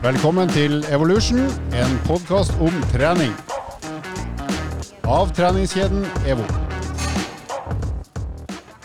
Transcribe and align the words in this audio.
Velkommen 0.00 0.48
til 0.48 0.80
Evolution, 0.88 1.42
en 1.76 1.90
podkast 2.06 2.54
om 2.62 2.72
trening. 2.92 3.32
Av 5.04 5.28
treningskjeden 5.36 6.06
EVO. 6.30 6.46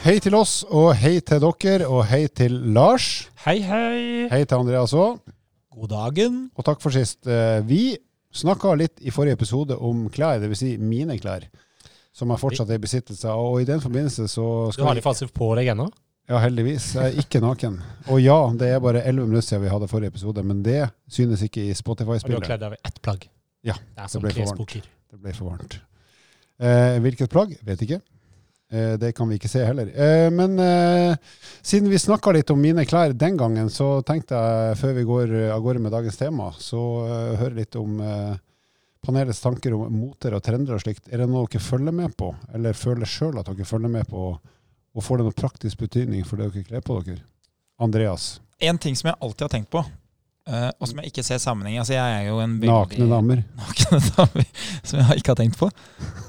Hei 0.04 0.18
til 0.22 0.36
oss, 0.38 0.58
og 0.68 0.92
hei 1.00 1.18
til 1.26 1.40
dere, 1.46 1.88
og 1.88 2.04
hei 2.10 2.26
til 2.28 2.58
Lars. 2.76 3.30
Hei, 3.46 3.62
hei. 3.64 4.28
Hei 4.32 4.42
til 4.44 4.58
Andreas 4.60 4.94
òg. 4.94 5.22
God 5.76 5.92
dagen. 5.94 6.40
Og 6.56 6.68
takk 6.68 6.84
for 6.84 6.92
sist. 6.92 7.22
Eh, 7.28 7.62
Vi 7.64 7.96
snakka 8.36 8.76
litt 8.76 9.00
i 9.00 9.12
forrige 9.16 9.40
episode 9.40 9.78
om 9.80 10.10
klær, 10.10 10.40
dvs. 10.44 10.60
Si 10.60 10.78
mine 10.78 11.16
klær, 11.20 11.48
som 12.14 12.30
jeg 12.30 12.40
fortsatt 12.44 12.70
er 12.70 12.76
i 12.82 12.84
besittelse 12.86 13.30
av. 13.32 13.40
Og 13.54 13.62
i 13.62 13.70
den 13.72 13.80
forbindelse 13.82 14.28
så 14.28 14.68
Du 14.68 14.76
skal 14.76 14.92
har 14.92 14.96
de 15.00 15.02
faktisk 15.06 15.34
på 15.34 15.54
deg 15.56 15.72
ennå? 15.72 15.88
Ja, 16.26 16.40
heldigvis. 16.42 16.88
Jeg 16.98 17.12
er 17.12 17.20
ikke 17.22 17.40
naken. 17.44 17.76
Og 18.10 18.18
ja, 18.24 18.38
det 18.58 18.72
er 18.74 18.80
bare 18.82 19.04
11 19.06 19.28
minutter 19.30 19.46
siden 19.46 19.62
vi 19.62 19.70
hadde 19.70 19.90
forrige 19.92 20.10
episode, 20.14 20.42
men 20.44 20.64
det 20.66 20.88
synes 21.12 21.44
ikke 21.46 21.62
i 21.68 21.76
Og 21.76 21.98
du 22.02 22.08
har 22.10 22.42
kledd 22.48 22.64
av 22.66 22.74
i 22.74 22.82
ett 22.84 23.02
plagg? 23.02 23.28
Ja, 23.66 23.76
Det 23.96 24.12
det 24.12 24.22
ble 24.22 24.34
for 24.34 24.56
varmt. 24.56 24.74
Det 25.12 25.20
ble 25.22 25.34
for 25.34 25.50
varmt. 25.52 25.80
Eh, 26.58 26.98
hvilket 27.04 27.30
plagg? 27.30 27.54
Vet 27.62 27.82
ikke. 27.86 28.02
Eh, 28.72 28.96
det 28.98 29.14
kan 29.16 29.30
vi 29.30 29.38
ikke 29.38 29.52
se 29.52 29.62
heller. 29.66 29.92
Eh, 29.94 30.30
men 30.34 30.58
eh, 30.60 31.16
siden 31.62 31.90
vi 31.90 32.00
snakka 32.02 32.34
litt 32.34 32.50
om 32.50 32.62
mine 32.62 32.86
klær 32.90 33.14
den 33.14 33.38
gangen, 33.38 33.70
så 33.70 34.02
tenkte 34.02 34.34
jeg 34.40 34.80
før 34.82 34.94
vi 34.98 35.06
går 35.06 35.36
av 35.54 35.62
gårde 35.62 35.84
med 35.86 35.94
dagens 35.94 36.18
tema, 36.18 36.50
så 36.58 36.82
eh, 37.06 37.38
høre 37.44 37.60
litt 37.60 37.78
om 37.78 38.00
eh, 38.02 38.34
panelets 39.06 39.44
tanker 39.46 39.78
om 39.78 39.86
moter 39.94 40.34
og 40.34 40.42
trender 40.42 40.74
og 40.74 40.82
slikt. 40.82 41.06
Er 41.14 41.22
det 41.22 41.30
noe 41.30 41.46
dere 41.46 41.62
følger 41.62 41.94
med 41.94 42.18
på, 42.18 42.34
eller 42.54 42.74
føler 42.74 43.06
sjøl 43.06 43.38
at 43.38 43.52
dere 43.52 43.70
følger 43.70 43.94
med 43.94 44.10
på, 44.10 44.32
og 44.96 45.04
får 45.04 45.20
det 45.20 45.28
noen 45.28 45.38
praktisk 45.38 45.84
betydning 45.84 46.26
for 46.28 46.40
det 46.40 46.50
dere 46.54 46.64
kler 46.70 46.84
på 46.86 46.98
dere? 47.04 47.22
Andreas. 47.82 48.40
En 48.64 48.78
ting 48.80 48.96
som 48.96 49.12
jeg 49.12 49.20
alltid 49.20 49.42
har 49.46 49.52
tenkt 49.52 49.70
på, 49.74 49.82
eh, 50.48 50.70
og 50.80 50.88
som 50.88 51.02
jeg 51.02 51.12
ikke 51.12 51.24
ser 51.28 51.42
sammenheng 51.44 51.82
Altså, 51.82 51.98
jeg 51.98 52.20
er 52.22 52.30
jo 52.30 52.40
en 52.40 52.56
veldig 52.62 52.72
Nakne 52.72 53.10
damer. 53.12 53.42
Nakne 53.60 54.00
damer 54.16 54.48
som 54.88 55.02
jeg 55.02 55.20
ikke 55.20 55.34
har 55.34 55.40
tenkt 55.42 55.60
på. 55.60 55.70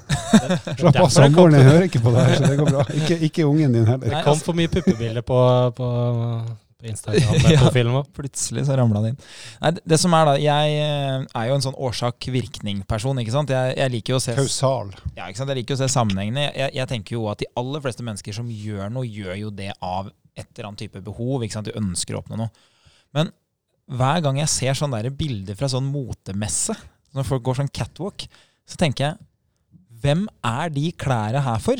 Slapp 0.81 0.99
av, 0.99 1.09
samboeren 1.13 1.55
din 1.55 1.69
hører 1.69 1.87
ikke 1.87 2.03
på 2.03 2.11
det 2.11 2.25
her, 2.27 2.35
så 2.35 2.51
det 2.51 2.59
går 2.59 2.71
bra. 2.73 2.85
Ikke, 2.99 3.19
ikke 3.29 3.47
ungen 3.47 3.79
din 3.79 3.87
heller. 3.87 4.07
Det 4.09 4.23
kom 4.25 4.33
altså- 4.35 4.49
for 4.49 4.59
mye 4.59 4.71
puppebilder 4.73 5.23
på, 5.23 5.39
på, 5.79 5.91
på 6.77 6.89
Instagram-profilen 6.91 7.93
vår. 7.97 8.05
Plutselig 8.15 8.65
så 8.67 8.75
ramla 8.77 9.01
det 9.03 9.13
inn. 9.13 9.19
Nei, 9.63 9.71
det, 9.81 9.97
som 10.01 10.13
er 10.13 10.29
da, 10.29 10.35
Jeg 10.41 10.75
eh, 10.83 11.25
er 11.25 11.49
jo 11.49 11.57
en 11.57 11.65
sånn 11.65 11.79
årsak-virkning-person. 11.87 13.21
ikke 13.23 13.33
sant? 13.33 13.53
Jeg, 13.53 13.73
jeg 13.79 13.93
liker 13.95 14.13
jo 14.13 14.19
å 14.19 14.23
se 14.23 14.35
Kausal. 14.37 14.93
Ja, 15.17 15.25
ikke 15.25 15.41
sant? 15.41 15.53
Jeg 15.53 15.63
liker 15.63 15.77
å 15.77 15.81
se 15.81 15.89
sammenhengene. 15.93 16.47
Jeg, 16.51 16.75
jeg 16.77 16.91
tenker 16.91 17.17
jo 17.17 17.25
at 17.31 17.41
de 17.41 17.49
aller 17.57 17.83
fleste 17.83 18.05
mennesker 18.05 18.37
som 18.37 18.51
gjør 18.53 18.93
noe, 18.93 19.09
gjør 19.09 19.41
jo 19.47 19.53
det 19.57 19.71
av 19.81 20.11
et 20.37 20.45
eller 20.53 20.69
annet 20.69 20.85
type 20.85 21.01
behov. 21.05 21.43
ikke 21.45 21.57
sant? 21.57 21.69
De 21.71 21.79
ønsker 21.81 22.17
å 22.17 22.21
oppnå 22.21 22.39
noe. 22.43 22.69
Men 23.17 23.33
hver 23.87 24.21
gang 24.25 24.37
jeg 24.41 24.51
ser 24.51 24.77
sånne 24.77 25.01
der 25.01 25.15
bilder 25.15 25.57
fra 25.57 25.69
sånn 25.71 25.87
motemesse, 25.89 26.75
når 27.15 27.25
folk 27.25 27.45
går 27.47 27.61
sånn 27.61 27.73
catwalk, 27.73 28.27
så 28.67 28.79
tenker 28.79 29.09
jeg 29.09 29.23
Hvem 29.97 30.27
er 30.45 30.69
de 30.69 30.91
klærne 30.93 31.39
her 31.41 31.61
for? 31.63 31.79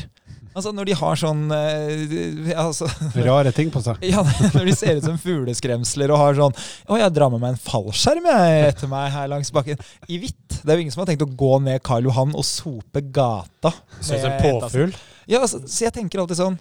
Altså 0.58 0.72
Når 0.74 0.90
de 0.90 0.96
har 0.98 1.20
sånn 1.22 1.44
eh, 1.54 2.54
altså, 2.58 2.88
Rare 3.28 3.54
ting 3.56 3.70
på 3.74 3.82
seg. 3.86 4.02
ja, 4.10 4.24
Når 4.56 4.70
de 4.72 4.76
ser 4.78 5.00
ut 5.00 5.06
som 5.06 5.20
fugleskremsler 5.22 6.14
og 6.14 6.22
har 6.24 6.40
sånn 6.40 6.56
Å, 6.58 6.98
jeg 6.98 7.14
drar 7.14 7.34
med 7.34 7.44
meg 7.44 7.56
en 7.56 7.62
fallskjerm 7.62 8.26
jeg 8.32 8.72
etter 8.72 8.90
meg 8.92 9.12
her 9.14 9.30
langs 9.32 9.52
bakken. 9.54 9.78
I 10.10 10.18
hvitt. 10.22 10.58
Det 10.64 10.72
er 10.72 10.80
jo 10.80 10.86
ingen 10.88 10.96
som 10.96 11.04
har 11.04 11.12
tenkt 11.12 11.26
å 11.26 11.30
gå 11.30 11.52
ned 11.64 11.84
Karl 11.86 12.08
Johan 12.10 12.34
og 12.38 12.46
sope 12.48 13.04
gata. 13.14 13.72
Sånn 14.00 14.24
som 14.24 14.34
en 14.34 14.42
påfugl. 14.42 14.96
Ja, 15.28 15.44
altså, 15.44 15.62
så 15.68 15.88
jeg 15.88 15.96
tenker 15.96 16.24
alltid 16.24 16.40
sånn 16.40 16.58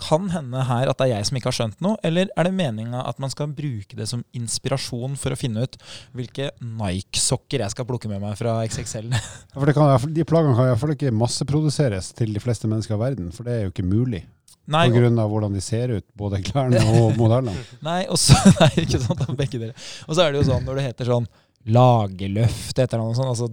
Kan 0.00 0.30
hende 0.32 0.64
her 0.64 0.88
at 0.90 0.98
det 1.00 1.06
er 1.08 1.12
jeg 1.18 1.28
som 1.28 1.38
ikke 1.38 1.50
har 1.50 1.56
skjønt 1.58 1.82
noe, 1.84 1.98
eller 2.06 2.30
er 2.32 2.48
det 2.48 2.54
meninga 2.56 3.02
at 3.04 3.20
man 3.22 3.32
skal 3.32 3.52
bruke 3.52 3.98
det 3.98 4.08
som 4.08 4.24
inspirasjon 4.36 5.16
for 5.20 5.34
å 5.34 5.38
finne 5.38 5.66
ut 5.66 5.76
hvilke 6.16 6.50
Nike-sokker 6.64 7.64
jeg 7.64 7.74
skal 7.74 7.88
plukke 7.88 8.08
med 8.10 8.22
meg 8.24 8.38
fra 8.40 8.58
XXL? 8.64 9.12
For 9.54 9.68
det 9.68 9.76
kan, 9.76 10.12
de 10.16 10.26
plaggene 10.28 10.56
kan 10.56 10.70
iallfall 10.70 10.94
ikke 10.94 11.12
masseproduseres 11.14 12.12
til 12.16 12.32
de 12.34 12.42
fleste 12.42 12.70
mennesker 12.70 12.96
i 12.96 13.00
verden, 13.00 13.32
for 13.34 13.46
det 13.46 13.56
er 13.56 13.64
jo 13.66 13.74
ikke 13.74 13.84
mulig. 13.86 14.22
Nei, 14.70 14.84
På 14.88 15.00
grunn 15.00 15.18
av 15.18 15.30
hvordan 15.32 15.56
de 15.56 15.62
ser 15.64 15.90
ut, 15.96 16.06
både 16.16 16.38
klærne 16.46 16.80
og 16.94 17.14
modellene. 17.20 17.56
Nei, 17.84 18.04
og 18.08 18.20
så, 18.20 18.36
nei, 18.60 18.70
ikke 18.84 19.00
sant, 19.02 19.24
av 19.26 19.36
begge 19.38 19.58
dere. 19.58 19.74
Og 20.06 20.14
så 20.14 20.24
er 20.24 20.32
det 20.32 20.42
jo 20.42 20.48
sånn 20.52 20.66
når 20.68 20.78
det 20.78 20.86
heter 20.90 21.10
sånn 21.10 21.28
lagerløft 21.74 22.78
et 22.78 22.86
eller 22.86 23.04
annet 23.04 23.18
sånt, 23.18 23.34
altså 23.34 23.50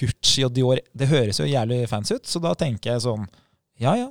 Gucci 0.00 0.44
og 0.46 0.52
Dior, 0.54 0.78
det 0.94 1.08
høres 1.10 1.40
jo 1.40 1.48
jævlig 1.48 1.82
fancy 1.90 2.14
ut, 2.18 2.28
så 2.28 2.42
da 2.42 2.52
tenker 2.58 2.92
jeg 2.94 3.04
sånn, 3.06 3.24
ja 3.80 3.96
ja, 3.98 4.10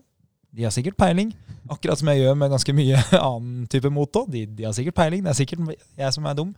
de 0.55 0.65
har 0.65 0.73
sikkert 0.73 0.97
peiling. 0.97 1.33
Akkurat 1.69 1.99
som 1.99 2.09
jeg 2.11 2.23
gjør 2.23 2.37
med 2.39 2.53
ganske 2.53 2.73
mye 2.73 3.01
annen 3.19 3.67
type 3.71 3.91
motor. 3.93 4.25
De, 4.31 4.45
de 4.45 4.65
har 4.67 4.75
sikkert 4.77 4.97
peiling, 4.97 5.23
det 5.25 5.33
er 5.33 5.39
sikkert 5.41 5.73
jeg 5.99 6.15
som 6.15 6.25
er 6.29 6.37
dum. 6.39 6.53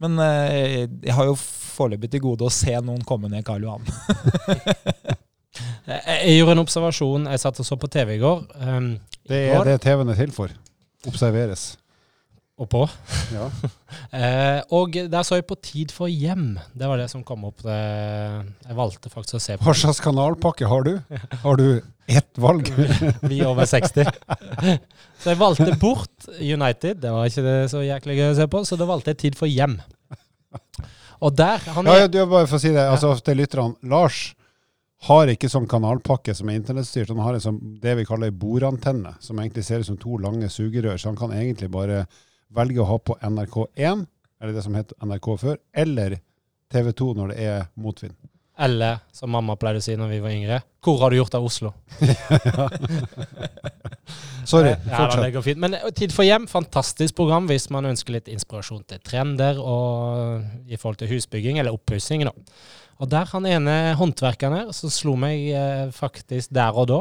Men 0.00 0.16
eh, 0.24 0.86
jeg 1.04 1.14
har 1.14 1.28
jo 1.28 1.36
foreløpig 1.36 2.10
til 2.10 2.22
gode 2.24 2.46
å 2.48 2.52
se 2.52 2.72
noen 2.80 3.02
komme 3.06 3.28
ned 3.32 3.44
Karl 3.46 3.66
Johan. 3.68 3.84
Jeg, 5.90 6.00
jeg 6.06 6.34
gjorde 6.38 6.52
en 6.54 6.62
observasjon. 6.62 7.24
Jeg 7.32 7.40
satt 7.42 7.58
og 7.58 7.66
så 7.66 7.76
på 7.80 7.88
TV 7.90 8.12
i 8.14 8.20
går. 8.22 8.42
Um, 8.62 8.92
Det 9.26 9.40
er 9.48 9.56
går 9.56 9.66
det 9.66 9.80
TV-en 9.82 10.12
er 10.12 10.18
til 10.20 10.30
for. 10.34 10.52
Observeres. 11.10 11.64
Og 12.60 12.68
på. 12.68 12.84
Ja. 13.34 13.50
Eh, 14.10 14.60
og 14.74 14.94
der 15.10 15.22
så 15.26 15.36
jeg 15.38 15.44
på 15.46 15.56
Tid 15.62 15.92
for 15.94 16.10
hjem. 16.10 16.56
Det 16.74 16.86
var 16.88 16.98
det 16.98 17.08
som 17.12 17.22
kom 17.26 17.44
opp. 17.46 17.60
Det. 17.62 17.74
Jeg 18.66 18.76
valgte 18.78 19.10
faktisk 19.10 19.36
å 19.38 19.40
se 19.42 19.56
på 19.58 19.66
Hva 19.66 19.74
slags 19.76 20.00
kanalpakke 20.02 20.66
har 20.70 20.86
du? 20.86 20.92
Har 21.44 21.58
du 21.58 21.82
ett 22.10 22.40
valg? 22.42 22.70
Vi 23.30 23.38
over 23.46 23.68
60. 23.70 24.10
Så 25.22 25.30
jeg 25.30 25.38
valgte 25.38 25.76
bort 25.82 26.30
United. 26.38 27.02
Det 27.02 27.12
var 27.14 27.30
ikke 27.30 27.44
det 27.46 27.56
så 27.70 27.84
jæklig 27.86 28.18
gøy 28.18 28.28
å 28.32 28.38
se 28.40 28.48
på, 28.50 28.62
så 28.66 28.78
da 28.80 28.88
valgte 28.90 29.14
jeg 29.14 29.20
Tid 29.24 29.38
for 29.38 29.50
hjem. 29.50 29.78
Og 31.20 31.36
der 31.38 31.62
han 31.70 31.86
Ja, 31.86 31.96
er, 31.96 32.06
ja, 32.06 32.10
du, 32.10 32.18
bare 32.30 32.48
for 32.50 32.58
å 32.58 32.62
si 32.62 32.72
det, 32.74 32.82
altså 32.82 33.12
til 33.24 33.38
lytterne. 33.42 33.78
Lars 33.90 34.32
har 35.06 35.30
ikke 35.32 35.48
sånn 35.50 35.68
kanalpakke 35.70 36.34
som 36.36 36.50
er 36.50 36.58
internettstyrt. 36.58 37.12
Han 37.14 37.22
har 37.24 37.38
en 37.38 37.44
sånn, 37.46 37.60
det 37.82 37.94
vi 38.00 38.08
kaller 38.08 38.34
bordantenne, 38.34 39.14
som 39.22 39.38
egentlig 39.38 39.64
ser 39.68 39.84
ut 39.84 39.88
som 39.90 40.00
to 40.00 40.18
lange 40.20 40.50
sugerør. 40.52 40.98
Så 40.98 41.12
han 41.12 41.20
kan 41.20 41.32
egentlig 41.36 41.70
bare 41.72 42.04
velge 42.54 42.82
å 42.82 42.88
ha 42.88 42.98
på 42.98 43.16
NRK1, 43.22 44.06
eller 44.40 44.56
det 44.56 44.64
som 44.64 44.74
het 44.78 44.92
NRK 45.04 45.30
før, 45.40 45.56
eller 45.76 46.18
TV2 46.72 47.14
når 47.18 47.32
det 47.34 47.46
er 47.50 47.64
motvind. 47.80 48.14
Eller, 48.60 48.98
som 49.16 49.30
mamma 49.32 49.54
pleide 49.56 49.80
å 49.80 49.84
si 49.84 49.94
når 49.96 50.10
vi 50.10 50.18
var 50.20 50.34
yngre, 50.36 50.58
hvor 50.84 50.98
har 51.00 51.12
du 51.12 51.16
gjort 51.16 51.34
av 51.38 51.46
Oslo? 51.48 51.70
Sorry, 54.44 54.70
Ja, 54.70 54.76
det 54.84 54.96
fortsett. 54.96 55.44
fint. 55.44 55.58
Men 55.62 55.74
eh, 55.78 55.90
Tid 55.96 56.12
for 56.12 56.26
hjem, 56.26 56.46
fantastisk 56.50 57.14
program 57.16 57.46
hvis 57.48 57.68
man 57.72 57.86
ønsker 57.88 58.16
litt 58.18 58.28
inspirasjon 58.32 58.82
til 58.90 59.00
trender 59.06 59.60
og 59.62 60.68
i 60.68 60.76
forhold 60.80 61.00
til 61.00 61.08
husbygging, 61.14 61.60
eller 61.60 61.76
oppussing. 61.76 62.26
Og 63.00 63.08
der 63.08 63.28
han 63.32 63.46
ene 63.48 63.76
håndverkeren 63.96 64.56
her, 64.58 64.72
som 64.76 64.92
slo 64.92 65.14
meg 65.20 65.46
eh, 65.54 65.86
faktisk 65.96 66.52
der 66.56 66.76
og 66.76 66.90
da 66.90 67.00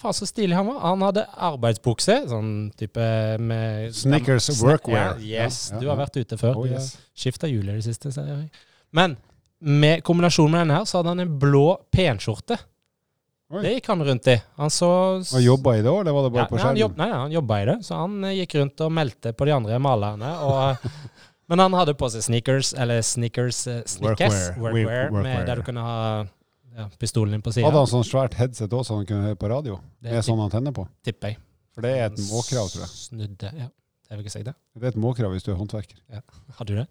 Faen, 0.00 0.12
så 0.16 0.26
stilig 0.26 0.56
han 0.58 0.66
var. 0.66 0.80
Han 0.82 1.02
hadde 1.06 1.22
arbeidsbukse, 1.48 2.16
sånn 2.30 2.50
type 2.78 3.04
med 3.38 3.94
Snickers 3.94 4.48
sn 4.50 4.58
workwear. 4.66 5.20
Yeah, 5.22 5.46
yes, 5.46 5.68
Ja, 5.70 5.76
ja, 5.76 5.80
du 5.84 5.88
har 5.92 6.00
vært 6.02 6.18
ute 6.18 6.38
før. 6.40 6.58
Oh, 6.64 6.66
yes. 6.68 6.96
skifta 7.16 7.48
hjul 7.50 7.68
i 7.68 7.76
det 7.78 7.84
siste. 7.86 8.10
sier 8.14 8.26
jeg. 8.32 8.48
Men 8.94 9.16
med 9.64 10.02
kombinasjon 10.04 10.50
med 10.50 10.64
denne 10.64 10.80
her, 10.80 10.88
så 10.90 10.98
hadde 11.00 11.14
han 11.14 11.22
en 11.24 11.36
blå 11.40 11.66
penskjorte. 11.94 12.58
Det 13.54 13.70
gikk 13.76 13.86
han 13.92 14.02
rundt 14.02 14.26
i. 14.32 14.34
Han 14.58 14.70
så 14.72 14.88
Og 15.22 15.42
jobba 15.44 15.76
i 15.78 15.82
det 15.84 15.90
òg, 15.92 16.00
eller 16.02 16.14
var 16.16 16.24
det 16.26 16.30
bare 16.34 16.42
ja, 16.42 16.50
på 16.50 16.58
han, 16.58 16.78
jobb, 16.80 16.94
skjermen? 16.96 17.12
nei, 17.12 17.20
han 17.22 17.34
jobba 17.36 17.58
i 17.62 17.66
det, 17.68 17.76
så 17.86 17.98
han 18.00 18.16
eh, 18.26 18.32
gikk 18.40 18.54
rundt 18.58 18.82
og 18.82 18.94
meldte 18.96 19.32
på 19.36 19.46
de 19.46 19.52
andre 19.54 19.78
malerne. 19.84 20.30
Og, 20.48 20.88
men 21.52 21.62
han 21.62 21.76
hadde 21.78 21.94
på 22.00 22.08
seg 22.10 22.24
sneakers, 22.26 22.72
eller 22.74 23.04
sneakers 23.06 23.60
eh, 23.70 23.82
sneakers, 23.86 24.40
Workwear. 24.58 24.58
workwear, 24.58 25.12
Workwear. 25.14 25.22
Med, 25.28 25.46
der 25.52 25.60
du 25.60 25.66
kunne 25.68 25.84
ha 25.86 25.98
ja, 26.74 26.88
pistolen 26.98 27.36
din 27.36 27.44
på 27.44 27.52
sida. 27.54 27.68
Hadde 27.68 27.84
han 27.84 27.90
sånn 27.90 28.06
svært 28.06 28.36
headset 28.38 28.72
òg, 28.74 28.84
så 28.86 28.98
han 28.98 29.08
kunne 29.08 29.30
høre 29.30 29.38
på 29.40 29.50
radio? 29.52 29.78
Med 30.04 30.26
sånn 30.26 30.42
antenne 30.42 30.74
på? 30.74 30.86
tipper 31.06 31.34
jeg. 31.34 31.40
For 31.74 31.86
det 31.86 31.94
er 31.98 32.04
et 32.06 32.20
måkrav, 32.28 32.68
tror 32.70 32.84
jeg. 32.84 32.92
Snudde, 32.94 33.54
ja. 33.58 33.70
Jeg 34.10 34.18
vil 34.18 34.26
ikke 34.26 34.34
si 34.36 34.44
det. 34.46 34.52
Det 34.76 34.86
er 34.86 34.92
et 34.92 35.00
måkrav 35.00 35.32
hvis 35.34 35.46
du 35.46 35.54
er 35.54 35.58
håndverker. 35.58 35.98
Hadde 36.58 36.70
du 36.70 36.78
det? 36.82 36.86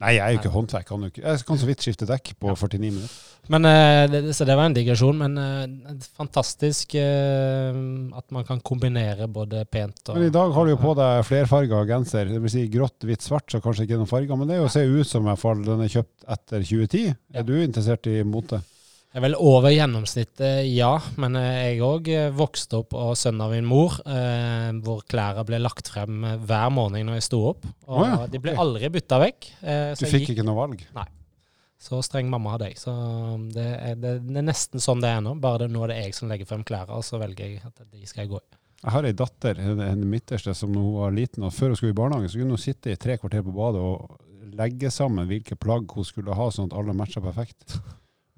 Nei, 0.00 0.14
jeg 0.16 0.22
er 0.24 0.32
jo 0.32 0.38
ikke 0.40 0.52
håndverk. 0.54 0.86
Kan 0.88 1.02
jo 1.04 1.10
ikke. 1.10 1.22
Jeg 1.26 1.42
kan 1.44 1.58
så 1.60 1.66
vidt 1.68 1.82
skifte 1.84 2.06
dekk 2.08 2.30
på 2.40 2.52
49 2.56 2.78
minutter. 2.86 3.16
Men, 3.52 3.66
eh, 3.68 4.30
så 4.36 4.46
det 4.48 4.54
var 4.56 4.70
en 4.70 4.76
digresjon, 4.76 5.18
men 5.20 5.36
eh, 5.40 6.06
fantastisk 6.16 6.94
eh, 6.96 7.80
at 8.16 8.26
man 8.32 8.46
kan 8.48 8.62
kombinere 8.64 9.28
både 9.28 9.66
pent 9.68 10.12
og 10.12 10.16
Men 10.16 10.28
i 10.28 10.32
dag 10.32 10.54
har 10.56 10.64
du 10.64 10.72
jo 10.72 10.80
på 10.80 10.94
deg 10.96 11.26
flerfarga 11.28 11.82
genser. 11.90 12.32
Det 12.32 12.40
vil 12.40 12.54
si 12.54 12.64
grått, 12.72 13.04
hvitt, 13.04 13.26
svart, 13.26 13.48
så 13.52 13.60
kanskje 13.60 13.88
ikke 13.88 14.00
noen 14.00 14.08
farger. 14.08 14.40
Men 14.40 14.48
det 14.48 14.56
er 14.56 14.62
jo 14.62 14.72
ser 14.72 14.88
ut 14.88 15.10
som 15.10 15.26
i 15.26 15.32
hvert 15.32 15.42
fall 15.42 15.64
den 15.68 15.84
er 15.84 15.92
kjøpt 15.92 16.28
etter 16.36 16.64
2010. 16.64 17.04
Ja. 17.10 17.42
Er 17.42 17.48
du 17.50 17.54
interessert 17.60 18.08
i 18.08 18.22
mote? 18.24 18.62
Jeg 19.10 19.18
er 19.18 19.24
vel 19.24 19.34
over 19.42 19.72
gjennomsnittet, 19.74 20.68
ja. 20.70 20.92
Men 21.18 21.34
eh, 21.34 21.72
jeg 21.72 21.80
òg 21.82 22.10
vokste 22.38 22.78
opp 22.84 22.94
og 22.94 23.16
sønnen 23.18 23.42
av 23.42 23.50
min 23.56 23.66
mor, 23.66 23.96
eh, 24.06 24.68
hvor 24.86 25.00
klærne 25.10 25.42
ble 25.48 25.58
lagt 25.58 25.90
frem 25.90 26.20
eh, 26.28 26.36
hver 26.46 26.68
morgen 26.70 27.08
når 27.08 27.18
jeg 27.18 27.26
sto 27.26 27.40
opp. 27.48 27.66
Og 27.88 28.04
oh 28.04 28.06
ja, 28.06 28.20
de 28.30 28.38
ble 28.44 28.54
aldri 28.54 28.90
bytta 28.94 29.18
vekk. 29.24 29.48
Eh, 29.66 29.88
Du 29.98 30.04
fikk 30.06 30.28
gikk, 30.28 30.36
ikke 30.36 30.46
noe 30.46 30.60
valg? 30.60 30.84
Nei. 30.94 31.08
så 31.80 31.98
streng 32.06 32.30
mamma 32.30 32.54
hadde 32.54 32.70
jeg. 32.70 32.78
Så 32.78 32.94
det 33.56 33.66
er, 33.80 33.98
det, 33.98 34.14
det 34.28 34.38
er 34.44 34.46
nesten 34.46 34.82
sånn 34.84 35.02
det 35.02 35.10
er 35.10 35.26
nå. 35.26 35.34
Bare 35.42 35.64
det, 35.64 35.72
nå 35.74 35.82
er 35.88 35.94
det 35.96 36.00
jeg 36.04 36.14
som 36.20 36.30
legger 36.30 36.46
frem 36.46 36.62
klærne, 36.70 36.94
og 36.94 37.02
så 37.06 37.18
velger 37.18 37.48
jeg 37.50 37.62
at 37.66 37.82
de 37.90 38.06
skal 38.06 38.26
jeg 38.28 38.34
gå 38.36 38.38
i. 38.44 38.48
Jeg 38.80 38.94
har 38.94 39.04
ei 39.10 39.12
datter, 39.16 39.58
en 39.90 40.06
midterste, 40.08 40.54
som 40.56 40.70
da 40.72 40.80
hun 40.80 40.94
var 41.02 41.10
liten, 41.18 41.42
og 41.44 41.50
før 41.52 41.74
hun 41.74 41.80
skulle 41.82 41.92
i 41.92 41.98
barnehagen, 41.98 42.30
så 42.32 42.38
kunne 42.40 42.54
hun 42.54 42.62
sitte 42.62 42.94
i 42.94 43.00
tre 43.00 43.18
kvarter 43.20 43.42
på 43.44 43.52
badet 43.58 43.82
og 43.82 44.20
legge 44.56 44.88
sammen 44.94 45.26
hvilke 45.28 45.58
plagg 45.60 45.90
hun 45.98 46.06
skulle 46.06 46.36
ha, 46.38 46.46
sånn 46.54 46.70
at 46.70 46.78
alle 46.78 46.94
matcha 46.96 47.20
perfekt. 47.26 47.74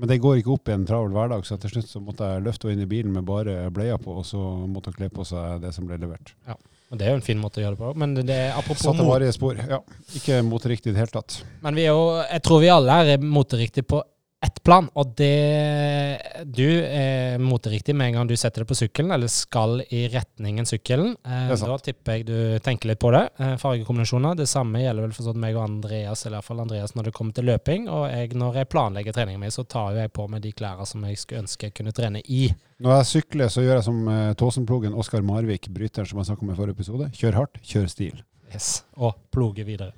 Men 0.00 0.08
det 0.08 0.18
går 0.24 0.40
ikke 0.40 0.54
opp 0.54 0.68
i 0.68 0.74
en 0.74 0.86
travel 0.88 1.12
hverdag, 1.14 1.44
så 1.46 1.58
til 1.60 1.70
slutt 1.74 1.88
så 1.90 2.00
måtte 2.02 2.26
jeg 2.32 2.42
løfte 2.46 2.68
henne 2.68 2.80
inn 2.80 2.86
i 2.86 2.90
bilen 2.90 3.12
med 3.14 3.26
bare 3.28 3.70
bleia 3.74 3.98
på, 4.00 4.14
og 4.22 4.26
så 4.26 4.40
måtte 4.66 4.90
hun 4.90 4.96
kle 4.98 5.10
på 5.12 5.26
seg 5.28 5.60
det 5.62 5.72
som 5.76 5.86
ble 5.86 5.98
levert. 6.00 6.32
Ja, 6.48 6.56
Og 6.92 6.98
det 6.98 7.06
er 7.06 7.14
jo 7.14 7.20
en 7.20 7.26
fin 7.26 7.38
måte 7.40 7.60
å 7.60 7.64
gjøre 7.64 7.76
det 7.76 7.82
på. 7.84 7.92
Men 8.00 8.14
det 8.18 8.34
er 8.36 8.56
apropos 8.56 8.82
Satte 8.84 9.04
varige 9.06 9.32
spor. 9.36 9.56
Ja, 9.56 9.78
ikke 10.16 10.40
moteriktig 10.44 10.90
i 10.90 10.96
det 10.96 11.04
hele 11.04 11.14
tatt. 11.14 11.38
Men 11.64 11.76
vi 11.78 11.86
er 11.86 11.92
jo, 11.94 12.08
jeg 12.24 12.42
tror 12.44 12.60
vi 12.64 12.72
alle 12.72 12.98
er 13.14 13.22
moteriktige 13.22 13.86
på 13.88 14.02
ett 14.42 14.62
plan, 14.64 14.88
og 14.98 15.14
det 15.16 16.44
Du 16.44 16.66
er 16.66 17.38
moteriktig 17.38 17.94
med 17.94 18.10
en 18.10 18.16
gang 18.18 18.30
du 18.30 18.34
setter 18.36 18.62
det 18.62 18.68
på 18.70 18.76
sykkelen, 18.76 19.12
eller 19.14 19.30
skal 19.30 19.82
i 19.94 20.04
retningen 20.10 20.66
sykkelen. 20.66 21.14
Eh, 21.22 21.52
da 21.54 21.76
tipper 21.78 22.18
jeg 22.18 22.26
du 22.26 22.58
tenker 22.64 22.90
litt 22.90 23.00
på 23.02 23.12
det. 23.14 23.22
Eh, 23.38 23.54
fargekombinasjoner. 23.62 24.34
Det 24.38 24.48
samme 24.50 24.82
gjelder 24.82 25.06
vel 25.06 25.14
for 25.14 25.28
sånn 25.28 25.40
meg 25.42 25.56
og 25.58 25.64
Andreas, 25.68 26.26
eller 26.26 26.36
i 26.36 26.40
hvert 26.40 26.50
fall 26.50 26.64
Andreas 26.64 26.96
når 26.98 27.08
det 27.08 27.14
kommer 27.16 27.38
til 27.38 27.48
løping. 27.52 27.86
Og 27.92 28.04
jeg, 28.10 28.34
når 28.42 28.60
jeg 28.62 28.70
planlegger 28.74 29.16
treningen 29.16 29.44
min, 29.44 29.54
så 29.54 29.64
tar 29.64 29.94
jo 29.94 30.02
jeg 30.02 30.14
på 30.18 30.26
meg 30.32 30.42
de 30.42 30.54
klærne 30.58 30.88
som 30.90 31.06
jeg 31.06 31.22
skulle 31.22 31.46
ønske 31.46 31.70
jeg 31.70 31.78
kunne 31.78 31.94
trene 31.96 32.24
i. 32.26 32.44
Når 32.82 32.98
jeg 32.98 33.10
sykler, 33.12 33.52
så 33.52 33.62
gjør 33.62 33.78
jeg 33.78 33.88
som 33.88 34.04
eh, 34.10 34.34
Tåsenplogen 34.42 34.98
Oskar 34.98 35.22
Marvik, 35.26 35.70
bryteren 35.70 36.08
som 36.10 36.18
jeg 36.18 36.32
snakket 36.32 36.48
om 36.48 36.54
i 36.54 36.58
forrige 36.58 36.80
episode. 36.80 37.10
Kjør 37.14 37.42
hardt, 37.44 37.62
kjør 37.62 37.90
stil. 37.94 38.22
Yes. 38.50 38.80
Og 38.98 39.14
ploge 39.30 39.62
videre. 39.70 39.94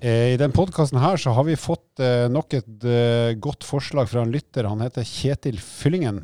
Eh, 0.00 0.34
I 0.34 0.36
den 0.36 0.52
podkasten 0.52 0.98
her 1.00 1.16
så 1.16 1.32
har 1.32 1.46
vi 1.46 1.56
fått 1.56 2.00
eh, 2.04 2.26
nok 2.28 2.54
et 2.58 2.84
eh, 2.84 3.32
godt 3.40 3.64
forslag 3.64 4.10
fra 4.10 4.24
en 4.24 4.32
lytter. 4.32 4.68
Han 4.68 4.82
heter 4.84 5.06
Kjetil 5.08 5.58
Fyllingen. 5.62 6.20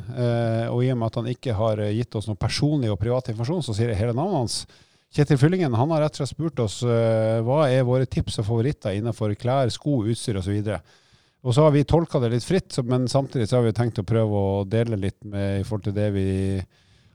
Og 0.72 0.82
i 0.84 0.90
og 0.92 0.98
med 1.00 1.08
at 1.08 1.20
han 1.20 1.30
ikke 1.32 1.56
har 1.56 1.80
gitt 1.92 2.16
oss 2.18 2.28
noe 2.28 2.40
personlig 2.40 2.92
og 2.92 3.00
privat 3.00 3.30
informasjon, 3.32 3.64
så 3.64 3.76
sier 3.76 3.92
jeg 3.92 4.00
hele 4.02 4.16
navnet 4.16 4.42
hans. 4.42 4.58
Kjetil 5.12 5.40
Fyllingen 5.40 5.76
han 5.76 5.92
har 5.92 6.04
rett 6.04 6.16
og 6.16 6.22
slett 6.22 6.32
spurt 6.32 6.60
oss 6.64 6.78
hva 6.82 7.66
er 7.68 7.84
våre 7.84 8.08
tips 8.08 8.38
og 8.40 8.46
favoritter 8.48 8.96
innenfor 8.96 9.34
klær, 9.36 9.68
sko, 9.72 9.98
utstyr 10.08 10.38
osv. 10.40 10.56
Og 11.42 11.52
så 11.52 11.66
har 11.66 11.74
vi 11.74 11.84
tolka 11.88 12.20
det 12.22 12.30
litt 12.32 12.46
fritt, 12.46 12.78
men 12.88 13.04
samtidig 13.12 13.48
så 13.50 13.58
har 13.58 13.66
vi 13.66 13.74
tenkt 13.76 14.00
å 14.00 14.06
prøve 14.08 14.40
å 14.40 14.62
dele 14.64 14.96
litt 15.00 15.18
med 15.28 15.60
i 15.60 15.66
forhold 15.66 15.88
til 15.88 15.96
det 15.98 16.08
vi 16.14 16.28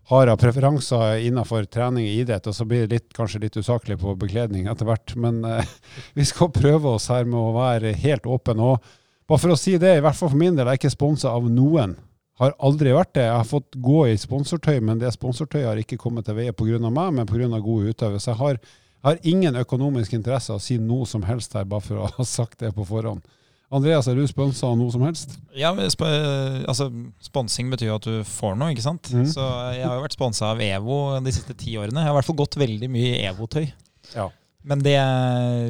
har 0.07 0.27
av 0.31 0.37
preferanser 0.39 1.25
innenfor 1.27 1.65
trening 1.67 2.05
og 2.07 2.19
idrett, 2.21 2.47
og 2.47 2.55
så 2.55 2.65
blir 2.67 2.85
det 2.85 2.95
litt, 2.95 3.07
kanskje 3.15 3.41
litt 3.43 3.57
usaklig 3.59 3.97
på 3.99 4.13
bekledning 4.19 4.69
etter 4.71 4.87
hvert. 4.87 5.11
Men 5.19 5.41
eh, 5.43 5.73
vi 6.17 6.25
skal 6.27 6.53
prøve 6.55 6.93
oss 6.95 7.09
her 7.11 7.27
med 7.27 7.39
å 7.41 7.55
være 7.57 7.91
helt 8.05 8.27
åpne. 8.27 8.71
Og 8.71 9.27
bare 9.27 9.43
for 9.43 9.51
å 9.51 9.59
si 9.59 9.75
det, 9.81 9.97
i 9.97 10.03
hvert 10.05 10.15
fall 10.15 10.31
for 10.31 10.39
min 10.39 10.55
del, 10.55 10.63
jeg 10.63 10.79
er 10.79 10.81
ikke 10.81 10.93
sponsa 10.95 11.33
av 11.35 11.49
noen. 11.51 11.97
Har 12.39 12.55
aldri 12.63 12.93
vært 12.95 13.15
det. 13.17 13.25
Jeg 13.25 13.35
har 13.35 13.49
fått 13.49 13.75
gå 13.83 14.05
i 14.07 14.17
sponsortøy, 14.21 14.77
men 14.85 15.01
det 15.01 15.11
sponsortøyet 15.15 15.67
har 15.67 15.81
ikke 15.81 15.99
kommet 15.99 16.29
til 16.29 16.37
veie 16.37 16.55
pga. 16.55 16.79
meg, 16.87 17.13
men 17.17 17.27
pga. 17.27 17.49
gode 17.59 17.91
utøvere. 17.91 18.21
Så 18.23 18.31
jeg 18.31 18.39
har, 18.39 18.61
jeg 18.61 19.07
har 19.09 19.19
ingen 19.27 19.59
økonomisk 19.59 20.13
interesse 20.13 20.53
av 20.53 20.61
å 20.61 20.63
si 20.63 20.77
noe 20.77 21.09
som 21.09 21.25
helst 21.27 21.57
her, 21.57 21.65
bare 21.65 21.83
for 21.83 21.99
å 21.99 22.11
ha 22.15 22.23
sagt 22.23 22.61
det 22.63 22.71
på 22.77 22.85
forhånd. 22.87 23.25
Andreas, 23.67 24.07
er 24.07 24.15
du 24.15 24.23
sponsa 24.29 24.69
av 24.69 24.77
noe 24.79 24.91
som 24.93 25.03
helst? 25.03 25.33
Ja, 25.57 25.73
sp 25.91 26.05
altså, 26.07 26.87
Sponsing 27.23 27.73
betyr 27.73 27.89
jo 27.89 27.97
at 27.97 28.07
du 28.07 28.21
får 28.27 28.55
noe, 28.55 28.71
ikke 28.71 28.85
sant? 28.85 29.09
Mm. 29.11 29.25
Så 29.27 29.43
jeg 29.75 29.83
har 29.83 29.97
jo 29.97 30.05
vært 30.05 30.15
sponsa 30.15 30.53
av 30.53 30.63
EVO 30.63 30.99
de 31.25 31.33
siste 31.35 31.55
ti 31.59 31.75
årene. 31.75 31.99
Jeg 31.99 32.07
har 32.07 32.15
i 32.15 32.17
hvert 32.21 32.29
fall 32.29 32.39
gått 32.39 32.55
veldig 32.61 32.89
mye 32.93 33.09
i 33.17 33.25
EVO-tøy. 33.27 33.65
Ja. 34.15 34.29
Men 34.67 34.83
det 34.85 34.95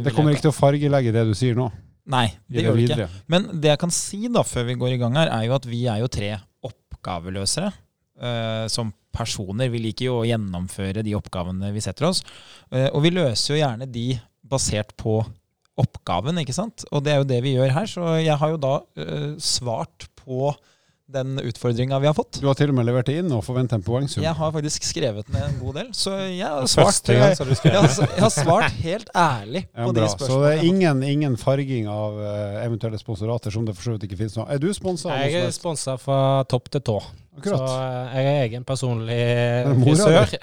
Det 0.06 0.14
kommer 0.14 0.36
ikke 0.36 0.46
til 0.46 0.54
å 0.54 0.60
fargelegge 0.60 1.16
det 1.16 1.26
du 1.26 1.34
sier 1.38 1.58
nå. 1.58 1.72
Nei, 2.08 2.28
det 2.46 2.62
det 2.62 2.68
gjør 2.68 2.78
det 2.78 2.86
ikke. 2.86 3.10
Men 3.34 3.50
det 3.58 3.74
jeg 3.74 3.82
kan 3.82 3.92
si 3.92 4.22
da, 4.32 4.46
før 4.48 4.70
vi 4.70 4.78
går 4.80 4.94
i 4.96 5.02
gang 5.02 5.18
her, 5.18 5.34
er 5.34 5.50
jo 5.50 5.58
at 5.58 5.66
vi 5.68 5.82
er 5.90 6.06
jo 6.06 6.12
tre 6.12 6.36
oppgaveløsere. 6.70 7.74
uh, 8.22 8.68
som 8.68 8.92
personer. 9.14 9.70
Vi 9.74 9.82
liker 9.82 10.10
jo 10.10 10.20
å 10.22 10.28
gjennomføre 10.28 11.04
de 11.06 11.16
oppgavene 11.18 11.72
vi 11.74 11.84
setter 11.84 12.10
oss. 12.10 12.24
Uh, 12.72 12.90
og 12.92 13.02
vi 13.06 13.14
løser 13.16 13.54
jo 13.54 13.62
gjerne 13.62 13.90
de 13.90 14.08
basert 14.48 14.94
på 15.00 15.20
oppgaven, 15.78 16.42
ikke 16.42 16.56
sant? 16.56 16.86
Og 16.92 17.04
det 17.06 17.14
er 17.14 17.22
jo 17.22 17.30
det 17.30 17.42
vi 17.46 17.56
gjør 17.56 17.76
her. 17.76 17.90
Så 17.90 18.18
jeg 18.22 18.38
har 18.42 18.54
jo 18.54 18.62
da 18.62 18.74
uh, 18.82 19.34
svart 19.42 20.10
på 20.20 20.52
den 21.07 21.38
utfordringa 21.39 22.00
vi 22.04 22.07
har 22.09 22.13
fått. 22.18 22.42
Du 22.42 22.48
har 22.50 22.56
til 22.59 22.68
og 22.74 22.75
med 22.75 22.83
levert 22.89 23.07
det 23.07 23.13
inn 23.21 23.30
og 23.31 23.39
forventer 23.45 23.80
en 23.80 23.83
poengsum. 23.86 24.19
Jeg 24.25 24.36
har 24.36 24.50
faktisk 24.51 24.83
skrevet 24.83 25.30
ned 25.31 25.45
en 25.45 25.59
god 25.62 25.77
del, 25.80 25.92
så 25.95 26.18
jeg 26.27 26.44
har 26.44 26.65
svart, 26.68 27.07
jeg 27.13 27.21
har, 27.24 27.54
jeg 27.63 28.24
har 28.25 28.33
svart 28.33 28.75
helt 28.83 29.12
ærlig 29.15 29.62
Ja, 29.69 29.86
på 29.88 29.94
bra. 29.95 30.01
de 30.04 30.25
Så 30.25 30.39
det 30.42 30.50
er 30.50 30.57
jeg 30.57 30.65
ingen, 30.74 31.04
ingen 31.07 31.38
farging 31.39 31.88
av 31.92 32.19
eh, 32.19 32.57
eventuelle 32.65 33.00
sponsorater 33.00 33.56
som 33.56 33.63
det 33.69 33.77
for 33.77 33.88
så 33.88 33.95
vidt 33.95 34.04
ikke 34.09 34.19
finnes 34.19 34.36
nå. 34.36 34.50
Er 34.51 34.59
du 34.59 34.68
sponsa 34.75 35.15
Jeg 35.24 35.45
er 35.48 35.56
sponsa 35.56 35.95
fra 36.01 36.19
topp 36.51 36.68
til 36.75 36.83
tå. 36.92 36.98
Så 37.00 37.39
Akkurat. 37.39 37.63
Så 37.69 37.74
jeg 38.18 38.25
er 38.27 38.44
egen 38.48 38.63
personlig 38.65 39.18
frisør. 39.86 40.31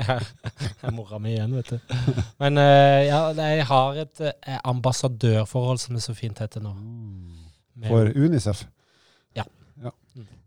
Det 0.84 0.86
er 0.86 0.92
mora 0.94 1.18
mi 1.18 1.32
igjen, 1.34 1.56
vet 1.58 1.72
du. 1.74 1.94
Men 2.40 2.56
eh, 2.62 3.00
ja, 3.08 3.18
jeg 3.36 3.64
har 3.66 3.98
et 4.04 4.20
eh, 4.30 4.60
ambassadørforhold, 4.70 5.80
som 5.82 5.96
det 5.98 6.04
så 6.06 6.14
fint 6.16 6.38
heter 6.40 6.62
nå. 6.62 6.72
Med- 7.74 7.90
For 7.90 8.12
Unicef? 8.14 8.64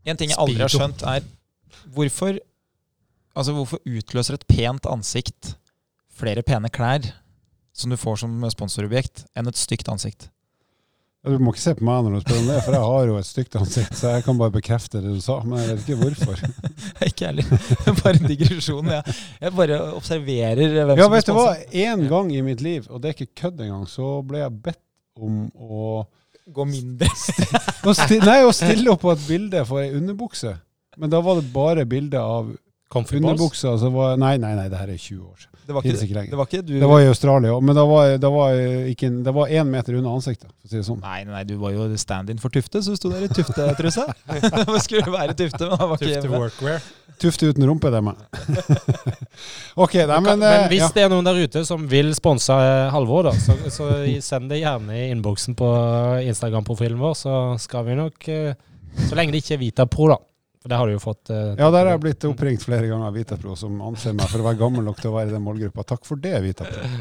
En 0.07 0.19
ting 0.19 0.31
jeg 0.31 0.39
aldri 0.39 0.63
har 0.63 0.71
skjønt, 0.71 1.03
er 1.07 1.25
hvorfor 1.95 2.39
Altså, 3.37 3.53
hvorfor 3.53 3.77
utløser 3.85 4.33
et 4.33 4.47
pent 4.49 4.87
ansikt 4.89 5.51
flere 6.17 6.41
pene 6.41 6.71
klær 6.73 7.03
som 7.77 7.91
du 7.93 7.97
får 8.01 8.23
som 8.23 8.31
sponsorobjekt, 8.49 9.27
enn 9.37 9.45
et 9.51 9.59
stygt 9.61 9.91
ansikt? 9.93 10.31
Du 11.27 11.35
må 11.43 11.51
ikke 11.51 11.61
se 11.61 11.73
på 11.77 11.85
meg 11.85 12.05
når 12.05 12.15
du 12.15 12.23
spør 12.23 12.39
om 12.39 12.47
det, 12.49 12.57
for 12.63 12.75
jeg 12.77 12.87
har 12.87 13.09
jo 13.11 13.15
et 13.19 13.27
stygt 13.27 13.55
ansikt, 13.59 13.95
så 13.99 14.15
jeg 14.15 14.25
kan 14.25 14.37
bare 14.39 14.53
bekrefte 14.53 15.01
det 15.03 15.13
du 15.17 15.21
sa. 15.21 15.37
Men 15.43 15.59
jeg 15.59 15.69
vet 15.69 15.83
ikke 15.83 15.99
hvorfor. 16.01 16.43
Ikke 17.09 17.29
heller. 17.29 17.49
Er 17.83 17.97
bare 17.99 18.13
en 18.15 18.29
digresjon. 18.31 18.91
Jeg, 18.95 19.15
jeg 19.43 19.55
bare 19.57 19.79
observerer 19.97 20.61
hvem 20.63 20.93
Ja, 20.95 21.03
som 21.03 21.15
vet 21.17 21.29
du 21.29 21.33
hva? 21.35 21.47
En 21.83 22.05
gang 22.09 22.31
i 22.33 22.43
mitt 22.45 22.63
liv, 22.63 22.87
og 22.89 23.03
det 23.03 23.11
er 23.11 23.17
ikke 23.17 23.41
kødd 23.43 23.65
engang, 23.65 23.83
så 23.91 24.15
ble 24.25 24.41
jeg 24.45 24.61
bedt 24.69 24.81
om 25.19 25.43
å 25.53 25.81
Gå 26.47 26.63
mindre. 26.67 27.09
Nei, 28.23 28.39
å 28.47 28.53
stille 28.55 28.93
opp 28.93 29.03
på 29.03 29.11
et 29.11 29.25
bilde 29.27 29.63
for 29.67 29.83
ei 29.83 29.91
underbukse. 29.95 30.53
Men 30.97 31.11
da 31.11 31.19
var 31.21 31.41
det 31.41 31.51
bare 31.53 31.85
bilde 31.89 32.21
av. 32.21 32.53
underbuksa. 32.95 33.77
Så 33.79 33.89
var, 33.93 34.17
nei, 34.17 34.37
nei, 34.41 34.53
nei, 34.57 34.67
det 34.71 34.79
her 34.79 34.91
er 34.93 34.97
20 34.97 35.23
år 35.23 35.37
siden. 35.37 35.53
Det 35.67 35.75
var 35.75 35.83
ikke, 35.83 36.03
ikke 36.05 36.15
lenger. 36.15 36.31
det 36.31 36.37
var 36.39 36.47
ikke 36.47 36.61
du 36.63 36.69
Det 36.79 36.87
var 36.87 37.01
i 37.03 37.07
Australia 37.09 37.51
òg, 37.51 37.63
men 37.67 37.75
det 37.75 37.83
var, 37.89 38.11
da 38.23 38.29
var 38.31 38.59
ikke, 38.87 39.09
det 39.25 39.33
var 39.35 39.49
én 39.51 39.67
meter 39.67 39.97
unna 39.99 40.13
ansiktet, 40.15 40.47
for 40.47 40.69
å 40.69 40.71
si 40.71 40.77
det 40.79 40.85
sånn. 40.87 41.01
Nei, 41.03 41.17
nei, 41.27 41.41
du 41.43 41.57
var 41.59 41.73
jo 41.75 41.89
stand-in 41.99 42.39
for 42.39 42.55
Tufte, 42.55 42.79
så 42.85 42.95
du 42.95 42.99
sto 42.99 43.11
der 43.11 43.25
i 43.25 43.27
Tufte-trusa. 43.27 44.05
Hva 44.31 44.79
skulle 44.85 45.11
være 45.11 45.35
Tufte? 45.35 45.67
Men 45.67 45.81
han 45.81 45.91
var 45.91 45.99
ikke 45.99 46.21
Tufte 46.21 46.31
workwear. 46.31 46.87
Tufte 47.17 47.49
uten 47.49 47.65
rumpe, 47.65 47.89
det 47.91 47.99
er 47.99 48.05
meg. 48.05 48.19
ok, 49.83 49.97
nei, 50.05 50.19
men, 50.21 50.37
Men 50.37 50.45
eh, 50.47 50.67
hvis 50.71 50.85
ja. 50.85 50.89
det 50.93 51.03
er 51.07 51.11
noen 51.11 51.25
der 51.25 51.39
ute 51.41 51.65
som 51.67 51.83
vil 51.89 52.13
sponse 52.15 52.53
eh, 52.53 52.87
Halvor, 52.93 53.27
da, 53.27 53.33
så, 53.41 53.57
så 53.73 53.89
send 54.23 54.51
det 54.53 54.61
gjerne 54.61 54.95
i 54.95 55.07
innboksen 55.15 55.57
på 55.57 55.69
Instagram-profilen 56.29 57.01
vår, 57.01 57.17
så 57.17 57.37
skal 57.59 57.87
vi 57.89 57.97
nok 57.97 58.29
eh, 58.31 58.53
Så 59.09 59.17
lenge 59.17 59.33
det 59.33 59.41
ikke 59.43 59.57
er 59.57 59.63
Vitapro, 59.65 60.11
da. 60.13 60.21
For 60.67 60.73
det 60.73 60.77
har 60.81 60.89
du 60.89 60.93
jo 60.97 60.99
fått. 60.99 61.29
eh, 61.31 61.53
ja, 61.55 61.69
der 61.71 61.85
har 61.85 61.93
jeg 61.93 62.01
blitt 62.03 62.25
oppringt 62.27 62.63
flere 62.67 62.89
ganger 62.89 63.07
av 63.07 63.13
Vitapro, 63.15 63.53
som 63.55 63.77
anser 63.87 64.11
meg 64.17 64.27
for 64.27 64.43
å 64.43 64.47
være 64.49 64.59
gammel 64.59 64.83
nok 64.83 64.97
til 64.99 65.13
å 65.13 65.15
være 65.15 65.31
i 65.31 65.35
den 65.37 65.45
målgruppa. 65.45 65.85
Takk 65.87 66.03
for 66.03 66.19
det, 66.19 66.35
Vitapro. 66.43 66.83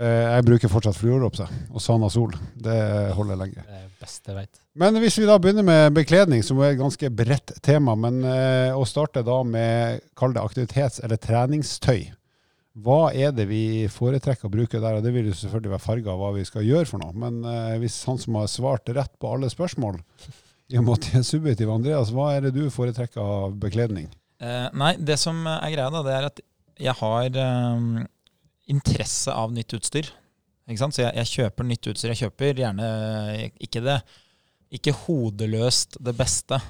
Eh, 0.00 0.06
jeg 0.32 0.44
bruker 0.46 0.70
fortsatt 0.72 0.96
fluoropse 0.96 1.44
og 1.76 1.82
Sana 1.84 2.08
Sol. 2.08 2.30
Det 2.56 2.72
holder 3.12 3.36
lenge. 3.36 3.60
Det 3.68 3.80
beste 4.00 4.30
jeg 4.30 4.36
vet. 4.38 4.60
Men 4.80 4.96
hvis 5.02 5.18
vi 5.20 5.26
da 5.28 5.34
begynner 5.36 5.66
med 5.66 5.92
bekledning, 5.92 6.40
som 6.46 6.56
er 6.64 6.70
et 6.72 6.78
ganske 6.80 7.10
bredt 7.12 7.52
tema, 7.60 7.92
men 8.00 8.22
eh, 8.24 8.72
å 8.72 8.86
starte 8.88 9.20
da 9.26 9.42
med, 9.44 10.00
kall 10.16 10.32
det 10.32 10.40
aktivitets- 10.40 11.02
eller 11.04 11.20
treningstøy. 11.20 12.06
Hva 12.80 13.10
er 13.12 13.34
det 13.36 13.44
vi 13.50 13.60
foretrekker 13.92 14.48
å 14.48 14.54
bruke 14.54 14.80
der? 14.80 14.96
Og 14.96 15.04
det 15.04 15.12
vil 15.18 15.28
jo 15.28 15.36
selvfølgelig 15.36 15.74
være 15.74 15.84
farga 15.90 16.16
hva 16.16 16.32
vi 16.38 16.46
skal 16.48 16.64
gjøre 16.64 16.88
for 16.88 17.04
noe. 17.04 17.12
Men 17.26 17.42
eh, 17.44 17.76
hvis 17.82 18.00
han 18.08 18.22
som 18.24 18.40
har 18.40 18.48
svart 18.48 18.88
rett 18.96 19.12
på 19.20 19.34
alle 19.34 19.52
spørsmål, 19.52 20.00
i 20.70 20.82
Mathias 20.84 21.32
Subjektiv, 21.32 21.70
Andreas, 21.72 22.12
hva 22.14 22.30
er 22.36 22.46
det 22.46 22.54
du 22.56 22.64
foretrekker 22.72 23.20
av 23.20 23.58
bekledning? 23.60 24.08
Eh, 24.40 24.68
nei, 24.78 24.94
det 24.96 25.18
som 25.20 25.42
er 25.50 25.74
greia, 25.74 25.90
da, 25.92 26.02
det 26.06 26.16
er 26.16 26.28
at 26.30 26.42
jeg 26.80 26.96
har 27.00 27.38
eh, 27.44 28.00
interesse 28.72 29.34
av 29.34 29.52
nytt 29.54 29.74
utstyr. 29.76 30.10
Ikke 30.70 30.82
sant? 30.84 30.96
Så 30.96 31.04
jeg, 31.04 31.14
jeg 31.18 31.32
kjøper 31.34 31.66
nytt 31.66 31.88
utstyr. 31.90 32.12
Jeg 32.12 32.22
kjøper 32.24 32.60
gjerne 32.62 32.90
ikke 33.58 33.82
det 33.84 34.00
Ikke 34.78 34.94
hodeløst 34.94 35.98
det 35.98 36.14
beste, 36.14 36.60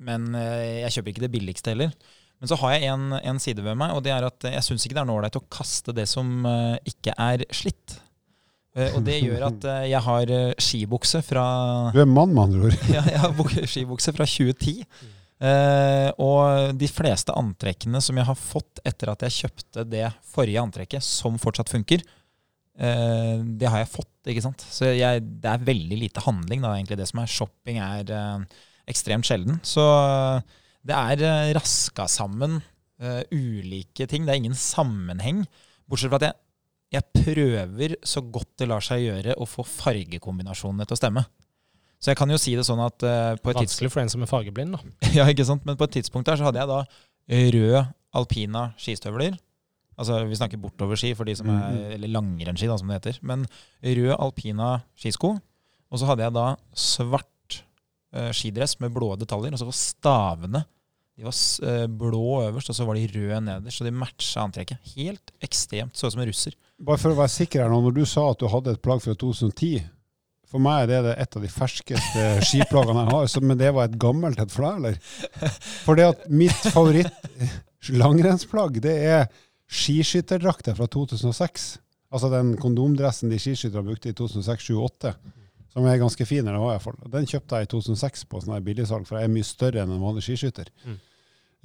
men 0.00 0.30
eh, 0.38 0.86
jeg 0.86 0.96
kjøper 0.96 1.12
ikke 1.12 1.26
det 1.26 1.34
billigste 1.34 1.74
heller. 1.74 1.92
Men 2.40 2.50
så 2.50 2.56
har 2.60 2.74
jeg 2.76 2.90
en, 2.92 3.12
en 3.16 3.38
side 3.40 3.64
ved 3.64 3.76
meg, 3.80 3.94
og 3.96 4.02
det 4.04 4.12
er 4.12 4.24
at 4.26 4.44
jeg 4.48 4.64
syns 4.64 4.84
ikke 4.84 4.96
det 4.96 5.02
er 5.04 5.08
noe 5.08 5.20
ålreit 5.20 5.38
å 5.38 5.46
kaste 5.52 5.94
det 5.96 6.04
som 6.08 6.48
eh, 6.48 6.76
ikke 6.88 7.14
er 7.20 7.44
slitt. 7.54 7.98
Eh, 8.76 8.92
og 8.92 9.04
det 9.06 9.20
gjør 9.22 9.46
at 9.48 9.66
eh, 9.72 9.84
jeg 9.88 10.04
har 10.04 10.32
eh, 10.36 10.50
skibukse 10.60 11.22
fra 11.24 11.44
Du 11.96 12.00
er 12.02 12.08
mann, 12.08 12.34
med 12.36 12.42
andre 12.44 12.68
ord. 12.68 12.76
ja, 12.96 13.04
jeg 13.08 13.22
har 13.22 13.70
skibukse 13.72 14.12
fra 14.16 14.26
2010. 14.28 14.84
Eh, 15.36 16.10
og 16.22 16.76
de 16.76 16.88
fleste 16.88 17.32
antrekkene 17.36 18.02
som 18.04 18.20
jeg 18.20 18.28
har 18.28 18.38
fått 18.40 18.82
etter 18.88 19.12
at 19.12 19.24
jeg 19.26 19.36
kjøpte 19.40 19.86
det 19.88 20.04
forrige 20.28 20.60
antrekket, 20.60 21.04
som 21.04 21.40
fortsatt 21.40 21.72
funker, 21.72 22.04
det 22.76 23.68
har 23.72 23.80
jeg 23.80 23.88
fått. 23.88 24.10
ikke 24.28 24.42
sant? 24.44 24.60
Så 24.68 24.90
jeg, 24.92 25.22
det 25.40 25.48
er 25.48 25.62
veldig 25.64 25.96
lite 25.96 26.20
handling. 26.20 26.60
da, 26.60 26.74
egentlig 26.76 26.98
Det 27.00 27.06
som 27.08 27.22
er 27.22 27.30
shopping, 27.32 27.78
er 27.80 28.10
ekstremt 28.84 29.24
sjelden. 29.24 29.56
Så 29.64 29.80
det 30.84 30.92
er 30.92 31.54
raska 31.56 32.04
sammen 32.04 32.58
ulike 33.32 34.04
ting. 34.04 34.28
Det 34.28 34.34
er 34.34 34.42
ingen 34.42 34.58
sammenheng. 34.60 35.46
Bortsett 35.88 36.12
fra 36.12 36.20
at 36.20 36.26
jeg, 36.28 36.36
jeg 36.92 37.02
prøver 37.16 37.96
så 38.06 38.22
godt 38.22 38.52
det 38.60 38.68
lar 38.70 38.84
seg 38.84 39.02
gjøre 39.02 39.34
å 39.42 39.46
få 39.48 39.64
fargekombinasjonene 39.66 40.86
til 40.86 40.96
å 40.96 41.00
stemme. 41.00 41.24
Så 41.98 42.12
jeg 42.12 42.18
kan 42.20 42.30
jo 42.30 42.38
si 42.38 42.52
det 42.54 42.66
sånn 42.68 42.82
at 42.84 43.02
uh, 43.02 43.34
på 43.40 43.50
et 43.50 43.58
Vanskelig 43.62 43.90
for 43.90 44.02
en 44.02 44.10
som 44.12 44.22
er 44.22 44.30
fargeblind, 44.30 44.76
da. 44.76 44.80
Ja, 45.16 45.24
ikke 45.32 45.46
sant? 45.48 45.64
Men 45.66 45.78
på 45.80 45.88
et 45.88 45.96
tidspunkt 45.96 46.28
der 46.28 46.38
så 46.38 46.46
hadde 46.50 46.60
jeg 46.60 46.68
da 46.70 46.80
rød 47.56 47.92
alpina 48.16 48.66
skistøvler. 48.80 49.38
Altså 49.96 50.20
Vi 50.28 50.36
snakker 50.36 50.60
bortoverski 50.60 51.14
for 51.16 51.24
de 51.24 51.34
som 51.38 51.48
er, 51.50 51.72
Mhm. 51.72 51.92
eller 51.96 52.12
langrennsski, 52.12 52.68
da, 52.68 52.76
som 52.76 52.88
det 52.92 52.98
heter. 53.00 53.18
Men 53.22 53.46
rød 53.82 54.12
alpina 54.20 54.82
skisko. 54.94 55.32
Og 55.90 55.98
så 55.98 56.06
hadde 56.10 56.22
jeg 56.26 56.34
da 56.36 56.46
svart 56.76 57.60
uh, 58.14 58.30
skidress 58.30 58.76
med 58.80 58.92
blå 58.94 59.14
detaljer. 59.18 59.56
Og 59.56 59.58
så 59.62 59.68
var 59.68 59.78
stavene 59.80 60.64
de 61.16 61.24
var 61.24 61.36
eh, 61.64 61.86
blå 61.88 62.42
øverst, 62.44 62.68
og 62.70 62.76
så 62.76 62.84
var 62.84 62.94
de 62.98 63.06
røde 63.08 63.40
nederst. 63.40 63.78
Så 63.78 63.84
de 63.86 63.92
matcha 63.94 64.42
antrekket. 64.44 64.78
Helt 64.96 65.32
ekstremt. 65.44 65.96
Så 65.96 66.06
ut 66.06 66.12
som 66.12 66.20
en 66.20 66.28
russer. 66.28 66.56
Bare 66.76 67.00
for 67.00 67.14
å 67.14 67.16
være 67.16 67.32
sikker 67.32 67.62
her 67.62 67.70
nå, 67.72 67.78
når 67.86 67.94
du 67.96 68.04
sa 68.08 68.22
at 68.30 68.40
du 68.42 68.46
hadde 68.52 68.74
et 68.76 68.82
plagg 68.84 69.00
fra 69.04 69.14
2010 69.16 69.80
For 70.46 70.58
meg 70.62 70.82
er 70.84 70.86
det 70.90 71.00
det 71.08 71.14
et 71.24 71.36
av 71.38 71.42
de 71.42 71.48
ferskeste 71.50 72.26
skiplaggene 72.50 73.02
jeg 73.06 73.14
har, 73.14 73.24
så, 73.32 73.38
men 73.42 73.58
det 73.58 73.72
var 73.74 73.88
et 73.88 73.96
gammelt 74.00 74.38
et 74.38 74.52
for 74.52 74.62
deg, 74.68 74.74
eller? 74.78 74.94
For 75.86 75.92
det 75.98 76.06
at 76.12 76.20
mitt 76.28 76.62
favoritt-langrennsplagg, 76.74 78.72
det 78.84 78.96
er 79.08 79.26
skiskytterdrakta 79.66 80.76
fra 80.76 80.86
2006. 80.92 81.66
Altså 82.14 82.30
den 82.30 82.54
kondomdressen 82.60 83.32
de 83.32 83.40
skiskyttere 83.42 83.82
brukte 83.88 84.12
i 84.12 84.16
2006-2008. 84.20 85.16
Som 85.76 85.84
er 85.84 85.98
ganske 86.00 86.24
fin. 86.24 86.46
Den 86.46 87.26
kjøpte 87.28 87.58
jeg 87.58 87.66
i 87.66 87.72
2006 87.72 88.24
på 88.30 88.40
sånn 88.40 88.64
billigsalg, 88.64 89.04
for 89.08 89.18
jeg 89.18 89.28
er 89.28 89.34
mye 89.34 89.44
større 89.44 89.82
enn 89.82 89.92
en 89.92 90.04
vanlig 90.04 90.22
skiskytter. 90.24 90.70
Mm. 90.86 90.96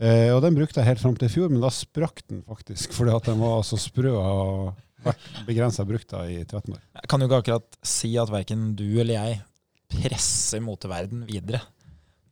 Eh, 0.01 0.31
og 0.33 0.41
den 0.41 0.55
brukte 0.57 0.81
jeg 0.81 0.89
helt 0.89 1.01
fram 1.03 1.17
til 1.17 1.29
i 1.29 1.33
fjor, 1.33 1.51
men 1.51 1.61
da 1.61 1.69
sprakk 1.73 2.23
den 2.25 2.41
faktisk, 2.47 2.93
fordi 2.97 3.13
at 3.13 3.27
den 3.29 3.41
var 3.43 3.61
så 3.67 3.77
sprø 3.79 4.15
og 4.17 4.71
vært 5.05 5.27
begrensa 5.47 5.85
brukt 5.85 6.13
i 6.25 6.41
13 6.43 6.73
år. 6.73 6.81
Jeg 7.01 7.09
kan 7.09 7.21
jo 7.21 7.29
ikke 7.29 7.41
akkurat 7.43 7.77
si 7.85 8.15
at 8.21 8.31
verken 8.33 8.71
du 8.77 8.87
eller 9.01 9.15
jeg 9.17 9.39
presser 9.91 10.61
moteverden 10.63 11.25
videre. 11.29 11.61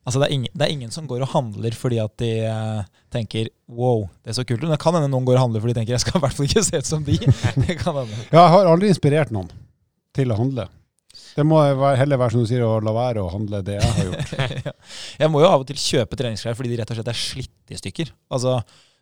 Altså 0.08 0.22
det 0.22 0.30
er, 0.30 0.34
ingen, 0.34 0.54
det 0.56 0.66
er 0.66 0.74
ingen 0.74 0.94
som 0.94 1.06
går 1.10 1.22
og 1.22 1.32
handler 1.34 1.76
fordi 1.78 2.00
at 2.02 2.14
de 2.22 2.30
uh, 2.48 2.86
tenker 3.14 3.52
wow, 3.68 4.08
det 4.24 4.32
er 4.32 4.38
så 4.40 4.46
kult. 4.48 4.64
Men 4.64 4.74
det 4.74 4.80
kan 4.82 4.96
hende 4.96 5.10
noen 5.12 5.28
går 5.28 5.38
og 5.38 5.44
handler 5.44 5.62
fordi 5.62 5.76
de 5.76 5.82
tenker 5.82 5.94
jeg 5.94 6.04
skal 6.06 6.18
i 6.18 6.24
hvert 6.24 6.38
fall 6.38 6.48
ikke 6.48 6.64
se 6.66 6.82
ut 6.82 6.90
som 6.90 7.04
de. 7.06 7.18
Det 7.68 7.76
kan 7.82 8.00
hende. 8.00 8.22
Ja, 8.32 8.40
jeg 8.40 8.54
har 8.56 8.70
aldri 8.72 8.90
inspirert 8.90 9.34
noen 9.36 9.52
til 10.18 10.34
å 10.34 10.40
handle. 10.40 10.66
Det 11.10 11.46
må 11.48 11.60
heller 11.98 12.20
være 12.20 12.36
som 12.36 12.44
du 12.44 12.50
sier, 12.50 12.63
å 12.66 12.82
la 12.84 12.94
være 12.94 13.24
å 13.24 13.32
handle 13.34 13.62
det 13.66 13.80
jeg 13.80 13.96
har 13.96 14.10
gjort. 14.10 14.75
Jeg 15.22 15.32
må 15.32 15.42
jo 15.42 15.50
av 15.50 15.63
og 15.63 15.70
til 15.70 15.80
kjøpe 15.82 16.18
treningsklær 16.20 16.58
fordi 16.58 16.74
de 16.74 16.80
rett 16.82 16.92
og 16.94 17.00
slett 17.00 17.12
er 17.12 17.18
slitt 17.18 17.74
i 17.74 17.80
stykker. 17.80 18.12
Altså, 18.36 18.60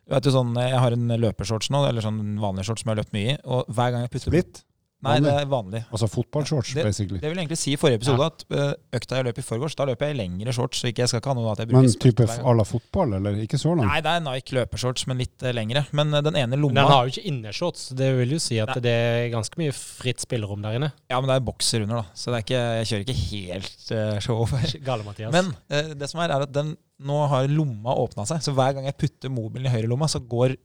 vet 0.08 0.24
du 0.24 0.30
sånn, 0.32 0.54
Jeg 0.62 0.80
har 0.82 0.96
en 0.96 1.14
løpershorts 1.24 1.72
nå, 1.74 1.82
eller 1.88 2.04
sånn 2.04 2.22
vanlig 2.40 2.64
shorts 2.68 2.84
som 2.84 2.90
jeg 2.90 2.96
har 2.96 3.02
løpt 3.02 3.14
mye 3.16 3.34
i. 3.34 3.36
Og 3.44 3.68
hver 3.74 3.92
gang 3.94 4.06
jeg 4.06 4.12
putter 4.14 4.32
Splitt? 4.32 4.62
Nei, 5.06 5.18
det 5.22 5.30
er 5.30 5.44
vanlig. 5.46 5.84
Altså 5.94 6.08
fotballshorts, 6.10 6.72
ja, 6.74 6.82
basically. 6.82 7.20
Det 7.22 7.30
vil 7.30 7.38
egentlig 7.38 7.58
si 7.60 7.70
i 7.76 7.78
forrige 7.78 8.00
episode 8.00 8.24
at 8.26 8.40
ø, 8.50 8.64
økta 8.98 9.20
jeg 9.20 9.26
løp 9.28 9.36
i 9.38 9.44
forgårs, 9.46 9.76
da 9.78 9.84
løper 9.86 10.08
jeg 10.08 10.16
i 10.16 10.18
lengre 10.18 10.54
shorts. 10.56 10.80
Så 10.82 10.90
ikke 10.90 11.04
jeg 11.04 11.12
skal 11.12 11.22
ikke 11.22 11.30
ha 11.30 11.36
noe 11.38 11.52
at 11.52 11.62
jeg 11.62 11.70
bruker 11.70 11.86
Men 11.86 12.00
type 12.02 12.26
à 12.26 12.54
la 12.58 12.64
fotball, 12.66 13.14
eller? 13.20 13.36
Ikke 13.44 13.60
så 13.62 13.76
langt? 13.78 13.86
Nei, 13.86 14.00
det 14.02 14.14
er 14.18 14.24
Nike 14.26 14.56
løpeshorts, 14.58 15.06
men 15.06 15.22
litt 15.22 15.46
eh, 15.46 15.54
lengre. 15.54 15.84
Men 15.94 16.10
eh, 16.10 16.24
den 16.26 16.40
ene 16.42 16.50
Men 16.56 16.64
lomma 16.64 16.82
den 16.82 16.90
har 16.90 17.06
jo 17.06 17.14
ikke 17.14 17.30
innershorts. 17.30 17.86
Det 18.00 18.10
vil 18.18 18.34
jo 18.34 18.40
si 18.42 18.58
at 18.64 18.74
Nei. 18.74 18.82
det 18.88 18.96
er 19.06 19.30
ganske 19.36 19.62
mye 19.62 19.78
fritt 19.78 20.26
spillerom 20.26 20.66
der 20.66 20.80
inne. 20.80 20.90
Ja, 21.06 21.22
men 21.22 21.30
det 21.30 21.38
er 21.38 21.46
bokser 21.46 21.86
under, 21.86 22.02
da. 22.02 22.18
Så 22.18 22.34
det 22.34 22.40
er 22.40 22.46
ikke, 22.48 22.66
jeg 22.80 22.90
kjører 22.90 23.06
ikke 23.06 23.18
helt 23.22 23.88
uh, 23.94 24.20
show 24.24 24.42
over. 24.48 24.70
Gale, 24.90 25.06
Mathias. 25.06 25.34
Men 25.38 25.54
uh, 25.54 25.94
det 25.94 26.10
som 26.10 26.26
er, 26.26 26.34
er 26.34 26.48
at 26.48 26.54
den 26.58 26.74
nå 27.06 27.22
har 27.30 27.46
lomma 27.52 27.94
åpna 28.02 28.26
seg. 28.26 28.42
Så 28.42 28.50
hver 28.58 28.74
gang 28.74 28.90
jeg 28.90 28.98
putter 28.98 29.30
mobilen 29.30 29.70
i 29.70 29.76
høyre 29.78 29.90
lomma, 29.94 30.10
så 30.10 30.18
går 30.18 30.58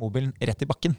mobilen 0.00 0.32
rett 0.40 0.64
i 0.64 0.72
bakken. 0.72 0.96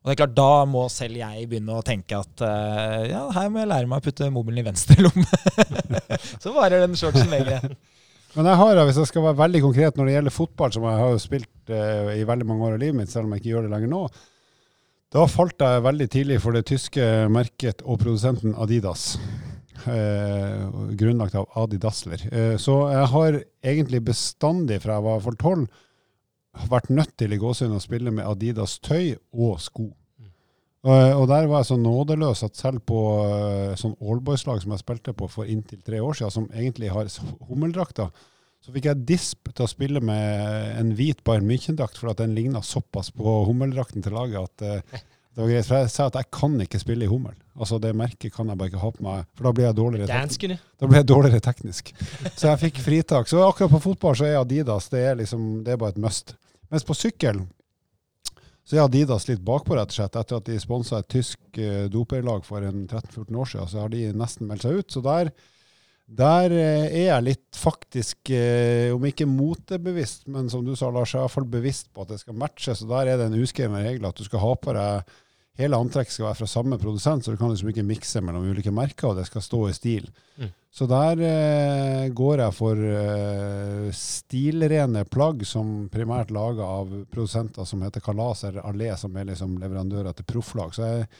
Og 0.00 0.08
det 0.08 0.14
er 0.14 0.20
klart, 0.22 0.36
Da 0.38 0.64
må 0.64 0.86
selv 0.92 1.20
jeg 1.20 1.48
begynne 1.50 1.76
å 1.76 1.84
tenke 1.84 2.22
at 2.22 2.44
uh, 2.44 3.04
ja, 3.04 3.24
her 3.36 3.50
må 3.52 3.60
jeg 3.60 3.68
lære 3.68 3.90
meg 3.90 4.00
å 4.00 4.06
putte 4.06 4.30
mobilen 4.32 4.62
i 4.62 4.66
venstre 4.70 4.96
lomme. 5.06 6.06
så 6.40 6.54
varer 6.56 6.86
den 6.86 6.96
shortsen 6.96 7.28
lenger. 7.32 7.68
Men 8.36 8.46
jeg 8.46 8.60
har, 8.62 8.80
hvis 8.86 9.00
jeg 9.02 9.10
skal 9.10 9.26
være 9.26 9.40
veldig 9.42 9.60
konkret 9.64 9.96
når 9.98 10.06
det 10.06 10.12
gjelder 10.14 10.34
fotball, 10.34 10.72
som 10.72 10.84
jeg 10.86 11.02
har 11.02 11.12
jo 11.12 11.22
spilt 11.22 11.72
uh, 11.74 12.12
i 12.14 12.26
veldig 12.28 12.48
mange 12.48 12.68
år 12.68 12.76
av 12.78 12.84
livet 12.84 13.00
mitt, 13.02 13.12
selv 13.12 13.26
om 13.26 13.34
jeg 13.34 13.42
ikke 13.42 13.52
gjør 13.52 13.66
det 13.66 13.74
lenger 13.74 13.92
nå, 13.92 14.02
da 15.10 15.24
falt 15.26 15.64
jeg 15.66 15.82
veldig 15.82 16.06
tidlig 16.14 16.36
for 16.38 16.54
det 16.54 16.68
tyske 16.70 17.06
merket 17.34 17.82
og 17.82 17.98
produsenten 17.98 18.54
Adidas. 18.62 19.16
Uh, 19.80 20.92
grunnlagt 20.94 21.34
av 21.40 21.48
Adi 21.58 21.78
Dassler. 21.80 22.22
Eh, 22.28 22.56
så 22.60 22.74
jeg 22.92 23.06
har 23.14 23.38
egentlig 23.64 24.02
bestandig, 24.04 24.80
fra 24.84 24.98
jeg 24.98 25.06
var 25.06 25.22
for 25.24 25.38
tolv, 25.40 25.80
vært 26.70 26.90
nødt 26.90 27.16
til 27.18 27.32
i 27.34 27.38
gåsehud 27.40 27.76
å 27.76 27.82
spille 27.82 28.12
med 28.14 28.26
Adidas 28.26 28.78
tøy 28.82 29.16
og 29.32 29.60
sko. 29.62 29.90
Og, 30.80 30.96
og 31.20 31.26
der 31.28 31.46
var 31.50 31.60
jeg 31.60 31.68
så 31.68 31.76
nådeløs 31.76 32.42
at 32.46 32.56
selv 32.56 32.80
på 32.88 32.98
eh, 33.26 33.76
sånn 33.76 33.98
allboys-lag 34.00 34.62
som 34.62 34.72
jeg 34.72 34.80
spilte 34.80 35.12
på 35.16 35.28
for 35.28 35.48
inntil 35.50 35.82
tre 35.84 36.00
år 36.00 36.16
siden, 36.16 36.32
som 36.32 36.46
egentlig 36.54 36.88
har 36.94 37.10
hummeldrakter, 37.50 38.08
så 38.60 38.72
fikk 38.72 38.88
jeg 38.88 39.04
disp 39.08 39.50
til 39.52 39.64
å 39.64 39.70
spille 39.70 40.00
med 40.04 40.80
en 40.80 40.94
hvit 40.96 41.20
Bayern 41.24 41.48
München-drakt, 41.48 42.00
for 42.00 42.12
at 42.12 42.20
den 42.20 42.34
ligna 42.36 42.64
såpass 42.64 43.12
på 43.12 43.36
hummeldrakten 43.48 44.04
til 44.04 44.16
laget 44.16 44.40
at 44.48 44.66
eh, 44.66 45.04
det 45.34 45.42
var 45.42 45.52
greit. 45.52 45.68
For 45.68 45.78
jeg 45.78 45.92
sa 45.92 46.08
at 46.10 46.18
jeg 46.18 46.28
kan 46.34 46.56
ikke 46.64 46.80
spille 46.82 47.06
i 47.06 47.10
hummel. 47.10 47.36
Altså 47.60 47.78
Det 47.82 47.92
merket 47.96 48.34
kan 48.34 48.48
jeg 48.48 48.58
bare 48.58 48.72
ikke 48.72 48.82
ha 48.82 48.90
på 48.94 49.04
meg, 49.04 49.24
for 49.36 49.46
da 49.46 49.52
blir 49.54 49.66
jeg 49.68 49.78
dårligere, 49.78 50.10
teknisk. 50.10 50.66
Da 50.80 50.88
blir 50.88 51.00
jeg 51.00 51.08
dårligere 51.10 51.44
teknisk. 51.44 51.94
Så 52.34 52.48
jeg 52.48 52.60
fikk 52.64 52.82
fritak. 52.82 53.30
Så 53.30 53.42
akkurat 53.44 53.74
på 53.76 53.82
fotball 53.90 54.16
så 54.18 54.26
er 54.26 54.40
Adidas 54.40 54.90
det 54.92 55.04
er 55.12 55.18
liksom, 55.20 55.48
det 55.66 55.74
er 55.74 55.80
bare 55.80 55.94
et 55.94 56.02
must. 56.02 56.34
Mens 56.70 56.86
på 56.86 56.96
sykkel 56.96 57.42
så 58.66 58.76
er 58.76 58.84
Adidas 58.84 59.26
litt 59.28 59.42
bakpå, 59.42 59.74
rett 59.74 59.90
og 59.90 59.96
slett. 59.98 60.18
Etter 60.18 60.40
at 60.40 60.46
de 60.46 60.58
sponsa 60.62 61.00
et 61.00 61.10
tysk 61.10 61.40
uh, 61.58 61.86
doperlag 61.90 62.44
for 62.46 62.62
en 62.62 62.84
13-14 62.86 63.40
år 63.42 63.50
siden, 63.50 63.70
så 63.72 63.80
har 63.82 63.90
de 63.94 64.04
nesten 64.14 64.50
meldt 64.50 64.66
seg 64.66 64.78
ut. 64.78 64.90
Så 64.94 65.02
der, 65.04 65.32
der 66.10 66.50
eh, 66.50 66.86
er 66.88 67.06
jeg 67.06 67.26
litt 67.28 67.58
faktisk, 67.58 68.32
eh, 68.34 68.90
om 68.94 69.04
ikke 69.06 69.28
motebevisst, 69.30 70.26
men 70.32 70.50
som 70.50 70.64
du 70.66 70.72
sa, 70.74 70.90
Lars, 70.90 71.12
jeg 71.14 71.20
er 71.20 71.24
i 71.24 71.28
hvert 71.28 71.36
fall 71.36 71.50
bevisst 71.52 71.90
på 71.94 72.02
at 72.02 72.14
det 72.14 72.20
skal 72.24 72.38
matche. 72.40 72.74
Så 72.74 72.88
der 72.90 73.12
er 73.12 73.20
det 73.20 73.28
en 73.30 73.42
uskreven 73.42 73.78
regel 73.78 74.08
at 74.08 74.18
du 74.18 74.26
skal 74.26 74.42
ha 74.42 74.54
på 74.58 74.76
deg 74.76 75.18
Hele 75.60 75.76
antrekket 75.76 76.14
skal 76.14 76.28
være 76.28 76.38
fra 76.38 76.46
samme 76.48 76.76
produsent, 76.80 77.24
så 77.24 77.34
du 77.34 77.36
kan 77.36 77.50
liksom 77.52 77.68
ikke 77.68 77.84
mikse 77.84 78.22
mellom 78.24 78.46
ulike 78.48 78.72
merker, 78.72 79.10
og 79.10 79.18
det 79.18 79.26
skal 79.28 79.42
stå 79.44 79.58
i 79.68 79.74
stil. 79.76 80.06
Mm. 80.40 80.52
Så 80.72 80.86
der 80.88 81.20
eh, 81.26 82.06
går 82.16 82.44
jeg 82.44 82.56
for 82.56 82.80
eh, 82.86 83.90
stilrene 83.96 85.02
plagg 85.10 85.42
som 85.48 85.90
primært 85.92 86.30
laga 86.32 86.64
av 86.78 86.94
produsenter 87.10 87.66
som 87.68 87.82
heter 87.84 88.04
Kalas 88.04 88.46
eller 88.48 88.64
Allé, 88.70 88.92
som 88.96 89.18
er 89.18 89.28
liksom 89.32 89.58
leverandører 89.60 90.16
til 90.16 90.28
profflag. 90.30 90.72
Så 90.72 90.86
jeg 90.86 91.10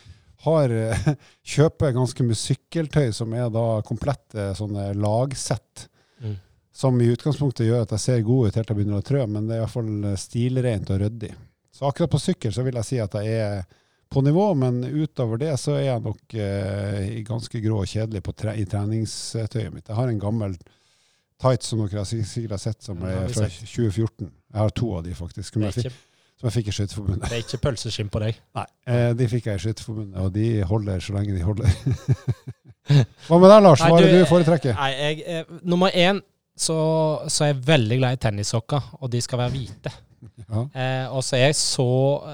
har 0.46 0.74
eh, 0.74 1.08
kjøper 1.54 1.96
ganske 1.96 2.26
mye 2.26 2.38
sykkeltøy 2.38 3.10
som 3.16 3.34
er 3.36 3.50
da 3.52 3.66
komplette 3.86 4.50
sånne 4.58 4.90
lagsett. 4.98 5.86
Mm. 6.20 6.38
Som 6.80 7.00
i 7.02 7.10
utgangspunktet 7.12 7.68
gjør 7.68 7.84
at 7.84 7.94
jeg 7.96 8.04
ser 8.06 8.24
god 8.26 8.48
ut 8.48 8.56
helt 8.56 8.68
til 8.68 8.74
jeg 8.74 8.80
begynner 8.80 9.02
å 9.02 9.06
trø, 9.06 9.26
men 9.28 9.48
det 9.48 9.56
er 9.56 9.64
iallfall 9.64 10.14
stilrent 10.20 10.92
og 10.94 11.02
ryddig. 11.02 11.34
Så 11.74 11.88
akkurat 11.88 12.12
på 12.12 12.20
sykkel 12.20 12.54
så 12.54 12.64
vil 12.66 12.76
jeg 12.80 12.88
si 12.88 13.00
at 13.02 13.14
jeg 13.20 13.36
er 13.40 13.62
på 14.10 14.22
nivå, 14.26 14.54
men 14.58 14.82
utover 14.84 15.38
det 15.38 15.52
så 15.62 15.76
er 15.78 15.86
jeg 15.86 16.02
nok 16.02 16.34
eh, 16.34 17.20
ganske 17.26 17.60
grå 17.62 17.84
og 17.84 17.90
kjedelig 17.90 18.24
på 18.26 18.34
tre 18.34 18.56
i 18.58 18.66
treningstøyet 18.66 19.70
mitt. 19.70 19.86
Jeg 19.86 19.98
har 19.98 20.10
en 20.10 20.22
gammel 20.22 20.56
tights 21.40 21.70
som 21.70 21.84
dere 21.84 22.04
sikkert 22.08 22.56
har 22.56 22.62
sett, 22.62 22.82
som 22.82 23.00
er 23.06 23.28
fra 23.30 23.46
2014. 23.46 24.26
Jeg 24.26 24.58
har 24.58 24.74
to 24.76 24.90
av 24.96 25.04
de 25.06 25.14
faktisk, 25.16 25.54
som 25.54 25.66
jeg 25.68 25.92
som 26.40 26.48
jeg 26.48 26.54
fikk 26.56 26.70
i 26.70 26.74
Skøyteforbundet. 26.78 27.26
det 27.28 27.36
er 27.36 27.42
ikke 27.44 27.60
pølseskinn 27.66 28.08
på 28.12 28.22
deg. 28.22 28.38
Nei, 28.56 28.66
eh, 28.88 29.10
de 29.18 29.26
fikk 29.28 29.50
jeg 29.50 29.60
i 29.60 29.64
Skøyteforbundet, 29.66 30.16
og 30.24 30.32
de 30.32 30.46
holder 30.70 31.02
så 31.04 31.12
lenge 31.18 31.34
de 31.36 31.42
holder. 31.44 31.74
Hva 33.28 33.38
med 33.38 33.50
deg, 33.52 33.62
Lars? 33.62 33.82
Nei, 33.84 33.90
Hva 33.92 33.98
er 34.00 34.06
det 34.08 34.20
du- 34.22 34.28
foretrekker? 34.30 34.74
Nei, 34.78 34.90
jeg, 34.96 35.24
eh, 35.26 35.58
nummer 35.68 35.90
én 35.94 36.22
så, 36.60 36.76
så 37.30 37.44
er 37.44 37.52
jeg 37.54 37.60
veldig 37.68 37.98
glad 38.00 38.16
i 38.16 38.20
tennissokker, 38.24 38.88
og 39.00 39.10
de 39.12 39.20
skal 39.24 39.38
være 39.44 39.54
hvite. 39.54 39.92
Ja. 40.50 40.64
Eh, 40.74 41.04
og 41.14 41.22
så 41.24 41.36
er 41.38 41.44
jeg 41.50 41.58
så, 41.60 41.86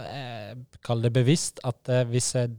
eh, 0.06 0.54
kall 0.86 1.02
det 1.04 1.12
bevisst, 1.14 1.60
at 1.66 1.90
eh, 1.92 2.06
hvis 2.10 2.30
jeg, 2.38 2.54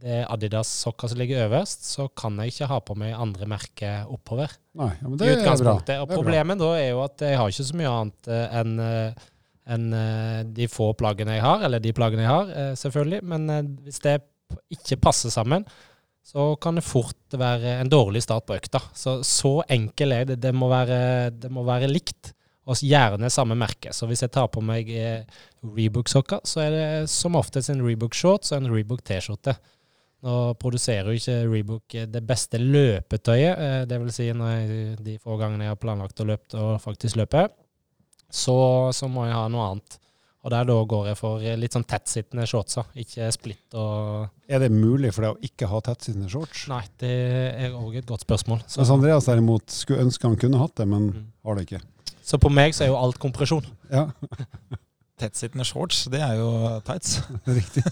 det 0.00 0.20
er 0.20 0.28
Adidas-sokker 0.32 1.10
som 1.12 1.18
ligger 1.20 1.46
øverst, 1.48 1.84
så 1.86 2.06
kan 2.16 2.36
jeg 2.40 2.52
ikke 2.54 2.68
ha 2.70 2.78
på 2.80 2.94
meg 2.98 3.14
andre 3.14 3.46
merker 3.50 4.06
oppover. 4.12 4.52
Nei, 4.78 4.92
ja, 5.00 5.08
men 5.08 5.18
det 5.20 5.32
er 5.38 5.56
bra. 5.60 5.74
Og 6.02 6.08
problemet 6.14 6.60
da 6.60 6.70
er 6.78 6.90
jo 6.92 7.02
at 7.04 7.20
jeg 7.26 7.36
har 7.40 7.50
ikke 7.52 7.66
så 7.68 7.76
mye 7.80 7.90
annet 7.98 8.30
eh, 8.32 8.58
enn 8.60 8.78
eh, 8.84 9.28
enn, 9.70 9.92
eh, 9.94 10.40
de 10.56 10.68
få 10.70 10.90
plaggene 10.98 11.36
jeg 11.38 11.44
har, 11.44 11.62
eller 11.66 11.82
de 11.82 11.94
plaggene 11.96 12.26
jeg 12.26 12.32
har, 12.32 12.50
eh, 12.50 12.74
selvfølgelig. 12.78 13.22
Men 13.32 13.46
eh, 13.50 13.70
hvis 13.86 14.02
det 14.04 14.18
ikke 14.74 15.00
passer 15.06 15.32
sammen, 15.32 15.66
så 16.26 16.52
kan 16.60 16.76
det 16.76 16.84
fort 16.86 17.38
være 17.38 17.78
en 17.80 17.90
dårlig 17.90 18.22
start 18.22 18.46
på 18.46 18.58
økta. 18.58 18.82
Så 18.94 19.20
så 19.26 19.60
enkel 19.70 20.12
er 20.14 20.28
det. 20.30 20.40
Det 20.42 20.52
må 20.54 20.68
være, 20.70 21.30
det 21.32 21.50
må 21.50 21.64
være 21.66 21.90
likt, 21.90 22.34
og 22.70 22.78
gjerne 22.84 23.30
samme 23.32 23.56
merke. 23.58 23.90
Så 23.96 24.06
hvis 24.06 24.22
jeg 24.22 24.30
tar 24.30 24.50
på 24.52 24.60
meg 24.62 24.90
Rebook-sokker, 25.64 26.44
så 26.46 26.60
er 26.62 26.70
det 26.70 27.10
som 27.10 27.38
oftest 27.40 27.72
en 27.72 27.82
Rebook-shorts 27.82 28.52
og 28.52 28.60
en 28.60 28.70
Rebook-T-skjorte. 28.70 29.56
Nå 30.22 30.36
produserer 30.60 31.08
jo 31.08 31.16
ikke 31.16 31.38
Rebook 31.48 31.96
det 32.12 32.22
beste 32.28 32.60
løpetøyet, 32.60 33.88
dvs. 33.90 34.20
si 34.20 34.28
de 35.00 35.16
få 35.18 35.38
gangene 35.40 35.66
jeg 35.66 35.72
har 35.72 35.80
planlagt 35.80 36.20
å 36.20 36.28
løpe 36.28 36.60
og 36.60 36.76
faktisk 36.84 37.16
løpe, 37.18 37.48
så, 38.30 38.54
så 38.96 39.08
må 39.10 39.26
jeg 39.28 39.34
ha 39.36 39.46
noe 39.52 39.66
annet. 39.72 39.96
Og 40.40 40.48
der 40.54 40.64
da 40.64 40.74
går 40.88 41.10
jeg 41.10 41.18
for 41.20 41.42
litt 41.60 41.74
sånn 41.76 41.84
tettsittende 41.84 42.46
shortser, 42.48 42.86
ikke 42.96 43.26
splitt 43.34 43.74
og 43.76 44.30
Er 44.48 44.62
det 44.62 44.70
mulig 44.72 45.10
for 45.12 45.26
deg 45.26 45.34
å 45.36 45.44
ikke 45.44 45.68
ha 45.68 45.80
tettsittende 45.84 46.30
shorts? 46.32 46.62
Nei, 46.72 46.80
det 47.02 47.10
er 47.66 47.74
òg 47.76 47.98
et 48.00 48.06
godt 48.08 48.24
spørsmål. 48.24 48.62
Så, 48.64 48.80
Mens 48.80 48.92
Andreas 48.94 49.28
derimot 49.28 49.68
skulle 49.74 50.06
ønske 50.06 50.24
han 50.30 50.38
kunne 50.40 50.62
hatt 50.62 50.74
det, 50.80 50.86
men 50.88 51.10
Mm. 51.12 51.26
har 51.44 51.54
det 51.60 51.66
ikke. 51.68 51.82
så 52.24 52.38
på 52.40 52.48
meg 52.48 52.72
så 52.72 52.84
er 52.86 52.88
jo 52.94 52.96
alt 52.96 53.18
kompresjon. 53.20 53.66
Ja, 53.92 54.06
Tettsittende 55.20 55.66
shorts, 55.68 56.06
det 56.08 56.22
er 56.24 56.38
jo 56.40 56.80
tights. 56.88 57.18
riktig. 57.44 57.82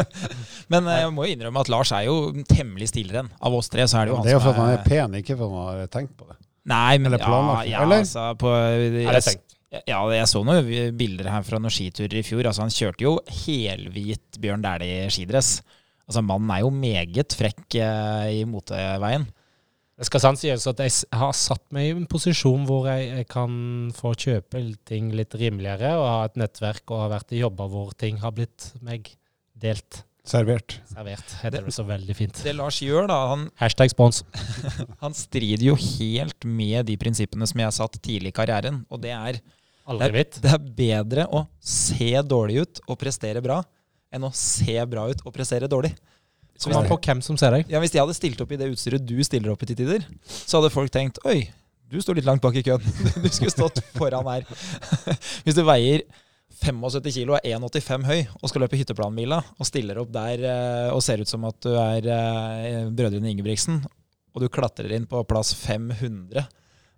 Men 0.72 0.86
eh, 0.88 1.02
jeg 1.02 1.10
må 1.12 1.26
jo 1.26 1.34
innrømme 1.34 1.60
at 1.60 1.68
Lars 1.68 1.90
er 1.92 2.06
jo 2.06 2.14
temmelig 2.48 2.88
stilren. 2.88 3.28
Av 3.44 3.52
oss 3.58 3.68
tre 3.68 3.84
så 3.84 3.98
er 4.00 4.08
det 4.08 4.14
jo 4.14 4.16
han 4.16 4.24
Det 4.24 4.32
er 4.32 4.38
jo 4.38 4.40
for 4.46 4.54
at 4.54 4.60
han 4.62 4.70
er 4.78 4.84
pen, 4.86 5.16
ikke 5.20 5.36
for 5.36 5.50
at 5.50 5.52
han 5.52 5.82
har 5.82 5.90
tenkt 5.92 6.14
på 6.16 6.30
det. 6.30 6.38
Nei, 6.72 6.96
men 6.96 7.10
Eller 7.12 7.20
ja, 7.20 7.26
planlagt, 7.28 7.68
ja, 7.68 7.82
eller? 7.84 8.00
altså 8.06 8.24
på 8.40 8.52
Er 8.56 9.18
det 9.18 9.24
tenkt? 9.26 9.56
Ja, 9.88 10.00
jeg 10.12 10.28
så 10.28 10.42
noen 10.44 10.96
bilder 10.98 11.30
her 11.32 11.44
fra 11.46 11.60
noen 11.60 11.72
skiturer 11.72 12.18
i 12.20 12.24
fjor. 12.26 12.44
Altså, 12.44 12.66
han 12.66 12.74
kjørte 12.74 13.06
jo 13.06 13.14
helhvit 13.44 14.40
Bjørn 14.42 14.64
Dæhlie 14.64 15.06
skidress. 15.12 15.62
Altså, 16.04 16.20
mannen 16.26 16.50
er 16.52 16.60
jo 16.60 16.72
meget 16.74 17.36
frekk 17.38 17.78
eh, 17.80 18.42
i 18.42 18.42
moteveien. 18.48 19.24
Det 19.96 20.08
skal 20.08 20.22
sant 20.24 20.40
sies 20.40 20.64
at 20.66 20.80
jeg 20.82 20.92
har 21.14 21.34
satt 21.36 21.62
meg 21.72 21.86
i 21.86 21.92
en 21.94 22.08
posisjon 22.10 22.64
hvor 22.66 22.88
jeg, 22.90 23.10
jeg 23.20 23.26
kan 23.30 23.52
få 23.96 24.14
kjøpe 24.18 24.62
ting 24.88 25.12
litt 25.14 25.36
rimeligere, 25.38 25.92
og 26.00 26.08
ha 26.08 26.22
et 26.26 26.40
nettverk 26.40 26.90
og 26.90 27.04
ha 27.04 27.10
vært 27.12 27.32
i 27.36 27.42
jobber 27.42 27.70
hvor 27.70 27.92
ting 27.96 28.18
har 28.20 28.34
blitt 28.36 28.72
meg 28.84 29.12
delt. 29.62 30.02
Servert. 30.26 30.76
Servert, 30.90 31.32
heter 31.42 31.64
det 31.66 31.72
så 31.74 31.82
veldig 31.86 32.14
fint. 32.14 32.42
Det 32.44 32.54
Lars 32.54 32.76
gjør, 32.82 33.08
da, 33.10 33.16
han, 33.32 33.48
Hashtag 33.58 33.90
spons. 33.90 34.20
han 35.02 35.16
strider 35.18 35.64
jo 35.70 35.78
helt 35.78 36.46
med 36.46 36.86
de 36.90 36.98
prinsippene 36.98 37.48
som 37.48 37.62
jeg 37.62 37.70
har 37.70 37.74
satt 37.74 37.98
tidlig 38.02 38.30
i 38.30 38.36
karrieren. 38.36 38.84
Og 38.90 39.02
det 39.02 39.14
er 39.16 39.40
Aldri 39.90 40.12
det, 40.12 40.22
er- 40.22 40.42
det 40.42 40.52
er 40.52 40.66
bedre 41.02 41.24
å 41.34 41.44
se 41.58 42.12
dårlig 42.22 42.60
ut 42.62 42.80
og 42.86 42.98
prestere 43.00 43.42
bra, 43.42 43.60
enn 44.14 44.24
å 44.28 44.30
se 44.36 44.76
bra 44.86 45.08
ut 45.10 45.22
og 45.26 45.34
prestere 45.34 45.66
dårlig. 45.70 45.90
Så 46.54 46.70
hvis, 46.70 46.78
på 46.86 46.98
hvem 47.02 47.22
som 47.24 47.34
ser 47.40 47.56
deg. 47.56 47.70
ja, 47.72 47.80
hvis 47.82 47.90
de 47.90 47.98
hadde 47.98 48.14
stilt 48.14 48.40
opp 48.44 48.52
i 48.54 48.58
det 48.60 48.68
utstyret 48.70 49.02
du 49.02 49.16
stiller 49.26 49.50
opp 49.50 49.62
i 49.64 49.66
til 49.72 49.80
tider, 49.82 50.04
så 50.28 50.60
hadde 50.60 50.70
folk 50.70 50.92
tenkt 50.94 51.18
Oi, 51.26 51.48
du 51.90 51.96
står 52.00 52.20
litt 52.20 52.28
langt 52.28 52.42
bak 52.44 52.54
i 52.54 52.62
køen. 52.62 52.84
Du 53.24 53.26
skulle 53.32 53.50
stått 53.50 53.80
foran 53.96 54.28
her. 54.30 54.46
Hvis 55.44 55.56
du 55.58 55.64
veier 55.66 56.04
75 56.62 57.10
kilo, 57.16 57.34
og 57.34 57.40
er 57.42 57.56
1,85 57.58 58.06
høy 58.06 58.20
og 58.38 58.46
skal 58.52 58.62
løpe 58.62 58.78
hytteplanmila 58.78 59.40
og 59.58 59.66
stiller 59.66 59.98
opp 59.98 60.12
der 60.14 60.44
eh, 60.46 60.88
og 60.94 61.02
ser 61.02 61.24
ut 61.24 61.30
som 61.32 61.42
at 61.48 61.58
du 61.64 61.72
er 61.74 62.06
eh, 62.06 62.84
brødrene 62.94 63.32
Ingebrigtsen, 63.32 63.80
og 64.32 64.44
du 64.44 64.46
klatrer 64.52 64.92
inn 64.94 65.08
på 65.10 65.24
plass 65.26 65.50
500 65.58 66.44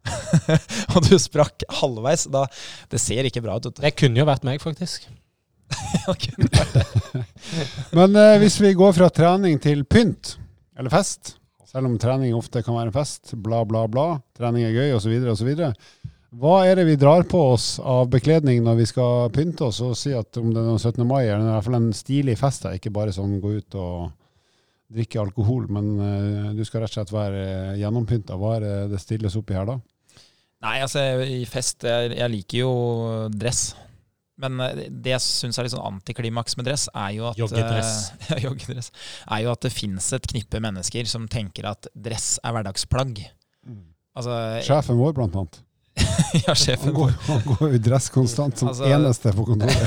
og 0.95 1.07
du 1.07 1.15
sprakk 1.21 1.65
halvveis, 1.81 2.27
da 2.33 2.45
Det 2.93 3.01
ser 3.01 3.29
ikke 3.29 3.43
bra 3.45 3.57
ut. 3.57 3.71
Det 3.79 3.95
kunne 3.99 4.21
jo 4.21 4.29
vært 4.29 4.45
meg, 4.47 4.61
faktisk. 4.63 5.09
Men 7.99 8.19
eh, 8.21 8.37
hvis 8.43 8.61
vi 8.61 8.75
går 8.77 8.93
fra 8.97 9.09
trening 9.15 9.59
til 9.63 9.87
pynt, 9.89 10.37
eller 10.79 10.93
fest, 10.93 11.37
selv 11.75 11.89
om 11.89 11.97
trening 11.99 12.35
ofte 12.37 12.63
kan 12.63 12.77
være 12.77 12.93
en 12.93 12.95
fest, 12.95 13.35
bla, 13.43 13.65
bla, 13.67 13.87
bla, 13.91 14.09
trening 14.37 14.67
er 14.69 14.77
gøy, 14.77 14.93
osv., 14.99 15.15
osv. 15.33 15.55
Hva 16.35 16.55
er 16.67 16.79
det 16.79 16.89
vi 16.89 16.99
drar 16.99 17.23
på 17.31 17.41
oss 17.53 17.77
av 17.79 18.09
bekledning 18.11 18.65
når 18.67 18.79
vi 18.81 18.87
skal 18.91 19.31
pynte 19.35 19.69
oss 19.69 19.81
og 19.87 19.95
si 19.99 20.11
at 20.15 20.39
om 20.41 20.51
det 20.51 20.61
er 20.61 20.67
noen 20.67 20.83
17. 20.83 21.03
mai, 21.07 21.25
er 21.25 21.39
det 21.39 21.47
i 21.47 21.53
hvert 21.53 21.67
fall 21.67 21.79
en 21.79 21.91
stilig 21.95 22.37
fest, 22.39 22.67
da, 22.67 22.75
ikke 22.75 22.95
bare 22.95 23.15
sånn 23.15 23.41
gå 23.43 23.57
ut 23.59 23.79
og 23.79 24.13
drikke 24.95 25.21
alkohol, 25.23 25.67
men 25.73 25.91
eh, 25.99 26.49
du 26.55 26.63
skal 26.67 26.85
rett 26.85 26.93
og 26.93 26.99
slett 26.99 27.15
være 27.15 27.43
uh, 27.43 27.77
gjennompynta. 27.81 28.37
Hva 28.39 28.57
er 28.57 28.65
det 28.65 28.75
det 28.93 29.01
stilles 29.03 29.35
opp 29.39 29.51
i 29.51 29.57
her 29.57 29.67
da? 29.67 29.79
Nei, 30.65 30.79
altså, 30.81 31.01
i 31.29 31.43
fest 31.49 31.85
Jeg, 31.85 32.15
jeg 32.17 32.33
liker 32.33 32.59
jo 32.65 32.71
dress. 33.35 33.75
Men 34.41 34.59
eh, 34.65 34.87
det 34.91 35.13
jeg 35.13 35.23
syns 35.23 35.59
er 35.61 35.67
litt 35.69 35.75
sånn 35.77 35.85
antiklimaks 35.87 36.57
med 36.59 36.67
dress, 36.67 36.89
er 36.91 37.13
jo 37.19 37.29
at 37.31 37.39
Joggedress. 37.39 37.91
eh, 38.33 38.41
joggedress. 38.47 38.89
Er 39.31 39.45
jo 39.45 39.53
at 39.53 39.63
det 39.67 39.71
fins 39.77 40.09
et 40.17 40.27
knippe 40.33 40.59
mennesker 40.65 41.07
som 41.11 41.29
tenker 41.31 41.69
at 41.71 41.87
dress 41.95 42.39
er 42.43 42.57
hverdagsplagg. 42.57 43.21
Altså, 44.15 44.35
Sjefen 44.67 44.99
vår, 44.99 45.15
blant 45.21 45.37
annet. 45.39 45.61
ja, 46.43 46.49
Han 46.49 46.59
sjefen. 46.59 46.91
går, 46.97 47.13
han 47.29 47.43
går 47.53 47.77
i 47.77 47.79
dress 47.83 48.09
konstant 48.11 48.59
som 48.59 48.73
Altså- 48.73 48.89
eneste 48.91 49.31
på 49.37 49.45
kontoret. 49.47 49.79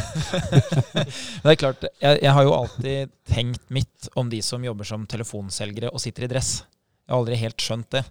Det 1.43 1.52
er 1.52 1.60
klart, 1.60 1.84
jeg, 1.99 2.21
jeg 2.23 2.32
har 2.38 2.45
jo 2.47 2.54
alltid 2.56 3.12
tenkt 3.28 3.65
mitt 3.75 4.08
om 4.19 4.30
de 4.32 4.39
som 4.45 4.63
jobber 4.63 4.88
som 4.88 5.04
telefonselgere 5.10 5.91
og 5.91 5.99
sitter 6.04 6.23
i 6.28 6.32
dress. 6.32 6.62
Jeg 7.08 7.12
har 7.12 7.19
aldri 7.21 7.39
helt 7.43 7.60
skjønt 7.63 7.89
det. 7.97 8.06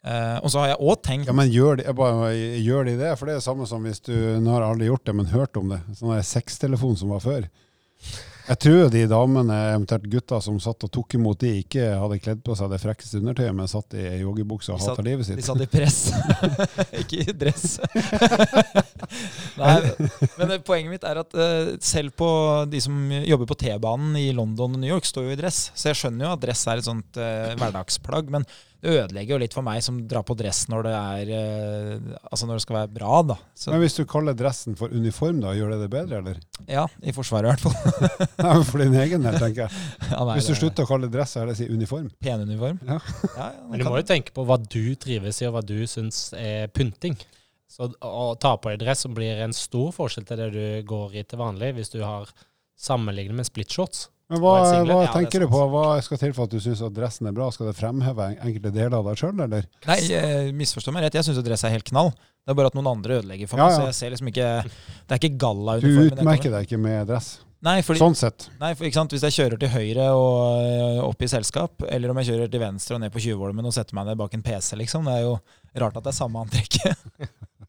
Eh, 0.00 0.36
og 0.40 0.48
så 0.48 0.62
har 0.62 0.70
jeg 0.70 0.80
òg 0.80 1.02
tenkt 1.04 1.28
Ja, 1.28 1.34
men 1.36 1.50
gjør 1.52 1.76
de, 1.76 1.84
bare, 1.92 2.32
gjør 2.56 2.86
de 2.88 2.96
det? 2.96 3.12
For 3.20 3.28
det 3.28 3.34
er 3.34 3.42
det 3.42 3.44
samme 3.44 3.66
som 3.68 3.84
hvis 3.84 4.00
du 4.06 4.14
Nå 4.40 4.54
har 4.54 4.64
jeg 4.64 4.72
aldri 4.72 4.88
gjort 4.88 5.04
det, 5.10 5.16
men 5.18 5.32
hørt 5.34 5.60
om 5.60 5.74
det. 5.74 5.80
Sånn 5.98 6.14
der 6.14 6.24
sextelefon 6.24 6.96
som 6.96 7.12
var 7.12 7.24
før. 7.24 7.48
Jeg 8.50 8.58
tror 8.64 8.88
de 8.90 9.02
damene, 9.06 9.56
eventuelt 9.76 10.06
gutta 10.10 10.40
som 10.42 10.56
satt 10.58 10.82
og 10.82 10.90
tok 10.90 11.14
imot 11.14 11.38
de, 11.38 11.52
ikke 11.60 11.84
hadde 12.00 12.16
kledd 12.18 12.40
på 12.42 12.56
seg 12.58 12.72
det 12.72 12.80
frekkeste 12.82 13.20
undertøyet, 13.20 13.52
men 13.54 13.68
satt 13.70 13.94
i 13.94 14.06
joggebukse 14.24 14.72
og 14.74 14.80
hata 14.82 15.04
livet 15.06 15.28
De 15.38 15.44
satt 15.44 15.62
i 15.62 15.68
press, 15.70 15.98
ikke 17.02 17.20
i 17.28 17.36
dress. 17.44 17.76
Nei, 19.60 19.76
men 20.40 20.56
poenget 20.66 20.90
mitt 20.96 21.06
er 21.06 21.20
at 21.22 21.36
eh, 21.36 21.70
selv 21.84 22.16
på 22.18 22.30
de 22.72 22.80
som 22.82 22.96
jobber 23.20 23.52
på 23.52 23.58
T-banen 23.60 24.18
i 24.18 24.30
London 24.34 24.74
og 24.74 24.82
New 24.82 24.90
York, 24.90 25.06
står 25.06 25.28
jo 25.28 25.36
i 25.36 25.38
dress. 25.38 25.68
Så 25.76 25.92
jeg 25.92 26.00
skjønner 26.00 26.26
jo 26.26 26.34
at 26.34 26.42
dress 26.42 26.64
er 26.66 26.82
et 26.82 26.88
sånt 26.88 27.22
eh, 27.22 27.52
hverdagsplagg. 27.60 28.34
Men 28.34 28.48
det 28.80 28.92
ødelegger 28.94 29.34
jo 29.34 29.38
litt 29.42 29.54
for 29.56 29.64
meg 29.66 29.82
som 29.84 29.98
drar 30.08 30.24
på 30.24 30.34
dress 30.38 30.62
når 30.72 30.86
det 30.86 30.92
er 30.96 31.30
eh, 31.36 32.12
Altså 32.30 32.46
når 32.48 32.56
det 32.60 32.64
skal 32.64 32.76
være 32.78 32.92
bra, 32.94 33.18
da. 33.28 33.36
Så, 33.52 33.72
Men 33.74 33.82
hvis 33.82 33.98
du 33.98 34.02
kaller 34.08 34.36
dressen 34.38 34.76
for 34.78 34.92
uniform, 34.94 35.42
da, 35.44 35.52
gjør 35.56 35.74
det 35.74 35.80
det 35.82 35.88
bedre, 35.92 36.20
eller? 36.22 36.38
ja, 36.70 36.86
i 37.04 37.12
Forsvaret 37.16 37.48
i 37.48 37.52
hvert 37.52 37.64
fall. 37.66 38.06
ja, 38.46 38.54
for 38.64 38.80
din 38.80 38.96
egen 39.02 39.26
del, 39.26 39.36
tenker 39.40 39.66
jeg. 39.66 39.82
Ja, 40.10 40.22
nei, 40.24 40.38
Hvis 40.38 40.48
du 40.48 40.54
er 40.54 40.60
slutter 40.62 40.86
å 40.86 40.90
kalle 40.90 41.10
dress, 41.12 41.34
så 41.34 41.42
er 41.42 41.50
det 41.50 41.56
å 41.58 41.60
si 41.60 41.68
uniform. 41.68 42.08
Penuniform. 42.24 42.80
Ja. 42.88 43.00
Ja, 43.40 43.50
ja, 43.56 43.66
Men 43.68 43.82
du 43.82 43.86
må 43.88 43.98
jo 44.00 44.06
tenke 44.08 44.32
på 44.36 44.44
hva 44.48 44.56
du 44.60 44.94
trives 45.00 45.40
i, 45.42 45.48
og 45.48 45.54
hva 45.58 45.62
du 45.64 45.76
syns 45.88 46.30
er 46.36 46.70
pynting. 46.72 47.16
Så 47.70 47.86
å 48.02 48.30
ta 48.40 48.56
på 48.58 48.72
deg 48.72 48.80
dress 48.82 49.04
som 49.06 49.12
blir 49.14 49.38
en 49.44 49.52
stor 49.54 49.92
forskjell 49.94 50.26
til 50.26 50.40
det 50.40 50.48
du 50.56 50.64
går 50.88 51.20
i 51.20 51.26
til 51.28 51.38
vanlig, 51.40 51.74
hvis 51.76 51.92
du 51.92 52.00
har 52.02 52.32
sammenlignet 52.80 53.36
med 53.38 53.46
splitshorts. 53.46 54.08
Men 54.30 54.38
hva, 54.44 54.50
hva 54.62 54.82
ja, 54.86 54.96
er 55.08 55.10
tenker 55.10 55.42
du 55.42 55.48
på? 55.50 55.60
Hva 55.72 55.84
skal 56.06 56.20
til 56.20 56.32
for 56.36 56.46
at 56.46 56.52
du 56.54 56.60
syns 56.62 56.80
at 56.86 56.94
dressen 56.94 57.26
er 57.26 57.34
bra? 57.34 57.48
Skal 57.50 57.66
det 57.66 57.74
fremheve 57.74 58.28
enkelte 58.36 58.70
deler 58.70 58.94
av 59.00 59.08
deg 59.10 59.18
sjøl, 59.18 59.34
eller? 59.42 59.66
Nei, 59.90 59.98
eh, 60.14 60.50
misforstå 60.54 60.94
meg 60.94 61.08
rett. 61.08 61.18
Jeg 61.18 61.26
syns 61.26 61.40
jo 61.40 61.44
dress 61.46 61.66
er 61.66 61.74
helt 61.74 61.88
knall. 61.90 62.12
Det 62.14 62.54
er 62.54 62.58
bare 62.60 62.70
at 62.70 62.78
noen 62.78 62.92
andre 62.92 63.18
ødelegger 63.18 63.50
for 63.50 63.58
meg. 63.58 63.74
ja. 63.74 63.80
Så 63.80 63.88
jeg 63.90 63.96
ser 63.98 64.14
liksom 64.14 64.30
ikke 64.30 64.50
Det 64.64 65.16
er 65.16 65.18
ikke 65.18 65.34
gallauniformen. 65.42 66.14
Du 66.14 66.22
utmerker 66.22 66.54
deg 66.54 66.68
ikke 66.68 66.78
med 66.80 67.10
dress. 67.10 67.32
Nei, 67.60 67.82
fordi, 67.84 68.00
Sånn 68.00 68.16
sett. 68.16 68.46
nei, 68.56 68.70
for? 68.72 68.88
Hvis 68.88 69.26
jeg 69.26 69.34
kjører 69.36 69.60
til 69.60 69.68
høyre 69.68 70.06
og 70.16 70.62
øh, 70.64 71.00
opp 71.04 71.20
i 71.20 71.28
selskap, 71.28 71.82
eller 71.92 72.12
om 72.12 72.20
jeg 72.22 72.30
kjører 72.30 72.52
til 72.54 72.62
venstre 72.62 72.96
og 72.96 73.02
ned 73.02 73.12
på 73.12 73.20
Tjuvholmen 73.20 73.68
og 73.68 73.74
setter 73.76 73.98
meg 73.98 74.08
ned 74.08 74.16
bak 74.16 74.32
en 74.32 74.46
PC, 74.46 74.78
liksom. 74.80 75.04
Det 75.10 75.18
er 75.18 75.26
jo 75.26 75.34
rart 75.82 75.98
at 75.98 76.06
det 76.06 76.14
er 76.14 76.16
samme 76.22 76.40
antrekket. 76.46 76.96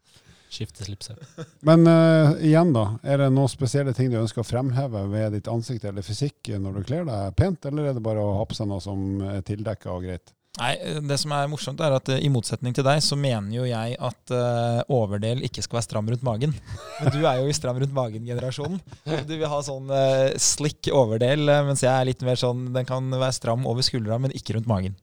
Skifte 0.52 0.84
slipset. 0.84 1.20
Men 1.68 1.88
uh, 1.88 2.36
igjen, 2.44 2.74
da. 2.76 2.98
Er 3.08 3.24
det 3.24 3.30
noen 3.32 3.52
spesielle 3.52 3.94
ting 3.96 4.12
du 4.12 4.20
ønsker 4.20 4.44
å 4.44 4.48
fremheve 4.48 5.06
ved 5.14 5.38
ditt 5.38 5.48
ansikt 5.52 5.88
eller 5.88 6.04
fysikk 6.04 6.52
når 6.60 6.82
du 6.82 6.84
kler 6.90 7.08
deg 7.08 7.38
pent, 7.40 7.70
eller 7.70 7.88
er 7.88 7.96
det 7.96 8.04
bare 8.04 8.20
å 8.20 8.36
ha 8.42 8.46
på 8.48 8.58
seg 8.58 8.68
noe 8.68 8.84
som 8.84 9.24
er 9.32 9.46
tildekka 9.48 9.94
og 9.94 10.10
greit? 10.10 10.34
Nei, 10.60 10.74
det 11.08 11.16
som 11.22 11.32
er 11.32 11.48
morsomt, 11.48 11.80
er 11.80 11.94
at 11.96 12.10
i 12.12 12.28
motsetning 12.30 12.76
til 12.76 12.84
deg, 12.84 13.00
så 13.00 13.16
mener 13.16 13.54
jo 13.56 13.64
jeg 13.64 13.96
at 13.96 14.34
uh, 14.36 14.82
overdel 14.92 15.46
ikke 15.48 15.64
skal 15.64 15.80
være 15.80 15.88
stram 15.88 16.12
rundt 16.12 16.26
magen. 16.28 16.58
Men 17.00 17.16
du 17.16 17.22
er 17.24 17.40
jo 17.40 17.48
i 17.48 17.56
stram 17.56 17.80
rundt 17.80 17.96
magen-generasjonen. 17.96 18.82
Du 19.30 19.32
vil 19.32 19.48
ha 19.48 19.62
sånn 19.64 19.88
uh, 19.88 20.36
slick 20.36 20.92
overdel, 20.92 21.48
mens 21.70 21.86
jeg 21.88 21.94
er 21.94 22.12
litt 22.12 22.28
mer 22.28 22.36
sånn 22.40 22.68
Den 22.76 22.90
kan 22.90 23.08
være 23.16 23.38
stram 23.40 23.64
over 23.70 23.88
skuldra, 23.88 24.20
men 24.20 24.36
ikke 24.36 24.58
rundt 24.58 24.68
magen. 24.68 25.00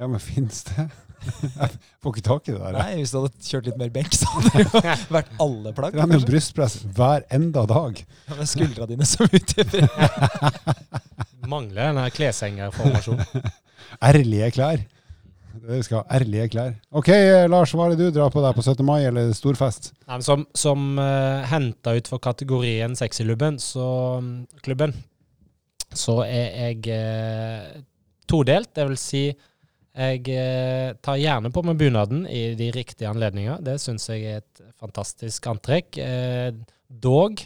Ja, 0.00 0.08
men 0.08 0.24
fins 0.24 0.64
det? 0.72 0.88
Jeg 1.22 1.70
får 2.02 2.14
ikke 2.14 2.24
tak 2.26 2.48
i 2.48 2.54
det 2.54 2.60
der. 2.60 2.76
Nei, 2.78 2.94
hvis 3.00 3.12
du 3.14 3.18
hadde 3.20 3.46
kjørt 3.46 3.68
litt 3.70 3.78
mer 3.80 3.92
benk, 3.94 4.16
så 4.16 4.30
hadde 4.32 4.52
det 4.56 4.64
jo 4.66 4.82
vært 5.18 5.34
alle 5.44 5.74
plagg. 5.76 5.96
Trener 5.96 6.16
kanskje. 6.16 6.30
brystpress 6.32 6.78
hver 6.96 7.26
enda 7.34 7.66
dag. 7.70 8.00
Ja, 8.28 8.38
Med 8.40 8.50
skuldra 8.50 8.88
dine 8.90 9.06
som 9.08 9.28
utgjør 9.28 9.86
Mangler 11.52 11.90
denne 11.90 12.08
kleshengerformasjonen. 12.14 13.46
Ærlige 14.02 14.50
klær. 14.54 14.82
Det 15.62 15.76
vi 15.78 15.84
skal 15.84 16.00
ha 16.00 16.16
ærlige 16.16 16.48
klær. 16.54 16.72
OK, 16.96 17.08
eh, 17.12 17.44
Lars, 17.50 17.74
hva 17.76 17.86
er 17.86 17.94
det 17.94 18.08
du 18.08 18.16
drar 18.16 18.32
på 18.34 18.40
deg 18.42 18.54
på 18.56 18.62
17. 18.64 18.82
mai 18.86 19.04
eller 19.06 19.30
storfest? 19.36 19.92
Nei, 20.08 20.16
men 20.16 20.24
som 20.26 20.44
som 20.58 20.86
uh, 20.98 21.44
henta 21.50 21.92
ut 21.98 22.08
for 22.10 22.22
kategorien 22.24 22.96
sexyklubben, 22.98 23.60
så 23.62 23.86
klubben, 24.64 24.94
så 25.92 26.22
er 26.24 26.48
jeg 26.56 26.88
uh, 26.96 27.82
todelt. 28.30 28.72
Det 28.74 28.88
vil 28.88 28.98
si, 28.98 29.22
jeg 29.92 30.24
eh, 30.32 30.94
tar 31.04 31.18
gjerne 31.20 31.50
på 31.52 31.62
meg 31.68 31.76
bunaden 31.80 32.22
i 32.24 32.54
de 32.56 32.70
riktige 32.72 33.10
anledninger. 33.10 33.58
Det 33.60 33.74
syns 33.82 34.08
jeg 34.08 34.24
er 34.24 34.38
et 34.40 34.62
fantastisk 34.80 35.48
antrekk. 35.52 35.98
Eh, 36.00 36.54
dog 36.88 37.42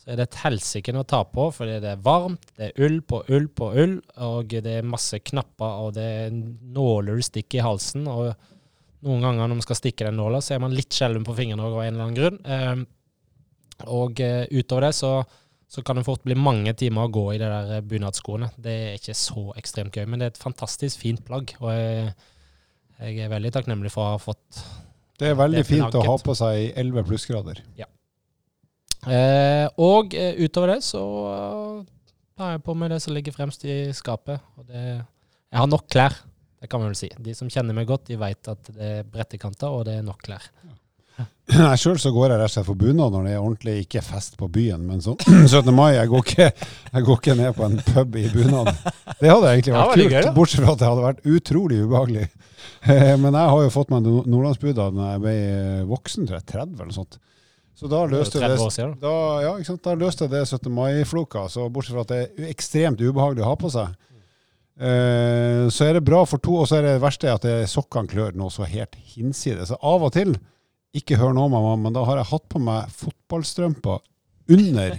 så 0.00 0.10
er 0.10 0.18
det 0.18 0.26
et 0.26 0.40
helsike 0.42 0.92
å 0.98 1.04
ta 1.06 1.22
på, 1.24 1.46
fordi 1.54 1.78
det 1.80 1.92
er 1.94 2.02
varmt, 2.04 2.42
det 2.58 2.72
er 2.72 2.82
ull 2.84 2.98
på 3.06 3.22
ull 3.32 3.46
på 3.48 3.70
ull, 3.78 3.94
og 4.26 4.50
det 4.66 4.80
er 4.80 4.90
masse 4.90 5.20
knapper, 5.22 5.78
og 5.86 5.94
det 5.96 6.08
er 6.26 6.34
nåler 6.34 7.16
du 7.16 7.24
stikker 7.24 7.62
i 7.62 7.64
halsen. 7.64 8.08
og 8.10 8.34
noen 9.04 9.22
ganger 9.24 9.46
når 9.46 9.60
man 9.60 9.64
skal 9.64 9.78
stikke 9.78 10.08
den 10.08 10.18
nåla, 10.18 10.42
så 10.42 10.56
er 10.56 10.60
man 10.64 10.74
litt 10.74 10.92
skjelven 10.92 11.24
på 11.24 11.36
fingrene 11.38 11.64
av 11.64 11.78
en 11.78 11.94
eller 11.94 12.04
annen 12.08 12.18
grunn. 12.18 12.42
Eh, 12.44 12.84
Og 13.90 14.20
utover 14.20 14.86
det 14.86 14.92
så, 14.94 15.24
så 15.74 15.82
kan 15.82 15.98
det 15.98 16.04
fort 16.06 16.22
bli 16.22 16.36
mange 16.38 16.70
timer 16.78 17.08
å 17.08 17.10
gå 17.10 17.24
i 17.34 17.40
de 17.40 17.48
der 17.50 17.86
bunadsskoene. 17.90 18.52
Det 18.62 18.74
er 18.74 18.98
ikke 18.98 19.16
så 19.18 19.48
ekstremt 19.58 19.96
gøy, 19.96 20.06
men 20.06 20.20
det 20.20 20.28
er 20.28 20.34
et 20.34 20.42
fantastisk 20.42 21.02
fint 21.02 21.24
plagg. 21.26 21.50
Og 21.58 21.72
jeg, 21.72 22.12
jeg 23.00 23.24
er 23.24 23.32
veldig 23.32 23.50
takknemlig 23.56 23.90
for 23.94 24.04
å 24.04 24.12
ha 24.14 24.20
fått 24.22 24.60
Det 25.18 25.32
er 25.32 25.38
veldig 25.38 25.64
Det 25.64 25.66
fint 25.66 25.98
å 25.98 26.04
ha 26.06 26.14
på 26.22 26.36
seg 26.38 26.60
i 26.60 26.68
11 26.84 27.08
plussgrader. 27.08 27.64
Eh, 29.04 29.66
og 29.84 30.14
eh, 30.16 30.38
utover 30.46 30.76
det 30.76 30.78
så 30.86 31.02
eh, 31.32 31.82
tar 32.38 32.54
jeg 32.54 32.62
på 32.64 32.76
meg 32.78 32.94
det 32.94 33.00
som 33.02 33.16
ligger 33.16 33.34
fremst 33.34 33.66
i 33.66 33.80
skapet. 33.96 34.46
Og 34.54 34.70
det, 34.70 34.84
jeg 34.94 35.58
har 35.58 35.70
nok 35.70 35.90
klær, 35.90 36.16
det 36.62 36.70
kan 36.70 36.80
man 36.80 36.92
vel 36.92 37.00
si. 37.02 37.10
De 37.18 37.34
som 37.36 37.50
kjenner 37.50 37.76
meg 37.76 37.90
godt, 37.90 38.06
de 38.12 38.20
vet 38.20 38.52
at 38.54 38.70
det 38.70 38.92
er 39.00 39.10
brettekanter, 39.10 39.74
og 39.74 39.88
det 39.90 39.98
er 39.98 40.06
nok 40.06 40.22
klær. 40.24 40.46
Nei, 41.54 41.74
Sjøl 41.76 41.98
så 42.00 42.08
går 42.14 42.30
jeg 42.32 42.38
rett 42.40 42.48
og 42.48 42.52
slett 42.54 42.66
for 42.66 42.78
bunad 42.80 43.12
når 43.12 43.26
det 43.28 43.32
er 43.34 43.42
ordentlig 43.42 43.74
ikke 43.84 44.00
fest 44.02 44.38
på 44.40 44.46
byen, 44.50 44.86
men 44.88 45.02
sånn 45.04 45.18
17. 45.52 45.68
mai 45.76 45.90
jeg 45.98 46.08
går, 46.10 46.22
ikke, 46.24 46.46
jeg 46.94 47.04
går 47.08 47.18
ikke 47.20 47.36
ned 47.42 47.52
på 47.58 47.66
en 47.68 47.76
pub 47.90 48.16
i 48.16 48.24
bunad. 48.32 48.70
Det 49.20 49.28
hadde 49.30 49.50
egentlig 49.52 49.74
vært 49.76 49.92
kult, 49.98 50.14
gøy, 50.16 50.30
bortsett 50.38 50.64
fra 50.64 50.72
at 50.74 50.80
det 50.80 50.88
hadde 50.88 51.04
vært 51.04 51.28
utrolig 51.36 51.82
ubehagelig. 51.84 52.24
Eh, 52.88 53.12
Men 53.20 53.36
jeg 53.36 53.52
har 53.52 53.62
jo 53.66 53.74
fått 53.74 53.92
meg 53.92 54.02
nord- 54.08 54.26
nordlandsbunad 54.32 54.96
da 54.96 55.10
jeg 55.12 55.22
ble 55.26 55.34
eh, 55.36 55.84
voksen, 55.92 56.26
tror 56.30 56.38
jeg, 56.40 56.46
30 56.54 56.74
eller 56.80 56.90
noe 56.90 56.96
sånt. 56.96 57.20
Så 57.74 57.88
da 57.90 58.00
løste 58.08 58.38
30 58.40 58.48
det 58.48 59.00
da. 59.02 59.14
ja, 59.44 59.52
da 59.84 59.94
løste 59.98 60.28
det 60.30 60.42
17. 60.48 60.70
mai-floka. 60.72 61.44
Så 61.52 61.68
bortsett 61.74 61.96
fra 61.96 62.04
at 62.06 62.12
det 62.14 62.20
er 62.24 62.50
ekstremt 62.54 63.00
ubehagelig 63.04 63.42
å 63.44 63.48
ha 63.50 63.56
på 63.60 63.70
seg, 63.74 63.92
eh, 64.80 65.68
så 65.74 65.88
er 65.88 65.98
det 65.98 66.04
bra 66.06 66.22
for 66.28 66.40
to. 66.42 66.56
Og 66.62 66.68
så 66.70 66.78
er 66.80 66.86
det 66.88 66.96
verste 67.02 67.30
at 67.34 67.44
det 67.46 67.56
sokkene 67.72 68.10
klør 68.10 68.36
noe 68.38 68.52
så 68.54 68.66
helt 68.68 68.96
hinsides. 69.14 69.68
Så 69.72 69.78
av 69.82 70.06
og 70.08 70.14
til, 70.16 70.34
ikke 70.94 71.18
hør 71.18 71.34
noe, 71.36 71.50
mamma, 71.52 71.74
men 71.80 71.94
da 71.96 72.04
har 72.06 72.20
jeg 72.20 72.30
hatt 72.30 72.48
på 72.52 72.60
meg 72.62 72.90
fotballstrømper 72.94 74.02
under 74.54 74.98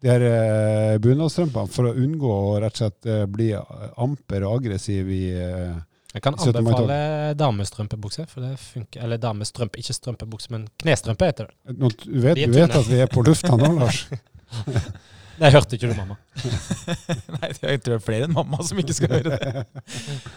de 0.00 0.08
her 0.08 0.24
eh, 0.24 0.96
bunadsstrømpene 1.02 1.68
for 1.70 1.90
å 1.90 1.94
unngå 2.00 2.32
å 2.32 2.56
rett 2.62 2.78
og 2.78 2.82
slett 2.82 3.08
eh, 3.10 3.26
bli 3.28 3.50
amper 3.52 4.46
og 4.48 4.60
aggressiv 4.62 5.10
i 5.12 5.22
eh, 5.36 5.74
Jeg 6.14 6.24
kan 6.24 6.38
anbefale 6.40 6.96
damestrømpebukse, 7.38 8.24
for 8.30 8.46
det 8.46 8.54
funker. 8.62 9.04
Eller 9.04 9.20
damestrømpe, 9.20 9.78
ikke 9.82 9.94
strømpebukse, 9.98 10.50
men 10.56 10.66
knestrømpe 10.80 11.28
heter 11.28 11.50
det. 11.50 11.76
nå, 11.76 11.92
du, 12.00 12.16
vet, 12.24 12.40
du 12.40 12.56
vet 12.56 12.76
at 12.80 12.88
vi 12.88 13.02
er 13.04 13.12
på 13.12 13.22
lufta 13.26 13.60
nå, 13.60 13.70
Lars? 13.82 14.06
Det 15.40 15.48
hørte 15.54 15.76
ikke 15.76 15.88
du, 15.88 15.94
mamma. 15.96 16.16
Nei, 17.38 17.48
jeg 17.48 17.80
tror 17.80 17.94
det 17.94 17.96
er 17.96 18.02
flere 18.04 18.26
enn 18.26 18.34
mamma 18.36 18.60
som 18.66 18.80
ikke 18.80 18.96
skal 18.96 19.14
høre 19.14 19.38
det. 19.40 19.62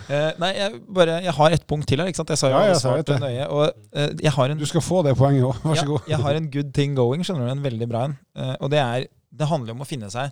Uh, 0.08 0.30
nei, 0.40 0.52
jeg, 0.56 0.80
bare, 0.96 1.18
jeg 1.26 1.36
har 1.36 1.56
et 1.58 1.66
punkt 1.68 1.90
til 1.90 2.00
her. 2.00 2.08
ikke 2.12 2.22
sant? 2.22 2.32
Jeg 2.32 2.40
sa 2.40 2.52
jo 2.52 2.56
Ja, 2.56 2.70
jeg 2.70 2.80
sa 2.80 2.94
det 2.96 3.18
nøye. 3.20 3.50
Og 3.52 3.66
uh, 3.68 4.08
jeg 4.24 4.34
har 4.38 4.54
en 4.54 4.62
Du 4.62 4.66
skal 4.70 4.86
få 4.86 5.02
det 5.04 5.16
poenget 5.20 5.44
òg, 5.50 5.60
vær 5.66 5.82
så 5.82 5.98
ja, 5.98 6.00
jeg 6.14 6.22
har 6.24 6.40
en 6.40 6.48
good 6.56 6.72
thing 6.78 6.96
going, 6.96 7.26
skjønner 7.28 7.50
du. 7.50 7.56
En 7.58 7.66
veldig 7.66 7.90
bra 7.92 8.06
en. 8.08 8.16
Uh, 8.40 8.56
og 8.64 8.72
det 8.72 8.80
er 8.80 9.08
Det 9.34 9.52
handler 9.52 9.76
om 9.76 9.84
å 9.84 9.90
finne 9.90 10.08
seg 10.14 10.32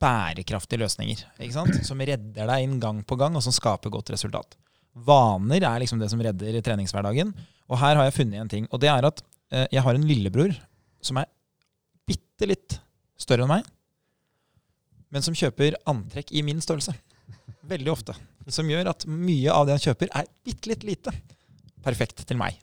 bærekraftige 0.00 0.80
løsninger. 0.82 1.24
ikke 1.38 1.54
sant? 1.54 1.80
Som 1.86 2.02
redder 2.02 2.50
deg 2.50 2.66
inn 2.66 2.78
gang 2.82 3.02
på 3.06 3.18
gang, 3.20 3.36
og 3.38 3.44
som 3.46 3.54
skaper 3.54 3.92
godt 3.94 4.10
resultat. 4.16 4.56
Vaner 5.06 5.62
er 5.62 5.82
liksom 5.84 6.00
det 6.02 6.08
som 6.10 6.22
redder 6.24 6.56
treningshverdagen. 6.64 7.34
Og 7.70 7.78
her 7.78 8.00
har 8.00 8.08
jeg 8.08 8.16
funnet 8.16 8.42
en 8.42 8.50
ting. 8.50 8.66
Og 8.72 8.80
det 8.82 8.90
er 8.90 9.06
at 9.06 9.20
jeg 9.70 9.82
har 9.84 9.98
en 9.98 10.06
lillebror 10.08 10.54
som 11.04 11.20
er 11.20 11.28
bitte 12.08 12.48
litt 12.48 12.80
større 13.20 13.44
enn 13.44 13.52
meg, 13.52 13.68
men 15.10 15.24
som 15.26 15.36
kjøper 15.36 15.78
antrekk 15.90 16.32
i 16.32 16.42
min 16.46 16.62
størrelse. 16.62 16.94
Veldig 17.70 17.92
ofte. 17.92 18.16
Som 18.50 18.70
gjør 18.70 18.90
at 18.92 19.06
mye 19.06 19.52
av 19.52 19.66
det 19.66 19.76
han 19.76 19.84
kjøper, 19.90 20.10
er 20.16 20.28
bitte 20.46 20.70
litt 20.70 20.86
lite. 20.86 21.14
Perfekt 21.84 22.24
til 22.28 22.38
meg. 22.40 22.58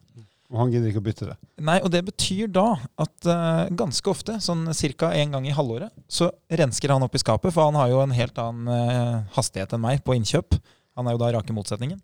Og 0.47 0.61
han 0.61 0.71
gidder 0.71 0.91
ikke 0.93 1.01
å 1.01 1.05
bytte 1.05 1.27
det. 1.27 1.35
Nei, 1.67 1.77
og 1.83 1.91
det 1.91 2.05
betyr 2.07 2.47
da 2.55 2.67
at 3.03 3.27
uh, 3.27 3.67
ganske 3.75 4.11
ofte, 4.11 4.37
sånn 4.43 4.63
ca. 4.95 5.09
en 5.11 5.33
gang 5.35 5.47
i 5.47 5.55
halvåret, 5.55 5.91
så 6.07 6.29
rensker 6.47 6.93
han 6.93 7.03
opp 7.03 7.17
i 7.17 7.21
skapet, 7.21 7.51
for 7.51 7.67
han 7.67 7.75
har 7.75 7.91
jo 7.91 7.99
en 7.99 8.15
helt 8.15 8.39
annen 8.39 8.69
uh, 8.71 9.25
hastighet 9.35 9.75
enn 9.75 9.83
meg 9.83 10.05
på 10.07 10.15
innkjøp. 10.15 10.55
Han 10.97 11.09
er 11.09 11.17
jo 11.17 11.21
da 11.25 11.33
rake 11.35 11.55
motsetningen. 11.55 11.99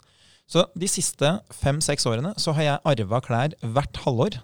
Så 0.51 0.65
de 0.75 0.89
siste 0.91 1.29
fem-seks 1.55 2.03
årene 2.09 2.33
så 2.41 2.51
har 2.57 2.67
jeg 2.67 2.83
arva 2.91 3.21
klær 3.23 3.55
hvert 3.63 4.01
halvår. 4.03 4.41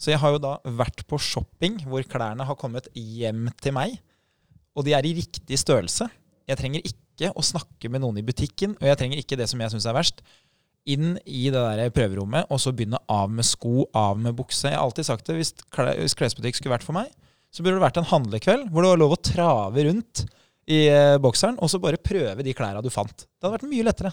Så 0.00 0.14
jeg 0.14 0.22
har 0.22 0.32
jo 0.34 0.40
da 0.42 0.54
vært 0.80 1.04
på 1.06 1.20
shopping 1.20 1.82
hvor 1.84 2.08
klærne 2.08 2.46
har 2.48 2.58
kommet 2.58 2.88
hjem 2.96 3.50
til 3.62 3.76
meg, 3.76 4.00
og 4.76 4.86
de 4.86 4.94
er 4.96 5.06
i 5.06 5.14
riktig 5.16 5.58
størrelse. 5.60 6.08
Jeg 6.48 6.58
trenger 6.60 6.84
ikke 6.88 7.32
å 7.36 7.44
snakke 7.44 7.90
med 7.92 8.02
noen 8.02 8.20
i 8.20 8.26
butikken, 8.26 8.76
og 8.80 8.88
jeg 8.88 8.98
trenger 9.00 9.20
ikke 9.20 9.38
det 9.38 9.48
som 9.50 9.60
jeg 9.62 9.74
syns 9.74 9.88
er 9.88 9.96
verst, 9.96 10.22
inn 10.88 11.14
i 11.30 11.44
det 11.52 11.60
der 11.60 11.92
prøverommet 11.94 12.48
og 12.50 12.58
så 12.58 12.72
begynne 12.74 12.98
av 13.12 13.30
med 13.30 13.46
sko, 13.46 13.86
av 13.94 14.18
med 14.18 14.34
bukse. 14.38 14.66
Jeg 14.66 14.78
har 14.78 14.82
alltid 14.82 15.06
sagt 15.06 15.28
det, 15.28 15.36
hvis, 15.38 15.52
hvis 16.00 16.16
klesbutikk 16.18 16.58
skulle 16.58 16.74
vært 16.74 16.86
for 16.86 16.96
meg, 16.96 17.12
så 17.52 17.62
burde 17.62 17.78
det 17.78 17.84
vært 17.84 18.00
en 18.00 18.08
handlekveld 18.10 18.70
hvor 18.72 18.82
det 18.82 18.90
var 18.94 19.02
lov 19.02 19.14
å 19.14 19.22
trave 19.22 19.86
rundt 19.86 20.24
i 20.72 20.84
eh, 20.88 21.18
bokseren 21.22 21.58
og 21.62 21.70
så 21.70 21.80
bare 21.82 22.00
prøve 22.02 22.42
de 22.42 22.54
klærne 22.56 22.82
du 22.82 22.90
fant. 22.90 23.14
Det 23.14 23.44
hadde 23.44 23.56
vært 23.58 23.70
mye 23.70 23.86
lettere. 23.86 24.12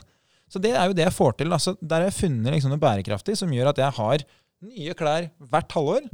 Så 0.50 0.62
det 0.62 0.74
er 0.76 0.90
jo 0.90 0.96
det 0.98 1.06
jeg 1.06 1.16
får 1.16 1.38
til. 1.40 1.54
Altså, 1.56 1.76
der 1.80 2.04
har 2.04 2.10
jeg 2.10 2.20
funnet 2.20 2.56
liksom 2.56 2.74
noe 2.74 2.82
bærekraftig 2.82 3.38
som 3.40 3.52
gjør 3.54 3.72
at 3.72 3.82
jeg 3.82 3.98
har 4.00 4.26
nye 4.70 4.96
klær 4.98 5.30
hvert 5.50 5.78
halvår 5.78 6.10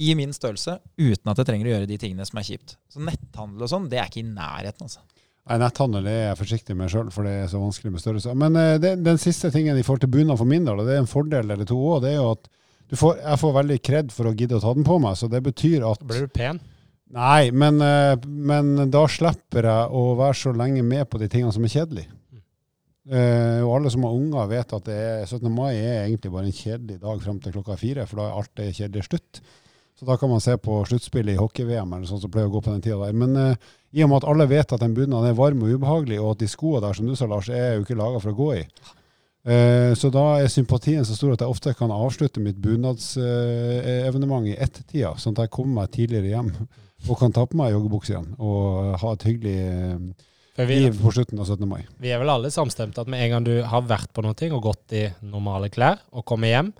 i 0.00 0.14
min 0.18 0.32
størrelse 0.32 0.78
uten 0.96 1.30
at 1.32 1.40
jeg 1.40 1.48
trenger 1.48 1.68
å 1.68 1.74
gjøre 1.74 1.88
de 1.90 1.98
tingene 2.00 2.26
som 2.26 2.40
er 2.40 2.46
kjipt. 2.46 2.76
Så 2.90 3.02
netthandel 3.04 3.66
og 3.66 3.70
sånn, 3.70 3.88
det 3.92 4.00
er 4.00 4.08
ikke 4.08 4.22
i 4.22 4.28
nærheten, 4.28 4.88
altså. 4.88 5.02
Nei, 5.42 5.58
Netthandel 5.58 6.06
er 6.06 6.20
jeg 6.20 6.38
forsiktig 6.38 6.74
med 6.78 6.90
sjøl, 6.92 7.08
for 7.10 7.26
det 7.26 7.32
er 7.40 7.48
så 7.50 7.58
vanskelig 7.58 7.90
med 7.90 8.02
størrelse. 8.02 8.34
Men 8.38 8.58
uh, 8.58 8.76
det, 8.78 8.92
den 9.02 9.18
siste 9.18 9.50
tingen 9.50 9.78
i 9.78 9.82
forhold 9.82 10.04
til 10.04 10.12
bunad 10.12 10.38
for 10.38 10.48
min 10.48 10.68
del, 10.68 10.78
og 10.78 10.86
det 10.86 10.94
er 10.94 11.02
en 11.02 11.10
fordel 11.10 11.50
eller 11.50 11.66
to 11.66 11.78
òg, 11.78 12.04
det 12.04 12.12
er 12.12 12.20
jo 12.20 12.28
at 12.36 12.46
du 12.92 12.98
får, 13.00 13.16
jeg 13.24 13.40
får 13.40 13.56
veldig 13.56 13.78
kred 13.88 14.12
for 14.14 14.28
å 14.28 14.34
gidde 14.36 14.58
å 14.58 14.62
ta 14.62 14.74
den 14.76 14.86
på 14.86 14.98
meg. 15.02 15.16
Så 15.18 15.26
det 15.32 15.40
betyr 15.42 15.86
at 15.88 16.04
blir 16.06 16.28
du 16.28 16.32
pen. 16.36 16.60
Nei, 17.12 17.50
men, 17.50 17.82
uh, 17.82 18.14
men 18.22 18.92
da 18.92 19.02
slipper 19.10 19.66
jeg 19.66 19.98
å 19.98 20.04
være 20.20 20.38
så 20.44 20.54
lenge 20.56 20.84
med 20.86 21.08
på 21.10 21.18
de 21.20 21.28
tingene 21.32 21.54
som 21.56 21.66
er 21.66 21.74
kjedelige. 21.74 22.14
Uh, 23.02 23.64
og 23.66 23.80
alle 23.80 23.90
som 23.90 24.06
har 24.06 24.14
unger, 24.14 24.46
vet 24.52 24.76
at 24.78 24.86
det 24.86 24.94
er, 24.94 25.24
17. 25.26 25.48
mai 25.50 25.72
er 25.74 26.04
egentlig 26.04 26.30
bare 26.30 26.46
en 26.46 26.54
kjedelig 26.54 27.00
dag 27.02 27.24
fram 27.24 27.42
til 27.42 27.56
klokka 27.56 27.74
fire, 27.80 28.06
for 28.06 28.22
da 28.22 28.28
er 28.28 28.38
alt 28.38 28.54
det 28.60 28.70
kjedelige 28.76 29.08
slutt. 29.08 29.42
Så 30.02 30.06
da 30.08 30.16
kan 30.18 30.32
man 30.32 30.40
se 30.42 30.56
på 30.58 30.80
sluttspillet 30.82 31.36
i 31.36 31.38
hockey-VM 31.38 31.92
eller 31.94 32.08
sånn 32.10 32.18
som 32.18 32.30
pleier 32.34 32.48
å 32.48 32.52
gå 32.56 32.60
på 32.64 32.72
den 32.72 32.80
tida 32.82 32.96
der. 33.04 33.14
Men 33.14 33.36
eh, 33.38 33.68
i 33.94 34.02
og 34.02 34.08
med 34.10 34.16
at 34.18 34.24
alle 34.32 34.48
vet 34.50 34.72
at 34.74 34.82
den 34.82 34.96
bunaden 34.96 35.28
er 35.28 35.36
varm 35.38 35.60
og 35.62 35.76
ubehagelig, 35.76 36.18
og 36.18 36.32
at 36.32 36.40
de 36.40 36.48
skoene 36.50 36.80
der, 36.82 36.96
som 36.98 37.06
du 37.06 37.14
sa, 37.14 37.28
Lars, 37.30 37.46
er 37.54 37.76
jo 37.76 37.84
ikke 37.84 37.94
laga 38.00 38.18
for 38.18 38.32
å 38.32 38.38
gå 38.40 38.48
i. 38.56 38.64
Eh, 39.46 39.92
så 39.94 40.10
da 40.10 40.24
er 40.40 40.50
sympatien 40.50 41.06
så 41.06 41.14
stor 41.14 41.36
at 41.36 41.46
jeg 41.46 41.54
ofte 41.54 41.76
kan 41.78 41.94
avslutte 41.94 42.42
mitt 42.42 42.58
bunadsevenement 42.62 44.50
i 44.50 44.58
ett-tida, 44.58 45.14
sånn 45.22 45.38
at 45.38 45.46
jeg 45.46 45.54
kommer 45.54 45.84
meg 45.84 45.94
tidligere 45.94 46.34
hjem 46.34 46.50
og 47.06 47.16
kan 47.22 47.38
ta 47.38 47.46
på 47.46 47.62
meg 47.62 47.72
joggebukse 47.76 48.16
igjen 48.16 48.28
og 48.42 48.92
ha 49.02 49.14
et 49.14 49.26
hyggelig 49.30 49.56
eh, 49.70 50.66
vi, 50.66 50.84
på 50.98 51.14
slutten 51.14 51.42
av 51.42 51.46
17. 51.46 51.62
mai. 51.66 51.80
vi 52.02 52.10
er 52.10 52.22
vel 52.22 52.30
alle 52.30 52.50
samstemte 52.54 53.02
at 53.02 53.10
med 53.10 53.22
en 53.22 53.36
gang 53.36 53.46
du 53.46 53.54
har 53.66 53.86
vært 53.86 54.10
på 54.14 54.22
noe 54.26 54.50
og 54.50 54.66
gått 54.66 54.98
i 54.98 55.08
normale 55.22 55.70
klær, 55.74 56.02
og 56.10 56.26
kommer 56.26 56.50
hjem, 56.50 56.74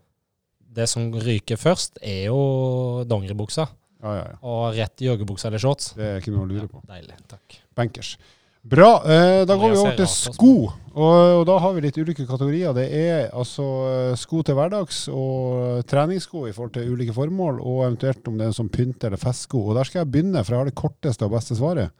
det 0.73 0.89
som 0.91 1.09
ryker 1.13 1.61
først, 1.61 2.01
er 2.03 2.29
jo 2.31 3.03
dongeribuksa. 3.09 3.67
Ja, 4.03 4.13
ja, 4.19 4.23
ja. 4.33 4.39
Og 4.43 4.77
rett 4.77 5.03
i 5.05 5.11
joggebuksa 5.11 5.49
eller 5.51 5.63
shorts. 5.63 5.93
Det 5.99 6.07
er 6.09 6.23
ikke 6.23 6.35
noe 6.35 6.47
å 6.47 6.51
lure 6.51 6.69
på. 6.71 6.81
Deilig. 6.89 7.19
Takk. 7.31 7.59
Bankers. 7.79 8.17
Bra. 8.63 8.91
Eh, 9.11 9.43
da 9.47 9.57
går 9.59 9.73
vi 9.73 9.79
over 9.81 9.91
er 9.91 9.99
til 9.99 10.07
altså. 10.07 10.33
sko. 10.37 10.53
Og, 10.93 11.15
og 11.41 11.45
da 11.49 11.57
har 11.65 11.73
vi 11.75 11.83
litt 11.83 11.99
ulike 11.99 12.27
kategorier. 12.29 12.75
Det 12.77 12.85
er 12.95 13.25
altså 13.35 13.67
eh, 13.91 14.13
sko 14.19 14.43
til 14.47 14.59
hverdags 14.59 15.05
og 15.11 15.83
treningssko 15.91 16.45
i 16.47 16.55
forhold 16.55 16.77
til 16.77 16.93
ulike 16.95 17.15
formål, 17.17 17.59
og 17.59 17.85
eventuelt 17.89 18.31
om 18.31 18.39
det 18.39 18.47
er 18.47 18.53
en 18.53 18.59
sånn 18.61 18.71
pynt- 18.75 19.07
eller 19.09 19.19
festsko. 19.19 19.65
Og 19.67 19.79
der 19.79 19.91
skal 19.91 20.03
jeg 20.03 20.13
begynne, 20.15 20.45
for 20.47 20.55
jeg 20.55 20.63
har 20.63 20.71
det 20.71 20.79
korteste 20.79 21.27
og 21.27 21.35
beste 21.35 21.59
svaret. 21.59 21.91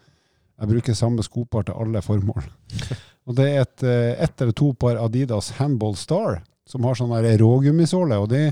Jeg 0.63 0.71
bruker 0.71 0.95
samme 0.95 1.25
skopar 1.27 1.67
til 1.67 1.79
alle 1.83 2.03
formål. 2.05 2.47
Og 3.27 3.37
det 3.39 3.45
er 3.53 3.61
et, 3.63 3.83
eh, 3.87 4.23
ett 4.23 4.43
eller 4.43 4.55
to 4.59 4.73
par 4.75 4.99
Adidas 4.99 5.53
Handball 5.59 5.95
Star, 5.99 6.41
som 6.73 6.89
har 6.89 6.99
sånn 6.99 7.13
rågummisåle. 7.13 8.19
Og 8.19 8.33
det 8.33 8.47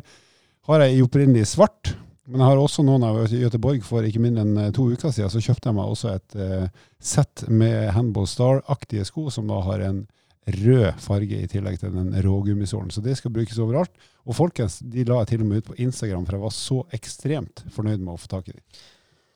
har 0.68 0.84
jeg 0.84 0.98
i 0.98 1.02
opprinnelig 1.04 1.48
svart. 1.54 1.94
Men 2.30 2.44
jeg 2.44 2.52
har 2.52 2.60
også 2.62 2.84
noen 2.86 3.04
av 3.08 3.18
Göteborg 3.26 3.82
for 3.82 4.06
ikke 4.06 4.22
mindre 4.22 4.44
enn 4.46 4.58
eh, 4.62 4.72
to 4.74 4.86
uker 4.92 5.10
siden. 5.10 5.32
Så 5.32 5.42
kjøpte 5.42 5.70
jeg 5.70 5.76
meg 5.80 5.90
også 5.90 6.12
et 6.12 6.36
uh, 6.38 6.68
sett 7.02 7.42
med 7.50 7.90
Handball 7.96 8.28
Star-aktige 8.30 9.06
sko, 9.08 9.26
som 9.34 9.50
da 9.50 9.58
har 9.66 9.82
en 9.82 10.04
rød 10.50 11.00
farge 11.02 11.40
i 11.42 11.48
tillegg 11.50 11.80
til 11.82 11.92
den 11.94 12.14
rågummisålen. 12.22 12.92
Så 12.94 13.02
det 13.02 13.16
skal 13.18 13.34
brukes 13.34 13.58
overalt. 13.58 13.90
Og 14.28 14.38
folkens, 14.38 14.78
de 14.78 15.04
la 15.08 15.24
jeg 15.24 15.32
til 15.32 15.42
og 15.42 15.50
med 15.50 15.62
ut 15.62 15.72
på 15.72 15.78
Instagram, 15.82 16.28
for 16.28 16.38
jeg 16.38 16.44
var 16.44 16.54
så 16.54 16.78
ekstremt 17.00 17.64
fornøyd 17.74 17.98
med 17.98 18.14
å 18.14 18.20
få 18.20 18.30
tak 18.30 18.52
i 18.52 18.54
de. 18.54 18.62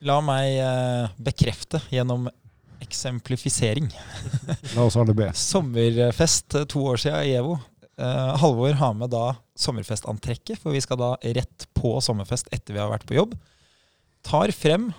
La 0.07 0.21
meg 0.23 0.55
uh, 0.63 1.11
bekrefte 1.19 1.83
gjennom 1.91 2.29
eksemplifisering. 2.85 3.91
La 4.75 4.87
oss 4.87 4.95
alle 4.99 5.15
be. 5.19 5.33
Sommerfest 5.35 6.61
to 6.71 6.87
år 6.93 7.01
siden 7.01 7.27
i 7.27 7.35
EVO. 7.41 7.59
Eh, 7.95 8.31
Halvor 8.41 8.75
har 8.75 8.95
med 8.97 9.13
da 9.13 9.37
sommerfestantrekket, 9.55 10.59
for 10.59 10.75
vi 10.75 10.83
skal 10.83 10.99
da 10.99 11.13
rett 11.37 11.67
på 11.77 11.95
sommerfest 12.03 12.49
etter 12.55 12.75
vi 12.75 12.81
har 12.81 12.91
vært 12.91 13.07
på 13.07 13.15
jobb. 13.15 13.37
Tar 14.25 14.51
frem 14.55 14.89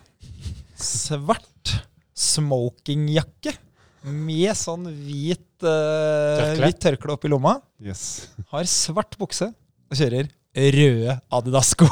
svart 0.80 1.74
smokingjakke 2.16 3.52
med 4.06 4.52
sånn 4.56 4.86
hvit, 4.86 5.42
uh, 5.66 6.38
Tørkle. 6.38 6.68
opp 6.70 6.80
tørkle 6.84 7.16
oppi 7.16 7.30
lomma. 7.32 7.56
Yes. 7.82 8.28
Har 8.52 8.68
svart 8.70 9.16
bukse 9.20 9.50
og 9.50 9.98
kjører 9.98 10.30
røde 10.56 11.18
Adidas-sko. 11.36 11.86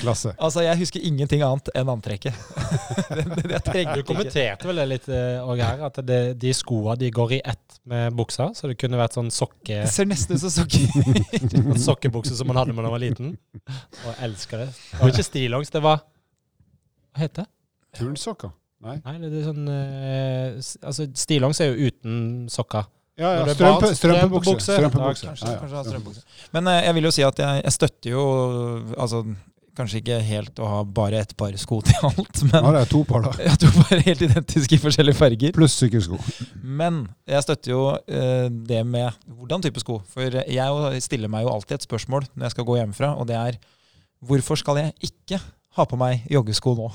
Klasse. 0.00 0.34
altså, 0.38 0.62
jeg 0.62 0.78
husker 0.78 1.00
ingenting 1.02 1.42
annet 1.42 1.70
enn 1.74 1.88
antrekket. 1.90 2.34
det, 3.16 3.24
det, 3.34 3.44
det 3.50 3.74
jeg 3.80 3.96
Du 3.98 4.02
kommenterte 4.06 4.68
vel 4.68 4.80
det 4.82 4.86
litt 4.92 5.08
òg 5.10 5.62
her, 5.62 5.82
at 5.88 5.96
det, 6.06 6.20
de 6.40 6.52
skoa 6.56 6.96
de 7.00 7.10
går 7.14 7.36
i 7.38 7.40
ett 7.42 7.78
med 7.90 8.14
buksa. 8.18 8.50
Så 8.54 8.70
det 8.70 8.78
kunne 8.80 9.00
vært 9.00 9.16
sånn 9.18 9.30
sokke, 9.34 9.82
Det 9.84 9.92
ser 9.92 10.08
nesten 10.10 10.38
ut 10.38 10.44
som 10.44 10.54
sokker. 10.60 10.86
sånn 11.56 11.84
sokkebukse 11.88 12.34
som 12.38 12.50
man 12.50 12.60
hadde 12.62 12.74
da 12.74 12.78
man 12.80 12.92
var 12.94 13.02
liten. 13.02 13.34
Og 13.66 14.08
jeg 14.12 14.18
elsker 14.30 14.64
det. 14.64 14.70
Det 14.92 15.02
var 15.02 15.14
ikke 15.14 15.28
stillongs, 15.30 15.74
det 15.74 15.82
var 15.84 15.98
Hva 16.04 17.24
heter 17.24 17.44
det? 17.44 17.50
Turnsokker? 17.96 18.50
Nei. 18.86 18.98
Nei, 19.06 19.16
det 19.22 19.38
er 19.40 19.44
sånn 19.46 19.68
eh, 19.72 20.58
Altså, 20.84 21.06
stillongs 21.16 21.58
er 21.64 21.70
jo 21.72 21.88
uten 21.88 22.18
sokker. 22.52 22.84
Ja, 23.16 23.30
ja. 23.32 23.42
Er 23.46 23.54
Strømpe, 23.56 23.90
strømpebukse. 23.96 24.60
strømpebukse. 24.76 25.26
Ja, 25.26 25.32
Kanskje, 25.32 25.46
Ja, 25.46 25.52
ja, 25.54 25.60
kanskje 25.62 25.84
strømpebukse. 25.90 26.24
Men 26.52 26.66
eh, 26.68 26.82
jeg 26.84 26.94
vil 26.98 27.06
jo 27.08 27.12
si 27.16 27.22
at 27.24 27.38
jeg, 27.40 27.62
jeg 27.64 27.72
støtter 27.72 28.10
jo 28.12 28.24
Altså, 28.96 29.22
kanskje 29.76 30.00
ikke 30.02 30.18
helt 30.24 30.60
å 30.60 30.68
ha 30.68 30.82
bare 30.98 31.22
ett 31.24 31.32
par 31.36 31.52
sko 31.60 31.78
til 31.84 31.96
alt, 32.08 32.42
Nå 32.44 32.50
men 32.52 32.68
det 32.76 32.82
jeg 32.84 32.90
to 32.92 33.00
par, 33.08 33.24
da. 33.26 33.32
Ja, 33.48 33.54
to 33.60 33.72
par 33.76 34.04
helt 34.04 34.22
identiske 34.28 34.76
i 34.76 34.82
forskjellige 34.84 35.16
farger. 35.18 35.52
Pluss 35.56 35.76
sykkelsko. 35.80 36.20
Men 36.64 37.02
jeg 37.28 37.44
støtter 37.44 37.72
jo 37.74 37.82
eh, 37.96 38.46
det 38.52 38.82
med 38.88 39.12
hvordan 39.32 39.64
type 39.64 39.80
sko. 39.84 39.98
For 40.12 40.36
jeg 40.44 41.02
stiller 41.04 41.32
meg 41.32 41.44
jo 41.48 41.52
alltid 41.56 41.78
et 41.80 41.88
spørsmål 41.88 42.28
når 42.34 42.48
jeg 42.50 42.56
skal 42.56 42.68
gå 42.68 42.78
hjemmefra, 42.82 43.14
og 43.16 43.28
det 43.32 43.36
er 43.40 43.58
hvorfor 44.24 44.56
skal 44.60 44.80
jeg 44.80 44.92
ikke 45.10 45.40
ha 45.76 45.84
på 45.88 45.96
meg 46.00 46.24
joggesko 46.32 46.72
nå? 46.76 46.88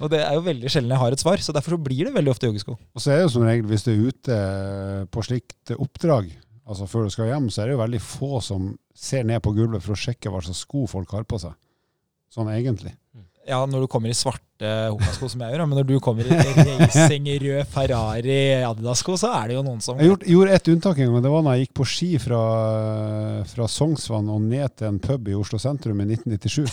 Og 0.00 0.10
det 0.12 0.20
er 0.20 0.36
jo 0.36 0.44
veldig 0.44 0.70
sjelden 0.72 0.94
jeg 0.94 1.02
har 1.02 1.16
et 1.16 1.22
svar, 1.22 1.42
så 1.42 1.54
derfor 1.56 1.76
så 1.76 1.82
blir 1.88 2.08
det 2.08 2.14
veldig 2.16 2.32
ofte 2.34 2.50
joggesko. 2.50 2.76
Og 2.76 3.02
så 3.02 3.12
er 3.12 3.20
det 3.20 3.26
jo 3.28 3.34
som 3.36 3.46
regel, 3.48 3.66
hvis 3.70 3.86
du 3.86 3.90
er 3.92 4.06
ute 4.10 4.38
på 5.14 5.24
slikt 5.26 5.74
oppdrag, 5.76 6.30
altså 6.68 6.88
før 6.90 7.08
du 7.08 7.14
skal 7.14 7.32
hjem, 7.32 7.48
så 7.52 7.62
er 7.62 7.70
det 7.70 7.78
jo 7.78 7.82
veldig 7.84 8.02
få 8.04 8.42
som 8.44 8.70
ser 8.96 9.26
ned 9.28 9.42
på 9.44 9.54
gulvet 9.56 9.84
for 9.84 9.96
å 9.96 10.00
sjekke 10.00 10.32
hva 10.32 10.42
slags 10.44 10.64
sko 10.66 10.86
folk 10.90 11.16
har 11.16 11.26
på 11.28 11.40
seg. 11.42 11.56
Sånn 12.30 12.50
egentlig. 12.52 12.94
Ja, 13.48 13.64
når 13.66 13.82
du 13.82 13.88
kommer 13.90 14.12
i 14.12 14.14
svarte 14.14 14.68
Hoka-sko 14.92 15.26
som 15.32 15.40
jeg 15.42 15.54
gjør, 15.54 15.64
men 15.66 15.78
når 15.80 15.86
du 15.88 15.94
kommer 16.04 16.28
i 16.28 16.36
racing, 16.36 17.24
rød 17.42 17.70
Ferrari, 17.72 18.36
Adidas-sko, 18.68 19.16
så 19.18 19.32
er 19.38 19.48
det 19.48 19.56
jo 19.56 19.64
noen 19.66 19.80
som 19.82 19.98
Jeg 19.98 20.10
gjorde, 20.10 20.28
gjorde 20.28 20.58
ett 20.58 20.70
unntak 20.74 21.00
en 21.00 21.08
gang, 21.10 21.24
det 21.24 21.32
var 21.32 21.46
da 21.46 21.54
jeg 21.56 21.66
gikk 21.66 21.74
på 21.80 21.86
ski 21.88 22.10
fra, 22.22 22.42
fra 23.50 23.68
Sognsvann 23.72 24.28
og 24.30 24.44
ned 24.44 24.76
til 24.76 24.90
en 24.92 25.00
pub 25.02 25.32
i 25.32 25.38
Oslo 25.38 25.58
sentrum 25.62 26.04
i 26.04 26.10
1997. 26.12 26.68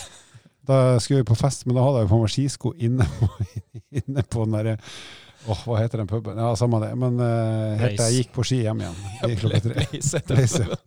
Da 0.67 0.99
skulle 0.99 1.21
vi 1.23 1.29
på 1.29 1.37
fest, 1.39 1.65
men 1.65 1.77
da 1.77 1.85
hadde 1.85 2.03
jeg 2.03 2.11
på 2.11 2.19
meg 2.21 2.33
skisko 2.33 2.73
inne 2.83 3.07
på, 3.07 3.29
inne 4.01 4.25
på 4.27 4.45
den 4.45 4.59
derre 4.59 4.77
Åh, 5.47 5.59
hva 5.63 5.77
heter 5.79 6.01
den 6.01 6.09
puben? 6.09 6.35
Ja, 6.35 6.49
samme 6.59 6.81
det. 6.83 6.89
Men 6.99 7.21
uh, 7.21 7.77
helt 7.79 7.95
til 7.95 8.03
jeg 8.03 8.23
gikk 8.25 8.33
på 8.35 8.43
ski 8.43 8.57
hjem 8.65 8.81
igjen 8.83 8.97
i 9.29 9.37
klokka 9.39 9.61
tre. 9.63 9.85
Blaze 10.27 10.63
ja. 10.65 10.79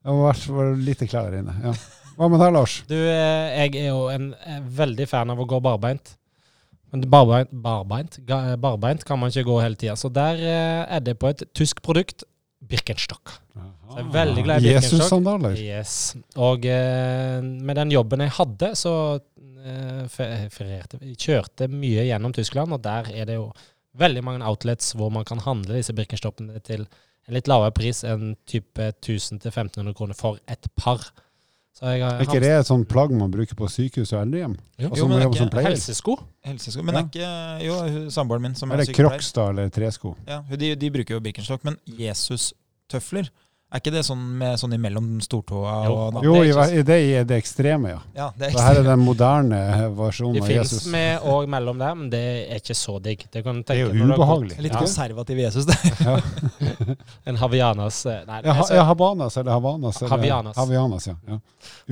Det 0.00 0.14
var, 0.16 0.38
var 0.56 0.70
lite 0.80 1.08
klær 1.10 1.28
der 1.28 1.42
inne. 1.42 1.52
Ja. 1.60 1.74
Hva 2.16 2.28
med 2.32 2.40
deg, 2.40 2.54
Lars? 2.56 2.78
Du, 2.88 2.96
eh, 2.96 3.50
jeg 3.58 3.74
er 3.82 3.90
jo 3.90 4.06
en 4.12 4.30
er 4.48 4.64
veldig 4.80 5.06
fan 5.10 5.32
av 5.32 5.42
å 5.42 5.46
gå 5.48 5.60
barbeint. 5.64 6.14
Men 6.90 7.04
barbeint, 7.12 7.52
barbeint, 7.64 8.16
barbeint 8.60 9.04
kan 9.06 9.20
man 9.20 9.30
ikke 9.32 9.46
gå 9.46 9.58
hele 9.62 9.78
tida. 9.78 9.98
Så 10.00 10.10
der 10.12 10.40
eh, 10.40 10.82
er 10.96 11.04
det 11.04 11.18
på 11.20 11.28
et 11.30 11.44
tysk 11.56 11.84
produkt, 11.84 12.24
Birkenstock. 12.60 13.32
Så 13.54 13.96
jeg 13.96 14.04
er 14.04 14.10
veldig 14.14 14.42
glad 14.46 14.60
i 14.62 14.68
Birkenstock. 14.68 15.00
Jesus-sandaler. 15.00 15.56
Yes. 15.58 15.94
Og 16.36 16.66
eh, 16.68 17.40
med 17.42 17.76
den 17.80 17.90
jobben 17.94 18.20
jeg 18.26 18.34
hadde, 18.36 18.72
så 18.78 18.92
eh, 19.16 20.04
fe- 20.12 20.48
ferierte 20.52 21.00
Jeg 21.02 21.16
kjørte 21.24 21.68
mye 21.72 22.04
gjennom 22.06 22.34
Tyskland, 22.36 22.72
og 22.76 22.82
der 22.84 23.08
er 23.14 23.24
det 23.30 23.38
jo 23.40 23.48
veldig 23.98 24.22
mange 24.22 24.46
outlets 24.46 24.92
hvor 24.94 25.10
man 25.10 25.24
kan 25.26 25.40
handle 25.42 25.74
disse 25.80 25.92
Birkenstockene 25.96 26.60
til 26.62 26.84
en 27.28 27.34
litt 27.36 27.48
lavere 27.50 27.72
pris 27.74 28.04
enn 28.06 28.36
type 28.48 28.90
1000-1500 29.02 29.92
kroner 29.98 30.14
for 30.18 30.38
et 30.50 30.68
par. 30.78 31.02
Så 31.80 31.92
jeg 31.94 32.02
har 32.04 32.18
Er 32.20 32.26
ikke 32.26 32.40
det 32.44 32.50
et 32.52 32.68
sånt 32.68 32.86
plagg 32.92 33.12
man 33.16 33.30
bruker 33.32 33.56
på 33.56 33.68
sykehus 33.72 34.10
og 34.12 34.20
eldrehjem? 34.26 34.56
Jo. 34.76 34.90
Jo, 34.98 35.06
men 35.08 35.16
det 35.16 35.26
er 35.26 35.46
ikke 35.48 35.62
helsesko. 35.64 36.16
Helsesko. 36.44 36.82
Men 36.84 36.94
det 36.94 37.00
er 37.00 37.06
ikke 37.08 37.66
Jo, 37.66 38.10
samboeren 38.12 38.44
min 38.44 38.54
som 38.58 38.68
er 38.70 38.74
Eller 38.76 38.90
sykepleier. 38.90 39.14
Crocs, 39.16 39.30
da, 39.32 39.46
eller 39.54 39.70
tresko? 39.72 40.12
Ja, 40.28 40.42
de, 40.60 40.74
de 40.76 40.90
bruker 40.92 41.16
jo 41.16 41.20
Birkenstock, 41.24 41.64
men 41.64 41.78
Jesus-tøfler 41.88 43.30
Er 43.70 43.78
ikke 43.78 43.92
det 43.94 44.00
sånn 44.02 44.22
med 44.40 44.58
sånn 44.58 44.72
imellom 44.74 45.04
stortåa 45.22 45.72
Jo. 45.86 45.92
og 45.94 46.24
Jo, 46.26 46.32
det 46.42 46.54
er 46.58 46.82
det 46.88 46.96
er 47.20 47.26
det 47.28 47.36
ekstreme, 47.38 47.92
ja. 47.92 47.98
Ja, 48.16 48.24
det 48.34 48.48
er 48.48 48.54
Så 48.56 48.64
her 48.64 48.78
er 48.80 48.86
den 48.88 49.02
moderne 49.06 49.60
versjonen 49.94 50.34
Det 50.34 50.42
av 50.42 50.48
fins 50.48 50.72
Jesus. 50.72 50.86
med 50.90 51.26
og 51.30 51.46
mellom 51.48 51.78
der, 51.78 51.94
men 51.94 52.08
det 52.10 52.22
er 52.50 52.58
ikke 52.58 52.74
så 52.74 52.96
digg. 53.02 53.22
Det, 53.30 53.44
kan 53.44 53.60
du 53.60 53.68
Det 53.68 53.76
er 53.76 53.84
jo 53.84 54.08
ubehagelig. 54.08 54.56
Litt 54.58 54.72
Ja, 54.74 54.80
konservativ 54.82 55.38
Jesus, 55.38 55.68
det. 55.70 55.76
Ja. 56.00 56.16
en 57.30 57.36
Havianas 57.36 58.00
eh, 58.06 58.24
Nei, 58.26 58.40
Ja, 58.42 58.52
ha, 58.52 58.60
altså, 58.64 58.74
ja, 58.74 58.84
Habanas 58.88 59.36
eller 59.36 59.52
Havanas. 59.52 60.00
Eller, 60.02 60.10
Havianas. 60.16 60.56
Havianas, 60.56 61.06
ja. 61.06 61.14
ja. 61.28 61.38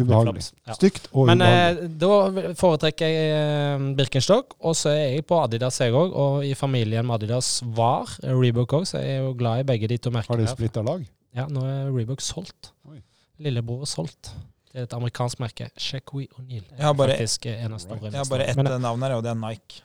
Ubehagelig. 0.02 0.44
ja. 0.66 0.74
Stygt 0.74 1.06
og 1.12 1.26
Men 1.30 1.44
ubehagelig. 1.44 1.84
eh, 1.84 1.92
da 2.02 2.54
foretrekker 2.58 3.12
jeg 3.12 3.36
eh, 3.36 3.86
Birkenstock, 4.00 4.58
og 4.58 4.74
så 4.74 4.90
er 4.96 5.14
jeg 5.14 5.26
på 5.30 5.38
Adidas 5.44 5.78
jeg 5.78 5.94
òg. 5.94 6.10
Og 6.10 6.42
i 6.48 6.54
familien 6.58 7.06
med 7.06 7.20
Adidas 7.20 7.60
var 7.62 8.10
Rebook 8.24 8.42
Reebok 8.42 8.76
òg, 8.80 8.90
så 8.90 8.98
jeg 8.98 9.20
er 9.20 9.22
jo 9.28 9.32
glad 9.38 9.62
i 9.62 9.68
begge 9.70 9.88
de 9.94 9.98
to 10.02 10.10
Har 10.10 10.42
de 10.42 10.50
splitta 10.50 10.82
lag? 10.82 11.06
Ja, 11.36 11.46
nå 11.46 11.64
er 11.68 11.90
Reebok 11.92 12.20
solgt. 12.24 12.72
Oi. 12.88 13.02
Lillebror 13.38 13.82
er 13.82 13.90
solgt. 13.90 14.32
Det 14.72 14.80
er 14.82 14.86
et 14.88 14.94
amerikansk 14.96 15.40
merke. 15.40 15.70
Shekwi 15.80 16.28
O'Neal. 16.38 16.64
Jeg 16.76 16.84
har 16.84 16.94
bare- 16.94 17.16
Faktisk 17.16 17.46
en 17.46 17.72
av 17.72 17.80
store 17.80 18.10
Jeg 18.10 18.18
har 18.18 18.24
bare 18.24 18.46
ett 18.46 18.80
navn 18.80 19.02
her, 19.02 19.14
og 19.16 19.22
det 19.22 19.30
er 19.30 19.34
Nike. 19.34 19.82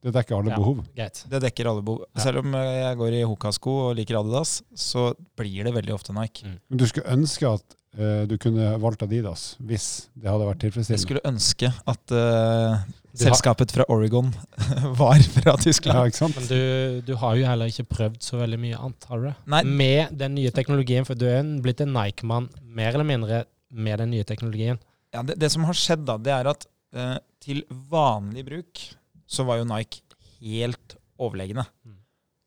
Det 0.00 0.14
dekker 0.14 0.38
alle 0.38 0.50
Ja. 0.50 0.56
behov. 0.56 0.78
Greit. 0.96 1.24
Det 1.28 1.42
dekker 1.42 1.68
alle 1.68 1.82
behov. 1.82 2.06
Ja. 2.16 2.22
Selv 2.22 2.38
om 2.38 2.54
eh, 2.54 2.88
jeg 2.88 2.96
går 2.96 3.12
i 3.18 3.22
Hoka-sko 3.28 3.90
og 3.90 3.96
liker 3.96 4.16
Adidas, 4.16 4.62
så 4.74 5.14
blir 5.36 5.64
det 5.64 5.74
veldig 5.74 5.92
ofte 5.92 6.14
Nike. 6.16 6.44
Men 6.70 6.78
du 6.78 6.86
skulle 6.86 7.04
ønske 7.12 7.44
at 7.52 7.76
uh, 7.98 8.24
du 8.24 8.38
kunne 8.38 8.78
valgt 8.80 9.02
Adidas, 9.02 9.56
hvis 9.60 10.08
det 10.16 10.30
hadde 10.30 10.46
vært 10.48 10.60
tilfredsstillende? 10.64 10.96
Jeg 10.96 11.04
skulle 11.04 11.20
ønske 11.28 11.68
at 11.86 12.14
har- 12.16 12.84
selskapet 13.18 13.72
fra 13.74 13.84
Oregon 13.90 14.28
var 15.00 15.18
fra 15.34 15.52
Ja, 15.52 15.56
Tyskland. 15.58 16.10
ikke 16.12 16.20
sant? 16.20 16.36
Men 16.38 16.46
du, 16.50 17.00
du 17.08 17.14
har 17.18 17.36
jo 17.38 17.46
heller 17.48 17.70
ikke 17.72 17.86
prøvd 17.90 18.20
så 18.22 18.38
veldig 18.40 18.58
mye 18.62 18.78
annet, 18.78 19.06
har 19.10 19.18
du 19.22 19.26
det? 19.30 19.34
Nei. 19.54 19.62
Med 19.64 20.14
den 20.20 20.36
nye 20.38 20.52
teknologien, 20.54 21.06
for 21.08 21.18
du 21.18 21.26
er 21.30 21.42
blitt 21.64 21.80
en 21.84 21.92
Nike-mann 21.96 22.50
mer 22.62 22.92
eller 22.94 23.08
mindre 23.08 23.42
med 23.70 23.98
den 24.02 24.10
nye 24.14 24.26
teknologien. 24.26 24.78
Ja, 25.14 25.22
det, 25.26 25.38
det 25.42 25.50
som 25.50 25.64
har 25.66 25.74
skjedd, 25.78 26.04
da, 26.06 26.16
det 26.22 26.32
er 26.34 26.50
at 26.52 26.66
eh, 26.94 27.16
til 27.42 27.64
vanlig 27.90 28.44
bruk 28.46 28.84
så 29.30 29.46
var 29.46 29.60
jo 29.60 29.66
Nike 29.70 30.02
helt 30.40 30.96
overlegne. 31.20 31.64
Mm. 31.86 31.98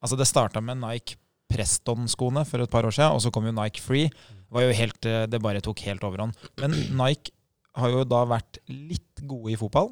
Altså 0.03 0.17
Det 0.19 0.27
starta 0.27 0.59
med 0.63 0.79
Nike 0.81 1.15
Preston-skoene 1.53 2.43
for 2.49 2.63
et 2.63 2.71
par 2.71 2.85
år 2.87 2.95
siden, 2.95 3.13
og 3.15 3.21
så 3.23 3.31
kom 3.31 3.45
jo 3.47 3.53
Nike 3.55 3.81
Free. 3.83 4.09
Det, 4.09 4.51
var 4.53 4.65
jo 4.65 4.75
helt, 4.79 5.05
eh, 5.09 5.25
det 5.29 5.41
bare 5.43 5.61
tok 5.63 5.83
helt 5.87 6.03
overhånd. 6.07 6.33
Men 6.61 6.73
Nike 6.97 7.31
har 7.77 7.89
jo 7.93 8.03
da 8.05 8.23
vært 8.29 8.59
litt 8.69 9.21
gode 9.25 9.53
i 9.53 9.57
fotball. 9.59 9.91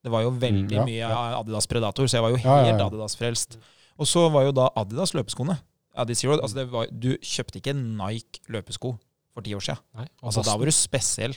Det 0.00 0.12
var 0.12 0.24
jo 0.24 0.30
veldig 0.32 0.64
Mm, 0.70 0.76
ja, 0.78 0.84
mye 0.88 1.02
ja. 1.02 1.20
Adidas 1.40 1.66
Predator, 1.68 2.06
så 2.08 2.18
jeg 2.18 2.24
var 2.24 2.32
jo 2.32 2.40
helt 2.40 2.70
ja, 2.70 2.76
ja. 2.78 2.86
Adidas-frelst. 2.86 3.58
Og 4.00 4.08
så 4.08 4.28
var 4.32 4.46
jo 4.48 4.54
da 4.56 4.70
Adidas 4.80 5.12
løpeskoene. 5.16 5.58
Adidas 6.00 6.22
Zero, 6.22 6.38
altså 6.38 6.56
det 6.62 6.66
var, 6.72 6.86
du 6.88 7.12
kjøpte 7.18 7.60
ikke 7.60 7.74
Nike 7.76 8.40
løpesko 8.48 8.94
for 9.34 9.44
ti 9.44 9.52
år 9.54 9.64
siden. 9.66 9.82
Nei, 9.98 10.06
Altså, 10.22 10.44
da 10.46 10.56
var 10.56 10.70
du 10.70 10.72
spesiell. 10.74 11.36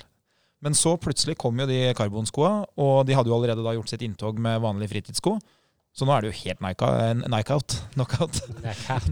Men 0.63 0.77
så 0.79 0.93
plutselig 0.95 1.35
kom 1.41 1.59
jo 1.59 1.67
de 1.67 1.81
karbonskoa, 1.97 2.53
og 2.79 3.03
de 3.07 3.17
hadde 3.17 3.27
jo 3.27 3.35
allerede 3.35 3.65
da 3.65 3.73
gjort 3.75 3.91
sitt 3.91 4.05
inntog 4.05 4.39
med 4.39 4.61
vanlige 4.63 4.93
fritidssko. 4.93 5.35
Så 5.93 6.07
nå 6.07 6.13
er 6.15 6.23
det 6.23 6.31
jo 6.31 6.37
helt 6.39 6.63
Nike-out. 6.63 7.75
Knockout. 7.97 8.39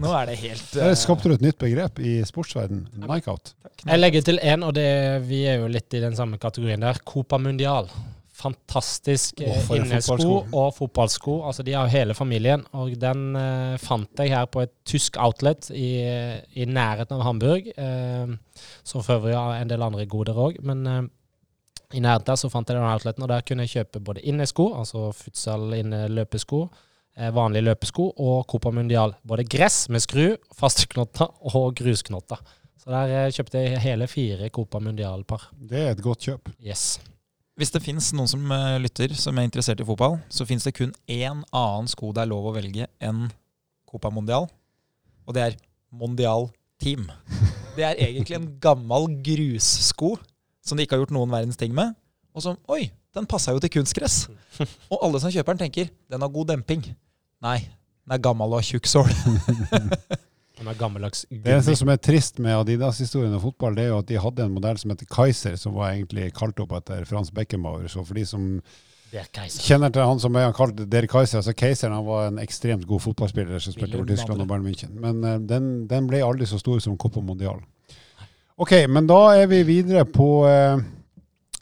Nå 0.02 0.14
er 0.16 0.32
det 0.32 0.38
helt 0.40 0.72
uh... 0.80 0.88
skapte 0.98 1.30
du 1.30 1.36
et 1.36 1.44
nytt 1.44 1.60
begrep 1.60 2.00
i 2.02 2.16
sportsverden. 2.26 2.86
Nike-out. 3.04 3.52
Jeg 3.84 4.00
legger 4.00 4.24
til 4.26 4.40
én, 4.42 4.64
og 4.66 4.72
det, 4.74 4.88
vi 5.28 5.44
er 5.50 5.60
jo 5.60 5.68
litt 5.70 5.94
i 5.94 6.00
den 6.02 6.16
samme 6.18 6.40
kategorien 6.42 6.82
der. 6.82 6.98
Copa 7.06 7.38
Mundial. 7.38 7.90
Fantastisk 8.32 9.42
en 9.44 9.50
innesko 9.76 10.16
fotballsko. 10.16 10.56
og 10.56 10.74
fotballsko. 10.74 11.34
Altså, 11.46 11.62
de 11.66 11.74
har 11.76 11.90
hele 11.92 12.14
familien. 12.16 12.62
Og 12.72 12.94
den 13.00 13.36
eh, 13.36 13.74
fant 13.82 14.22
jeg 14.22 14.32
her 14.32 14.46
på 14.48 14.62
et 14.64 14.72
tysk 14.88 15.18
outlet 15.20 15.68
i, 15.76 15.90
i 16.56 16.64
nærheten 16.64 17.18
av 17.18 17.26
Hamburg. 17.26 17.68
Eh, 17.76 18.32
som 18.84 19.04
for 19.04 19.18
øvrig 19.18 19.36
har 19.36 19.60
en 19.60 19.68
del 19.68 19.84
andre 19.84 20.06
goder 20.08 20.40
òg. 20.48 20.56
Men 20.64 20.86
eh, 20.88 21.02
i 21.92 22.00
nærheten 22.00 22.30
der 22.30 22.40
så 22.40 22.48
fant 22.52 22.72
jeg 22.72 22.78
den 22.78 22.88
outleten, 22.88 23.26
og 23.26 23.28
der 23.28 23.44
kunne 23.44 23.66
jeg 23.66 23.74
kjøpe 23.76 24.00
både 24.00 24.24
innesko, 24.24 24.70
altså 24.80 25.10
futsal 25.12 25.74
inneløpesko, 25.76 26.62
eh, 27.18 27.30
vanlige 27.36 27.66
løpesko, 27.68 28.08
og 28.16 28.46
Copa 28.48 28.72
Mundial. 28.72 29.12
Både 29.28 29.44
gress 29.44 29.84
med 29.92 30.00
skru, 30.04 30.30
faste 30.56 30.88
knotter 30.88 31.28
og 31.52 31.74
grusknotter. 31.76 32.40
Så 32.80 32.90
der 32.90 33.12
eh, 33.26 33.30
kjøpte 33.30 33.60
jeg 33.60 33.84
hele 33.84 34.08
fire 34.10 34.48
Copa 34.48 34.80
Mundial-par. 34.80 35.50
Det 35.54 35.84
er 35.84 35.92
et 35.92 36.02
godt 36.02 36.24
kjøp. 36.30 36.48
Yes. 36.64 36.96
Hvis 37.62 37.70
det 37.70 37.84
fins 37.84 38.08
noen 38.18 38.26
som 38.26 38.48
eh, 38.50 38.80
lytter 38.82 39.12
som 39.14 39.36
er 39.38 39.44
interessert 39.46 39.78
i 39.78 39.84
fotball, 39.86 40.16
så 40.26 40.42
fins 40.42 40.64
det 40.66 40.72
kun 40.74 40.90
én 41.06 41.44
annen 41.54 41.86
sko 41.86 42.08
det 42.10 42.24
er 42.24 42.30
lov 42.32 42.48
å 42.50 42.54
velge 42.56 42.88
enn 42.98 43.28
Copa 43.86 44.10
Mondial, 44.10 44.48
og 45.22 45.36
det 45.36 45.44
er 45.44 45.54
Mondial 45.94 46.48
Team. 46.82 47.04
Det 47.76 47.84
er 47.86 48.00
egentlig 48.02 48.34
en 48.40 48.48
gammel 48.58 49.06
grussko 49.22 50.16
som 50.58 50.74
de 50.74 50.82
ikke 50.82 50.98
har 50.98 51.04
gjort 51.04 51.14
noen 51.14 51.30
verdens 51.30 51.60
ting 51.60 51.70
med, 51.76 51.94
og 52.34 52.42
som 52.42 52.58
Oi, 52.66 52.88
den 53.14 53.30
passa 53.30 53.54
jo 53.54 53.62
til 53.62 53.70
kunstgress. 53.78 54.24
Og 54.90 54.98
alle 54.98 55.22
som 55.22 55.30
kjøper 55.30 55.54
den, 55.54 55.62
tenker 55.62 55.94
den 56.10 56.26
har 56.26 56.34
god 56.34 56.50
demping. 56.56 56.82
Nei, 57.46 57.60
den 58.02 58.18
er 58.18 58.26
gammel 58.26 58.56
og 58.56 58.58
har 58.58 58.66
tjukk 58.72 58.90
sål. 58.90 59.14
Som 60.62 60.70
er 60.70 60.78
gammeldags 60.78 61.24
Det 61.26 61.50
eneste 61.50 61.74
som 61.80 61.90
er 61.90 61.98
trist 61.98 62.36
med 62.38 62.54
Adidas-historien 62.54 63.32
og 63.34 63.42
fotball, 63.48 63.74
det 63.74 63.82
er 63.82 63.88
jo 63.90 63.98
at 63.98 64.06
de 64.06 64.18
hadde 64.22 64.44
en 64.44 64.52
modell 64.54 64.78
som 64.78 64.92
heter 64.92 65.08
Kaiser, 65.10 65.56
som 65.58 65.74
var 65.74 65.90
egentlig 65.90 66.28
kalt 66.36 66.60
opp 66.62 66.76
etter 66.78 67.02
Frans 67.08 67.32
Beckenbauer. 67.34 67.88
Så 67.90 68.04
for 68.06 68.14
de 68.14 68.22
som 68.28 68.44
kjenner 69.10 69.90
til 69.90 70.06
han 70.06 70.22
som 70.22 70.38
er 70.38 70.54
kalt 70.54 70.78
Der 70.86 71.08
Kaiser, 71.10 71.40
altså 71.40 71.56
Keiseren 71.58 71.96
han 71.96 72.06
var 72.06 72.28
en 72.28 72.38
ekstremt 72.38 72.86
god 72.86 73.02
fotballspiller 73.02 73.58
som 73.58 73.74
spilte 73.74 73.98
for 73.98 74.12
Tyskland 74.12 74.44
og 74.44 74.52
Bayern 74.52 74.68
München. 74.68 74.94
Men 75.02 75.18
uh, 75.26 75.40
den, 75.42 75.88
den 75.90 76.06
ble 76.06 76.22
aldri 76.22 76.46
så 76.46 76.60
stor 76.62 76.78
som 76.84 76.94
Copa 76.94 77.24
Mondial. 77.26 77.58
Ok, 78.62 78.76
men 78.86 79.10
da 79.10 79.18
er 79.40 79.50
vi 79.50 79.64
videre 79.66 80.06
på 80.06 80.28
uh, 80.46 80.78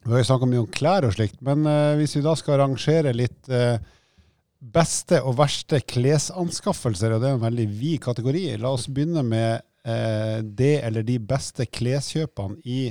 Vi 0.04 0.12
har 0.12 0.20
jo 0.20 0.28
snakka 0.28 0.50
mye 0.50 0.60
om 0.66 0.68
klær 0.76 1.08
og 1.08 1.16
slikt, 1.16 1.40
men 1.40 1.64
uh, 1.64 1.96
hvis 1.96 2.18
vi 2.18 2.26
da 2.28 2.36
skal 2.36 2.60
rangere 2.60 3.16
litt 3.16 3.48
beste 4.60 5.22
og 5.24 5.38
verste 5.38 5.80
klesanskaffelser, 5.80 7.14
og 7.14 7.22
det 7.22 7.30
er 7.30 7.38
en 7.38 7.44
veldig 7.44 7.66
vid 7.72 8.00
kategori, 8.04 8.44
la 8.60 8.74
oss 8.76 8.88
begynne 8.92 9.24
med 9.26 9.62
eh, 9.88 10.40
det 10.44 10.74
eller 10.84 11.06
de 11.06 11.16
beste 11.22 11.66
kleskjøpene 11.66 12.60
i 12.68 12.82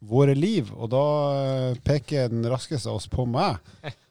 våre 0.00 0.34
liv. 0.36 0.70
Og 0.76 0.90
da 0.94 1.04
eh, 1.42 1.80
peker 1.84 2.32
den 2.32 2.46
raskeste 2.48 2.88
av 2.90 3.00
oss 3.00 3.08
på 3.12 3.26
meg, 3.28 3.60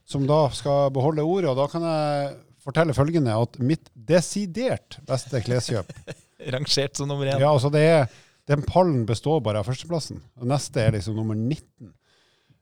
som 0.10 0.28
da 0.30 0.46
skal 0.56 0.94
beholde 0.94 1.26
ordet. 1.26 1.50
Og 1.52 1.58
da 1.58 1.68
kan 1.72 1.86
jeg 1.90 2.32
fortelle 2.64 2.96
følgende, 2.98 3.36
at 3.36 3.60
mitt 3.64 3.90
desidert 3.94 5.00
beste 5.10 5.42
kleskjøp 5.46 5.94
Rangert 6.54 6.96
som 6.96 7.10
nummer 7.10 7.28
én. 7.28 7.42
ja, 7.42 7.50
altså 7.52 7.68
det 7.74 7.82
er, 7.84 8.06
Den 8.48 8.62
pallen 8.64 9.02
består 9.06 9.42
bare 9.44 9.60
av 9.60 9.68
førsteplassen. 9.68 10.22
Og 10.40 10.48
neste 10.48 10.82
er 10.82 10.96
liksom 10.96 11.18
nummer 11.20 11.36
19. 11.36 11.92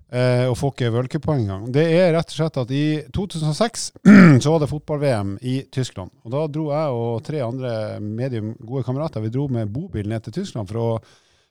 Eh, 0.08 0.46
og 0.48 0.56
får 0.56 0.72
ikke 0.72 0.90
v-cuppoeng 0.94 1.42
engang. 1.44 1.64
Det 1.76 1.84
er 1.92 2.14
rett 2.16 2.30
og 2.32 2.38
slett 2.38 2.60
at 2.62 2.70
i 2.72 2.86
2006 3.16 3.88
så 4.44 4.54
var 4.54 4.62
det 4.64 4.70
fotball-VM 4.72 5.34
i 5.44 5.58
Tyskland. 5.74 6.14
Og 6.24 6.32
da 6.32 6.46
dro 6.48 6.70
jeg 6.72 7.00
og 7.00 7.24
tre 7.28 7.42
andre 7.44 7.72
medium 8.00 8.54
gode 8.62 8.86
kamerater 8.88 9.26
vi 9.26 9.34
dro 9.34 9.50
med 9.52 9.74
bobil 9.74 10.08
ned 10.08 10.24
til 10.24 10.38
Tyskland 10.40 10.72
for 10.72 10.80
å 10.80 10.90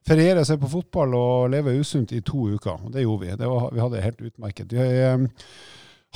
feriere, 0.06 0.44
se 0.46 0.56
på 0.56 0.70
fotball 0.72 1.16
og 1.18 1.50
leve 1.52 1.76
usunt 1.76 2.14
i 2.16 2.22
to 2.24 2.46
uker. 2.54 2.86
Og 2.86 2.94
det 2.94 3.04
gjorde 3.04 3.26
vi. 3.26 3.34
Var, 3.44 3.68
vi 3.74 3.82
hadde 3.84 3.98
det 3.98 4.06
helt 4.06 4.24
utmerket. 4.30 4.72
Vi 4.72 4.88
eh, 5.04 5.26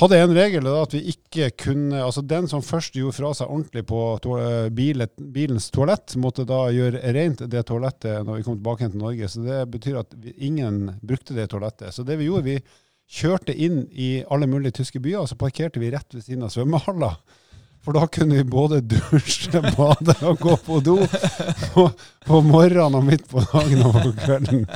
hadde 0.00 0.18
en 0.20 0.34
regel 0.34 0.64
da, 0.64 0.74
at 0.82 0.94
vi 0.96 1.00
ikke 1.12 1.50
kunne 1.64 2.00
Altså 2.02 2.22
den 2.24 2.48
som 2.50 2.62
først 2.64 2.96
gjorde 2.96 3.16
fra 3.18 3.32
seg 3.36 3.50
ordentlig 3.52 3.84
på 3.88 4.00
to, 4.24 4.36
eh, 4.40 4.68
bilet, 4.74 5.12
bilens 5.34 5.68
toalett, 5.74 6.16
måtte 6.20 6.46
da 6.48 6.62
gjøre 6.72 7.02
rent 7.16 7.44
det 7.52 7.64
toalettet 7.68 8.24
når 8.26 8.40
vi 8.40 8.46
kom 8.46 8.56
tilbake 8.58 8.88
til 8.88 9.02
Norge. 9.02 9.28
Så 9.28 9.44
det 9.44 9.60
betyr 9.72 10.00
at 10.00 10.14
vi, 10.16 10.34
ingen 10.48 10.96
brukte 11.02 11.36
det 11.36 11.50
toalettet. 11.52 11.92
Så 11.94 12.06
det 12.06 12.16
vi 12.20 12.30
gjorde, 12.30 12.48
vi 12.48 12.58
kjørte 13.10 13.54
inn 13.54 13.84
i 13.90 14.10
alle 14.30 14.48
mulige 14.50 14.78
tyske 14.80 15.02
byer, 15.02 15.24
og 15.24 15.30
så 15.30 15.38
parkerte 15.38 15.82
vi 15.82 15.90
rett 15.92 16.14
ved 16.14 16.24
siden 16.24 16.46
av 16.46 16.54
svømmehaller. 16.54 17.18
For 17.80 17.96
da 17.96 18.04
kunne 18.12 18.36
vi 18.36 18.44
både 18.44 18.80
dusje, 18.84 19.60
bade 19.78 20.14
og 20.28 20.40
gå 20.40 20.56
på 20.66 20.80
do 20.84 20.96
på, 21.72 21.86
på 22.26 22.40
morgenen 22.44 22.98
og 22.98 23.06
midt 23.08 23.26
på 23.30 23.40
dagen 23.52 23.84
og 23.88 23.94
på 23.96 24.10
kvelden. 24.18 24.66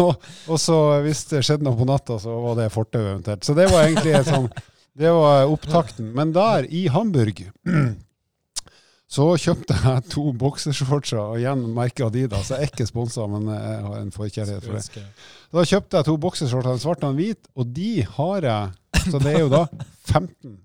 Og, 0.00 0.14
og 0.48 0.60
så 0.60 0.76
hvis 1.04 1.26
det 1.32 1.42
skjedde 1.44 1.66
noe 1.68 1.76
på 1.76 1.88
natta, 1.88 2.16
så 2.22 2.36
var 2.46 2.56
det 2.62 2.70
fortau 2.72 3.02
eventuelt. 3.02 3.44
Så 3.44 3.56
det 3.58 3.66
var 3.72 3.84
egentlig 3.84 4.14
et 4.16 4.30
sånn, 4.30 4.48
det 4.96 5.12
var 5.16 5.52
opptakten. 5.52 6.14
Men 6.16 6.32
der, 6.36 6.64
i 6.64 6.86
Hamburg, 6.92 7.44
så 9.16 9.28
kjøpte 9.44 9.76
jeg 9.76 10.06
to 10.14 10.24
boksershortser, 10.40 11.20
og 11.20 11.36
igjen 11.42 11.66
merket 11.76 12.06
Adidas. 12.08 12.54
Jeg 12.54 12.56
er 12.56 12.72
ikke 12.72 12.88
sponsa, 12.88 13.28
men 13.28 13.52
jeg 13.52 13.84
har 13.84 14.00
en 14.00 14.16
forkjærlighet 14.16 14.64
for 14.64 14.80
det. 14.80 15.04
Da 15.52 15.68
kjøpte 15.74 16.00
jeg 16.00 16.08
to 16.08 16.16
boksershorter, 16.24 16.72
en 16.72 16.82
svart 16.88 17.04
og 17.04 17.12
en 17.12 17.20
hvit, 17.20 17.52
og 17.52 17.68
de 17.76 17.92
har 18.16 18.48
jeg 18.48 18.76
Så 19.00 19.16
det 19.20 19.30
er 19.32 19.40
jo 19.40 19.48
da 19.48 19.62
15 20.08 20.58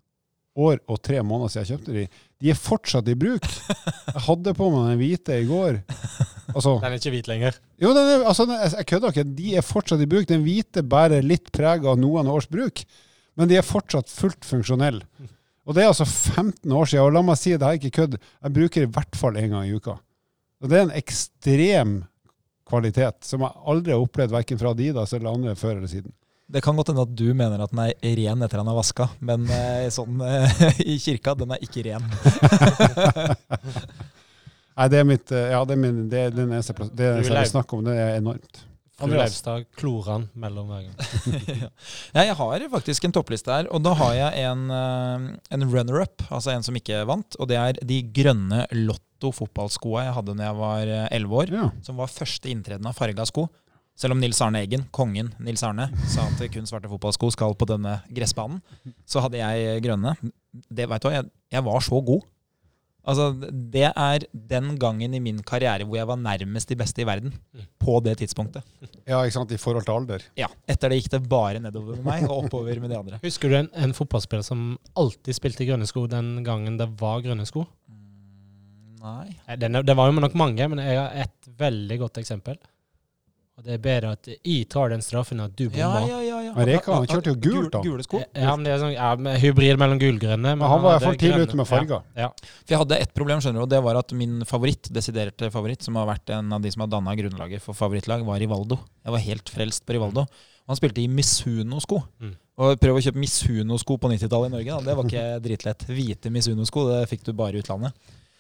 år 0.56 0.80
og 0.88 1.02
tre 1.04 1.20
måneder 1.24 1.52
siden 1.52 1.66
jeg 1.66 1.72
kjøpte 1.74 1.96
de. 1.96 2.04
De 2.42 2.52
er 2.54 2.60
fortsatt 2.60 3.10
i 3.12 3.16
bruk. 3.20 3.48
Jeg 4.16 4.24
hadde 4.28 4.54
på 4.56 4.70
meg 4.72 4.86
den 4.94 5.00
hvite 5.02 5.40
i 5.42 5.48
går. 5.50 5.82
Altså, 6.56 6.78
Den 6.80 6.88
er 6.94 6.98
ikke 7.00 7.12
hvit 7.16 7.28
lenger. 7.28 7.58
jo, 7.82 7.92
den 7.98 8.12
er, 8.14 8.24
altså, 8.30 8.46
jeg 8.48 8.88
kødder 8.88 9.12
ikke. 9.12 9.26
De 9.36 9.56
er 9.60 9.66
fortsatt 9.68 10.04
i 10.06 10.08
bruk. 10.08 10.28
Den 10.30 10.46
hvite 10.46 10.84
bærer 10.88 11.26
litt 11.26 11.52
preg 11.56 11.84
av 11.86 12.00
noen 12.00 12.30
års 12.32 12.48
bruk, 12.48 12.84
men 13.36 13.52
de 13.52 13.58
er 13.60 13.68
fortsatt 13.68 14.08
fullt 14.12 14.48
funksjonelle. 14.48 15.04
Og 15.66 15.74
det 15.76 15.84
er 15.84 15.90
altså 15.92 16.06
15 16.06 16.72
år 16.72 16.86
siden, 16.92 17.04
og 17.08 17.16
la 17.16 17.24
meg 17.26 17.40
si 17.42 17.52
det 17.56 17.66
her 17.66 17.74
er 17.74 17.80
ikke 17.82 17.96
kødd, 18.00 18.20
jeg 18.22 18.54
bruker 18.56 18.84
i 18.86 18.92
hvert 18.96 19.16
fall 19.18 19.40
én 19.42 19.50
gang 19.52 19.66
i 19.68 19.74
uka. 19.76 19.98
Og 20.62 20.70
det 20.72 20.78
er 20.78 20.86
en 20.86 20.94
ekstrem 20.96 21.96
kvalitet 22.70 23.26
som 23.28 23.44
jeg 23.44 23.58
aldri 23.70 23.94
har 23.94 24.04
opplevd 24.06 24.32
verken 24.34 24.62
fra 24.62 24.72
Adidas 24.76 25.12
eller 25.18 25.34
andre 25.34 25.56
før 25.58 25.76
eller 25.80 25.90
siden. 25.92 26.14
Det 26.46 26.62
kan 26.62 26.78
godt 26.78 26.92
hende 26.92 27.02
at 27.02 27.14
du 27.18 27.26
mener 27.34 27.58
at 27.64 27.72
den 27.74 27.80
er 27.88 27.96
ren 28.20 28.44
etter 28.46 28.62
han 28.62 28.68
er 28.70 28.76
vaska, 28.78 29.08
men 29.26 29.48
eh, 29.50 29.88
sånn 29.94 30.20
eh, 30.22 30.60
i 30.94 31.00
kirka, 31.02 31.34
den 31.40 31.56
er 31.56 31.64
ikke 31.66 31.82
ren. 31.88 32.06
Nei, 34.76 34.86
det 34.92 35.00
er 35.00 35.06
mitt 35.08 35.32
eh, 35.34 35.48
Ja, 35.56 35.64
det 35.66 35.74
er, 35.78 35.82
min, 35.82 36.04
det 36.12 36.20
er 36.28 36.32
den 36.36 36.52
eneste 36.52 36.76
plass. 36.78 36.92
Det 36.94 37.08
lever- 37.16 37.40
jeg 37.42 37.50
snakker 37.54 37.80
om, 37.80 37.86
det 37.88 37.96
er 37.98 38.18
enormt. 38.20 38.62
Fru 38.96 39.12
Leivstad 39.12 39.66
klorer 39.76 40.08
han 40.14 40.26
mellom 40.40 40.70
hver 40.72 40.86
gang. 40.86 40.96
Ja, 42.16 42.22
jeg 42.30 42.36
har 42.40 42.64
faktisk 42.72 43.04
en 43.10 43.16
toppliste 43.18 43.52
her, 43.52 43.66
og 43.76 43.82
da 43.84 43.92
har 44.00 44.14
jeg 44.16 44.46
en, 44.48 44.62
en 44.72 45.66
runner-up, 45.74 46.24
altså 46.30 46.54
en 46.54 46.64
som 46.64 46.78
ikke 46.80 47.02
vant. 47.10 47.36
Og 47.42 47.50
det 47.52 47.58
er 47.60 47.76
de 47.84 47.98
grønne 48.16 48.62
Lotto 48.86 49.34
fotballskoa 49.36 50.06
jeg 50.06 50.16
hadde 50.16 50.38
da 50.40 50.48
jeg 50.48 50.56
var 50.62 50.84
elleve 51.10 51.34
år. 51.42 51.52
Ja. 51.58 51.66
Som 51.84 52.00
var 52.00 52.08
første 52.14 52.48
inntreden 52.54 52.88
av 52.88 52.96
farga 52.96 53.26
sko. 53.28 53.44
Selv 53.96 54.12
om 54.12 54.20
Nils 54.20 54.42
Arne 54.44 54.60
Eggen, 54.66 54.84
kongen 54.92 55.30
Nils 55.40 55.64
Arne, 55.64 55.88
sa 56.12 56.26
at 56.28 56.42
kun 56.52 56.68
svarte 56.68 56.90
fotballsko 56.92 57.30
skal 57.32 57.56
på 57.56 57.68
denne 57.70 58.02
gressbanen, 58.12 58.60
så 59.08 59.24
hadde 59.24 59.40
jeg 59.40 59.84
grønne. 59.86 60.18
Det, 60.52 60.90
veit 60.92 61.04
du 61.04 61.08
hva, 61.08 61.14
jeg, 61.22 61.30
jeg 61.56 61.64
var 61.64 61.86
så 61.86 62.02
god. 62.04 62.26
Altså, 63.06 63.28
det 63.54 63.86
er 63.92 64.24
den 64.50 64.72
gangen 64.82 65.14
i 65.14 65.20
min 65.22 65.38
karriere 65.46 65.86
hvor 65.86 66.00
jeg 66.00 66.08
var 66.10 66.18
nærmest 66.18 66.72
de 66.72 66.78
beste 66.80 67.04
i 67.04 67.08
verden. 67.08 67.32
På 67.80 68.00
det 68.04 68.18
tidspunktet. 68.20 68.66
ja, 69.06 69.20
ikke 69.22 69.36
sant, 69.38 69.54
i 69.54 69.60
forhold 69.62 69.86
til 69.86 69.94
alder. 69.96 70.26
Ja, 70.42 70.50
Etter 70.68 70.90
det 70.92 71.00
gikk 71.04 71.12
det 71.14 71.22
bare 71.30 71.62
nedover 71.62 72.00
med 72.00 72.08
meg, 72.10 72.26
og 72.28 72.48
oppover 72.48 72.82
med 72.82 72.92
de 72.92 72.98
andre. 73.00 73.22
Husker 73.24 73.54
du 73.54 73.60
en, 73.62 73.70
en 73.78 73.94
fotballspiller 73.96 74.44
som 74.48 74.72
alltid 74.98 75.38
spilte 75.38 75.64
i 75.64 75.70
grønne 75.70 75.88
sko 75.88 76.08
den 76.12 76.40
gangen 76.48 76.82
det 76.82 76.90
var 77.00 77.22
grønne 77.24 77.46
sko? 77.48 77.68
Nei. 79.06 79.36
Nei, 79.46 79.56
Den, 79.62 79.80
det 79.86 79.96
var 79.96 80.10
jo 80.10 80.18
nok 80.20 80.36
mange, 80.42 80.66
men 80.74 80.82
jeg 80.82 80.98
har 80.98 81.14
et 81.28 81.52
veldig 81.62 82.00
godt 82.08 82.18
eksempel. 82.26 82.58
Og 83.56 83.64
det 83.64 83.78
er 83.78 83.80
bedre 83.80 84.10
at 84.18 84.28
jeg 84.34 84.66
tar 84.68 84.90
den 84.92 85.00
straffen 85.04 85.40
at 85.40 85.54
du 85.56 85.70
Ja, 85.70 85.88
bomma. 85.88 86.00
ja, 86.10 86.18
ja. 86.20 86.40
ja. 86.44 86.54
Men 86.58 86.66
Reka, 86.68 86.92
han 86.92 87.06
kjørte 87.08 87.32
jo 87.32 87.36
gult, 87.40 87.70
da. 87.72 87.80
Gule 87.86 88.04
sko. 88.04 88.20
Ja, 88.36 88.52
men 88.52 88.66
det 88.68 88.74
er 88.74 88.82
sånn 88.82 88.92
ja, 88.92 89.14
med 89.16 89.38
hybrid 89.40 89.80
mellom 89.80 90.02
gulgrønne. 90.02 90.56
Men 90.60 90.66
han 90.68 90.82
var 90.84 90.98
i 90.98 90.98
hvert 90.98 91.06
fall 91.08 91.20
tidlig 91.22 91.48
ute 91.48 91.60
med 91.62 91.70
farger. 91.70 92.02
Ja, 92.20 92.26
ja. 92.28 92.50
For 92.66 92.76
jeg 92.76 92.82
hadde 92.82 92.98
ett 93.06 93.14
problem, 93.16 93.40
skjønner 93.40 93.62
du, 93.62 93.64
og 93.64 93.72
det 93.72 93.80
var 93.86 94.00
at 94.02 94.12
min 94.20 94.42
favoritt, 94.50 94.92
desiderte 94.92 95.48
favoritt, 95.54 95.88
som 95.88 95.96
har 96.02 96.10
vært 96.12 96.34
en 96.36 96.52
av 96.58 96.66
de 96.66 96.74
som 96.76 96.84
har 96.84 96.92
danna 96.92 97.16
grunnlaget 97.16 97.64
for 97.64 97.78
favorittlag, 97.80 98.28
var 98.28 98.44
Rivaldo. 98.44 98.82
Jeg 99.08 99.16
var 99.16 99.24
helt 99.30 99.54
frelst 99.56 99.86
på 99.88 99.96
Rivaldo. 99.96 100.26
Og 100.66 100.74
han 100.74 100.82
spilte 100.82 101.00
i 101.04 101.08
Misuno-sko. 101.16 102.02
Mm. 102.26 102.36
Og 102.66 102.80
prøv 102.82 103.00
å 103.00 103.02
kjøpe 103.08 103.22
Misuno-sko 103.24 103.98
på 104.02 104.12
90-tallet 104.12 104.52
i 104.52 104.56
Norge, 104.58 104.76
da. 104.76 104.84
det 104.90 105.00
var 105.00 105.08
ikke 105.08 105.26
dritlett. 105.48 105.88
Hvite 105.96 106.32
Misuno-sko, 106.34 106.86
det 106.92 107.02
fikk 107.12 107.24
du 107.28 107.34
bare 107.38 107.56
i 107.56 107.64
utlandet. 107.64 107.96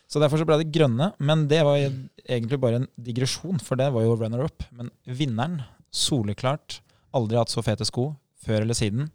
Så 0.05 0.21
derfor 0.21 0.37
så 0.37 0.45
ble 0.47 0.59
det 0.61 0.69
grønne, 0.73 1.11
men 1.17 1.47
det 1.49 1.63
var 1.65 1.79
egentlig 1.81 2.59
bare 2.61 2.83
en 2.83 2.87
digresjon, 3.07 3.57
for 3.63 3.79
det 3.79 3.89
var 3.93 4.05
jo 4.05 4.15
runner-up. 4.19 4.67
Men 4.75 4.91
vinneren, 5.05 5.63
soleklart, 5.89 6.79
aldri 7.15 7.39
hatt 7.39 7.53
så 7.53 7.63
fete 7.65 7.87
sko, 7.87 8.11
før 8.45 8.61
eller 8.61 8.77
siden, 8.77 9.09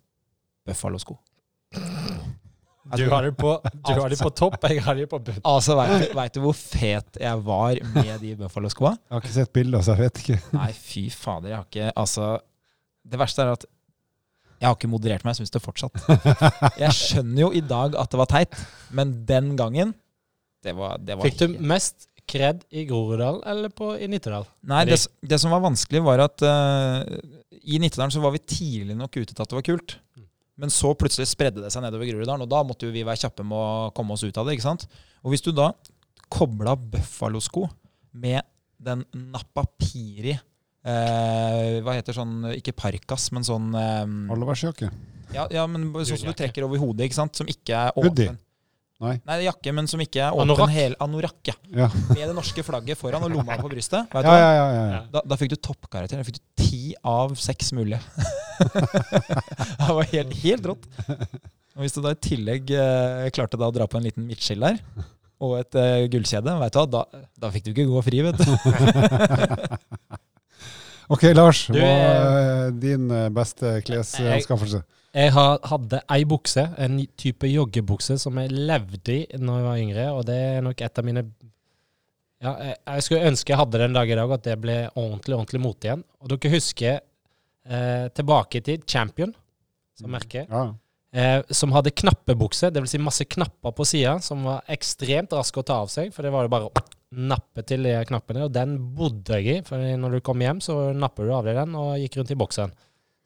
Buffalo-sko. 0.66 1.16
Du 2.96 3.05
har 3.07 3.22
det 3.22 3.37
på, 3.38 3.53
du 3.62 4.16
på 4.18 4.31
topp, 4.35 4.57
jeg 4.66 4.83
har 4.83 4.96
det 4.98 5.07
på 5.11 5.20
bunn. 5.22 5.38
Altså, 5.46 5.76
veit 6.16 6.35
du 6.35 6.40
hvor 6.42 6.57
fet 6.59 7.20
jeg 7.22 7.42
var 7.46 7.79
med 7.94 8.16
de 8.24 8.33
Buffalo-skoa? 8.40 8.96
Jeg 8.96 9.14
har 9.14 9.22
ikke 9.22 9.37
sett 9.37 9.53
bilder, 9.55 9.85
så 9.87 9.94
jeg 9.94 10.09
vet 10.09 10.22
ikke. 10.24 10.38
Nei, 10.57 10.70
fy 10.74 11.05
fader, 11.14 11.53
jeg 11.53 11.61
har 11.61 11.68
ikke 11.68 11.92
Altså, 11.94 12.33
det 13.07 13.20
verste 13.20 13.44
er 13.44 13.53
at 13.55 13.68
jeg 14.61 14.68
har 14.68 14.74
ikke 14.76 14.90
moderert 14.92 15.22
meg, 15.24 15.37
jeg 15.37 15.46
syns 15.46 15.55
det 15.55 15.62
fortsatt. 15.64 16.03
Jeg 16.83 16.96
skjønner 16.98 17.46
jo 17.46 17.53
i 17.57 17.62
dag 17.64 17.94
at 17.96 18.11
det 18.12 18.18
var 18.20 18.29
teit, 18.29 18.59
men 18.92 19.20
den 19.29 19.55
gangen 19.61 19.95
det 20.64 20.74
var, 20.76 20.98
det 21.00 21.16
var 21.16 21.28
Fikk 21.28 21.38
du 21.40 21.58
mest 21.64 22.08
kred 22.30 22.62
i 22.70 22.84
Groruddalen 22.86 23.42
eller 23.48 23.72
på, 23.74 23.92
i 23.98 24.08
Nittedal? 24.11 24.46
Nei, 24.70 24.84
det, 24.88 25.00
det 25.26 25.38
som 25.42 25.52
var 25.54 25.62
vanskelig, 25.64 26.02
var 26.06 26.22
at 26.26 26.44
uh, 26.46 27.02
i 27.64 27.80
Nittedalen 27.82 28.12
så 28.14 28.22
var 28.22 28.34
vi 28.36 28.42
tidlig 28.44 28.96
nok 28.98 29.16
ute 29.18 29.32
til 29.32 29.42
at 29.42 29.50
det 29.50 29.58
var 29.58 29.66
kult. 29.66 29.96
Men 30.61 30.72
så 30.72 30.92
plutselig 30.98 31.30
spredde 31.30 31.62
det 31.64 31.72
seg 31.72 31.84
nedover 31.84 32.08
Groruddalen, 32.11 32.44
og 32.44 32.52
da 32.52 32.61
måtte 32.66 32.88
jo 32.88 32.94
vi 32.94 33.06
være 33.06 33.22
kjappe 33.22 33.46
med 33.46 33.56
å 33.56 33.90
komme 33.96 34.16
oss 34.16 34.26
ut 34.26 34.36
av 34.36 34.46
det. 34.46 34.58
ikke 34.58 34.68
sant? 34.68 34.84
Og 35.24 35.32
hvis 35.32 35.44
du 35.44 35.54
da 35.56 35.70
kobla 36.30 36.76
Buffalo-sko 36.76 37.64
med 38.20 38.44
den 38.80 39.02
Napapiri 39.32 40.32
eh, 40.32 41.80
Hva 41.84 41.94
heter 41.98 42.16
sånn 42.16 42.46
Ikke 42.54 42.72
parkas, 42.76 43.26
men 43.34 43.44
sånn 43.46 43.74
eh, 43.76 44.32
Allværsjakke. 44.32 44.88
ja, 45.34 45.44
ja, 45.52 45.66
men 45.68 45.90
sånn 45.92 46.22
som 46.22 46.30
du 46.30 46.38
trekker 46.38 46.64
over 46.66 46.80
hodet, 46.80 47.08
ikke 47.08 47.18
sant? 47.18 47.36
Som 47.40 47.50
ikke 47.50 47.76
er 47.76 47.92
Hoodie. 47.96 48.32
Nei. 49.01 49.14
Nei, 49.24 49.36
jakke, 49.46 49.72
men 49.72 49.86
som 49.88 50.01
ikke 50.03 50.20
er 50.26 50.34
åpen 50.34 50.44
Anorakk. 50.44 50.72
hel 50.74 50.94
Anorakk. 51.01 51.38
Ja. 51.48 51.55
Ja. 51.72 51.86
Med 52.11 52.20
det 52.20 52.34
norske 52.36 52.64
flagget 52.66 53.01
foran 53.01 53.22
og 53.24 53.32
lomma 53.32 53.57
på 53.57 53.70
brystet. 53.72 54.11
Vet 54.12 54.26
du 54.26 54.28
Ja, 54.28 54.36
ja, 54.36 54.51
ja, 54.53 54.66
ja, 54.74 54.82
ja. 54.92 54.98
Da, 55.14 55.22
da 55.24 55.38
fikk 55.40 55.55
du 55.55 55.57
toppkarakter. 55.57 56.20
Da 56.20 56.26
fikk 56.26 56.36
du 56.36 56.44
ti 56.61 56.82
av 57.09 57.32
seks 57.40 57.72
mulige. 57.76 58.03
det 59.80 59.88
var 59.96 60.11
helt, 60.12 60.36
helt 60.42 60.68
rått. 60.68 60.84
Og 61.78 61.86
hvis 61.86 61.96
du 61.96 62.03
da 62.05 62.12
i 62.12 62.20
tillegg 62.20 62.74
eh, 62.76 63.30
klarte 63.32 63.57
da 63.57 63.70
å 63.70 63.74
dra 63.74 63.88
på 63.88 63.96
en 63.96 64.05
liten 64.05 64.28
midtskill 64.28 64.61
der, 64.66 64.82
og 65.40 65.57
et 65.62 65.80
eh, 65.80 66.05
gullkjede. 66.12 66.59
Vet 66.61 66.76
du 66.76 66.80
hva, 66.82 66.86
da, 66.92 67.24
da 67.40 67.53
fikk 67.55 67.70
du 67.70 67.72
ikke 67.72 67.88
gå 67.88 68.03
fri, 68.05 68.20
vet 68.26 68.36
du. 68.36 68.44
ok, 71.16 71.30
Lars. 71.32 71.64
Du, 71.72 71.80
hva 71.80 71.88
er 71.88 72.74
din 72.84 73.09
eh, 73.09 73.30
beste 73.32 73.78
klesanskaffelse? 73.88 74.84
Jeg 75.11 75.32
hadde 75.34 75.98
ei 76.14 76.24
bukse, 76.28 76.62
en 76.78 77.00
type 77.18 77.48
joggebukse, 77.50 78.14
som 78.22 78.36
jeg 78.38 78.52
levde 78.54 79.14
i 79.16 79.38
når 79.42 79.56
jeg 79.58 79.66
var 79.66 79.80
yngre. 79.84 80.04
Og 80.14 80.26
det 80.28 80.36
er 80.38 80.61
nok 80.62 80.82
et 80.86 81.00
av 81.02 81.06
mine 81.08 81.24
ja, 82.40 82.52
jeg, 82.72 83.02
skulle 83.04 83.26
ønske 83.28 83.52
jeg 83.52 83.58
hadde 83.61 83.80
den 83.82 83.96
dag 83.96 84.08
i 84.08 84.16
dag, 84.16 84.30
at 84.32 84.44
det 84.46 84.54
ble 84.62 84.76
ordentlig 84.94 85.34
ordentlig 85.36 85.61
mote 85.61 85.88
igjen. 85.90 86.04
Og 86.22 86.30
dere 86.32 86.52
husker 86.54 86.94
eh, 87.00 88.06
tilbake 88.16 88.62
tid, 88.64 88.86
Champion, 88.88 89.34
som 89.98 90.14
merke, 90.14 90.46
Ja. 90.48 90.62
eh, 91.12 91.42
som 91.52 91.74
hadde 91.76 91.92
knappebukse, 91.92 92.70
dvs. 92.72 92.94
Si 92.94 93.02
masse 93.02 93.26
knapper 93.28 93.74
på 93.76 93.84
sida, 93.84 94.14
som 94.24 94.46
var 94.48 94.62
ekstremt 94.72 95.34
raske 95.36 95.61
å 95.61 95.66
ta 95.68 95.82
av 95.82 95.90
seg. 95.92 96.14
For 96.14 96.24
det 96.24 96.32
var 96.32 96.46
jo 96.46 96.54
bare 96.54 96.70
å 96.70 96.86
nappe 97.11 97.66
til 97.66 97.82
de 97.84 97.98
knappene, 98.08 98.46
og 98.46 98.54
den 98.54 98.78
bodde 98.96 99.36
jeg 99.42 99.58
i. 99.58 99.66
For 99.66 99.76
når 100.00 100.16
du 100.16 100.20
kom 100.24 100.40
hjem, 100.40 100.62
så 100.64 100.78
napper 100.96 101.26
du 101.28 101.34
av 101.36 101.44
deg 101.50 101.58
den 101.61 101.74
og 101.76 101.96
gikk 102.00 102.20
rundt 102.22 102.32
i 102.32 102.38
bokseren. 102.40 102.72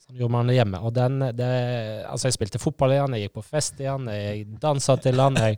Sånn 0.05 0.19
gjorde 0.21 0.35
man 0.35 0.51
det 0.51 0.59
hjemme. 0.59 0.81
Og 0.85 0.93
den, 0.93 1.21
det, 1.33 1.51
altså 2.05 2.29
jeg 2.29 2.37
spilte 2.37 2.61
fotball 2.61 2.93
igjen, 2.93 3.15
jeg 3.17 3.29
gikk 3.29 3.39
på 3.39 3.45
fest 3.55 3.79
igjen, 3.81 4.09
jeg 4.13 4.43
dansa 4.61 4.99
til 5.01 5.17
den, 5.17 5.39
jeg 5.41 5.57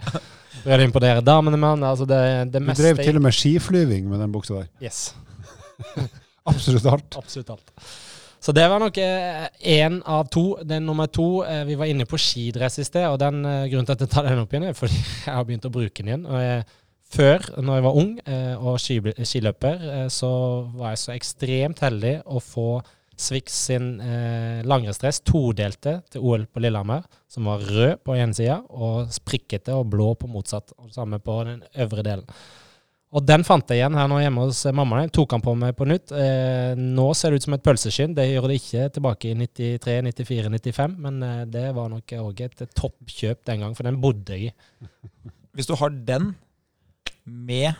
prøvde 0.62 0.78
å 0.78 0.86
imponere 0.86 1.24
damene 1.26 1.58
den. 1.58 1.86
Altså 1.88 2.06
det, 2.06 2.20
det 2.54 2.62
Du 2.62 2.70
drev 2.78 3.02
til 3.02 3.18
og 3.18 3.26
med 3.26 3.34
skiflyving 3.34 4.06
med 4.12 4.22
den 4.22 4.34
buksa 4.34 4.60
der. 4.60 4.68
Yes. 4.84 5.08
Absolutt 6.52 6.86
alt. 6.86 7.18
Absolutt 7.18 7.50
alt. 7.56 7.74
Så 8.38 8.52
det 8.54 8.68
var 8.70 8.78
nok 8.78 8.98
én 9.00 9.98
av 10.06 10.28
to. 10.30 10.44
Den 10.62 10.84
nummer 10.86 11.08
to 11.10 11.42
eh, 11.42 11.64
Vi 11.66 11.74
var 11.74 11.90
inne 11.90 12.06
på 12.06 12.18
skidress 12.20 12.78
i 12.78 12.84
sted, 12.86 13.08
og 13.10 13.18
den 13.18 13.40
eh, 13.42 13.64
grunnen 13.72 13.88
til 13.88 13.96
at 13.96 14.04
jeg 14.04 14.12
tar 14.12 14.28
den 14.28 14.44
opp 14.44 14.52
igjen, 14.54 14.68
er 14.68 14.76
fordi 14.78 15.00
jeg 15.26 15.32
har 15.32 15.46
begynt 15.48 15.66
å 15.66 15.72
bruke 15.74 16.04
den 16.04 16.12
igjen. 16.12 16.28
Og 16.30 16.44
jeg, 16.44 16.66
før, 17.16 17.48
når 17.58 17.80
jeg 17.80 17.86
var 17.88 17.98
ung 18.04 18.12
eh, 18.22 18.54
og 18.54 18.78
skiløper, 18.78 19.88
eh, 19.96 20.06
så 20.12 20.30
var 20.76 20.94
jeg 20.94 21.02
så 21.02 21.16
ekstremt 21.16 21.82
heldig 21.82 22.20
å 22.30 22.42
få 22.44 22.68
Swix 23.16 23.54
sin 23.70 23.94
eh, 24.04 24.60
langrennsdress, 24.68 25.22
todelte, 25.24 26.00
til 26.12 26.24
OL 26.24 26.44
på 26.52 26.60
Lillehammer, 26.60 27.06
som 27.32 27.48
var 27.48 27.64
rød 27.64 28.02
på 28.04 28.16
ene 28.18 28.36
sida 28.36 28.60
og 28.76 29.08
sprikkete 29.14 29.72
og 29.72 29.88
blå 29.94 30.12
på 30.20 30.28
motsatt. 30.28 30.74
Og 30.76 30.92
samme 30.92 31.20
på 31.24 31.40
den 31.48 31.62
øvre 31.86 32.04
delen. 32.04 32.28
Og 33.16 33.22
den 33.24 33.46
fant 33.46 33.70
jeg 33.70 33.80
igjen 33.80 33.96
her 33.96 34.08
nå 34.10 34.18
hjemme 34.20 34.44
hos 34.44 34.60
eh, 34.68 34.74
mammaen. 34.76 35.10
Tok 35.14 35.36
han 35.36 35.44
på 35.44 35.54
meg 35.56 35.72
på 35.78 35.86
nytt. 35.88 36.12
Eh, 36.12 36.76
nå 36.76 37.06
ser 37.16 37.32
det 37.32 37.40
ut 37.40 37.46
som 37.46 37.56
et 37.56 37.64
pølseskinn. 37.64 38.16
Det 38.16 38.26
gjør 38.28 38.50
det 38.50 38.58
ikke 38.60 38.88
tilbake 38.98 39.30
i 39.30 39.36
93, 39.38 40.00
94, 40.10 40.50
95, 40.58 40.96
men 41.06 41.22
eh, 41.24 41.44
det 41.48 41.68
var 41.76 41.88
nok 41.92 42.16
òg 42.20 42.42
et 42.44 42.64
toppkjøp 42.76 43.46
den 43.48 43.64
gang, 43.64 43.76
for 43.78 43.88
den 43.88 44.00
bodde 44.02 44.36
jeg 44.36 44.50
i. 44.50 44.90
Hvis 45.56 45.70
du 45.70 45.76
har 45.80 45.94
den 45.94 46.34
med 47.24 47.70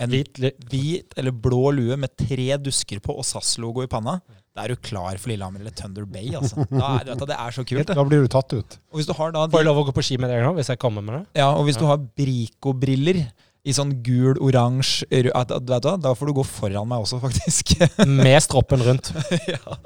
en 0.00 0.12
Hvit, 0.14 0.38
hvit 0.70 1.18
eller 1.20 1.34
blå 1.34 1.74
lue 1.76 1.96
med 2.00 2.14
tre 2.16 2.54
dusker 2.56 3.02
på 3.04 3.18
og 3.20 3.26
SAS-logo 3.26 3.82
i 3.84 3.90
panna, 3.90 4.14
da 4.56 4.64
er 4.64 4.72
du 4.74 4.80
klar 4.82 5.18
for 5.20 5.30
Lillehammer 5.30 5.62
eller 5.62 5.74
Thunder 5.78 6.06
Bay. 6.10 6.32
altså. 6.34 6.64
Da 6.66 6.96
er, 6.96 7.04
du 7.06 7.12
vet, 7.12 7.28
det 7.30 7.36
er 7.38 7.54
så 7.54 7.62
kult. 7.62 7.86
det. 7.86 7.94
Da 7.96 8.06
blir 8.06 8.24
du 8.24 8.30
tatt 8.32 8.50
ut. 8.56 8.78
Og 8.90 8.98
hvis 8.98 9.06
du 9.06 9.14
har 9.14 9.30
da 9.36 9.44
Får 9.52 9.62
jeg 9.62 9.68
lov 9.68 9.78
å 9.78 9.84
gå 9.88 9.94
på 9.94 10.02
ski 10.08 10.18
med 10.18 10.32
deg 10.32 10.42
nå, 10.42 10.56
hvis 10.58 10.72
jeg 10.72 10.80
kommer 10.82 11.06
med 11.06 11.20
det? 11.20 11.22
ja, 11.42 11.52
og 11.54 11.68
hvis 11.68 11.78
du 11.78 11.86
har 11.86 12.00
Brico-briller 12.02 13.22
i 13.60 13.74
sånn 13.76 13.92
gul, 14.02 14.38
oransje 14.40 15.06
Da 15.06 16.14
får 16.16 16.26
du 16.26 16.34
gå 16.40 16.44
foran 16.48 16.88
meg 16.88 17.04
også, 17.04 17.20
faktisk. 17.22 17.76
Med 18.08 18.40
stroppen 18.42 18.82
rundt. 18.86 19.12
ja. 19.46 19.78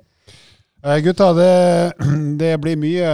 Eh, 0.85 0.99
gutta, 1.05 1.33
det, 1.37 1.53
det 2.41 2.55
blir 2.61 2.77
mye, 2.81 3.13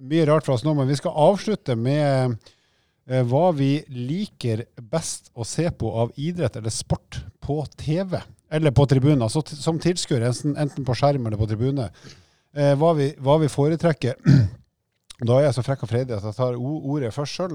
mye 0.00 0.26
rart 0.28 0.46
for 0.46 0.56
oss 0.56 0.64
nå, 0.66 0.72
men 0.74 0.88
vi 0.88 0.96
skal 0.96 1.12
avslutte 1.30 1.76
med 1.76 2.36
eh, 3.08 3.22
hva 3.28 3.50
vi 3.56 3.78
liker 3.92 4.64
best 4.80 5.30
å 5.36 5.44
se 5.44 5.68
på 5.70 5.92
av 6.04 6.14
idrett 6.16 6.56
eller 6.56 6.72
sport 6.72 7.20
på 7.44 7.60
TV. 7.76 8.18
Eller 8.50 8.70
på 8.74 8.86
tribunen, 8.86 9.24
altså 9.26 9.42
som 9.48 9.80
tilskuer, 9.82 10.22
enten, 10.28 10.84
på 10.86 10.94
skjerm 10.94 11.26
eller 11.26 11.40
på 11.40 11.48
tribune. 11.50 11.88
Eh, 12.54 12.74
hva, 12.78 12.92
vi, 12.98 13.10
hva 13.22 13.40
vi 13.42 13.52
foretrekker. 13.52 14.20
Da 15.16 15.38
er 15.38 15.46
jeg 15.46 15.54
så 15.56 15.62
frekk 15.64 15.86
og 15.86 15.88
freidig 15.88 16.12
at 16.12 16.24
jeg 16.28 16.36
tar 16.36 16.58
ordet 16.60 17.08
først 17.14 17.38
sjøl. 17.38 17.54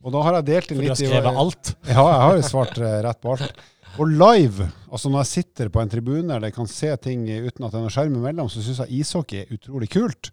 Og 0.00 0.14
da 0.14 0.22
har 0.24 0.38
jeg 0.38 0.46
delt 0.46 0.70
inn 0.72 0.78
litt 0.80 0.94
For 0.94 1.02
du 1.02 1.10
har 1.10 1.10
skrevet 1.10 1.40
alt. 1.42 1.72
ja, 1.90 2.04
jeg 2.06 2.22
har 2.22 2.44
svart 2.46 2.78
eh, 2.80 2.94
rett 3.04 3.20
på 3.20 3.34
alt. 3.34 3.60
Og 4.00 4.12
live, 4.12 4.68
altså 4.88 5.10
når 5.12 5.22
jeg 5.22 5.30
sitter 5.32 5.68
på 5.72 5.82
en 5.82 5.92
tribune 5.92 6.36
eller 6.36 6.52
kan 6.56 6.68
se 6.68 6.88
ting 7.04 7.26
uten 7.28 7.64
at 7.66 7.72
det 7.72 7.78
er 7.78 7.84
noe 7.84 7.92
skjerm 7.92 8.16
imellom, 8.16 8.48
så 8.52 8.64
syns 8.64 8.80
jeg 8.84 9.02
ishockey 9.02 9.42
er 9.42 9.52
utrolig 9.56 9.88
kult. 9.92 10.30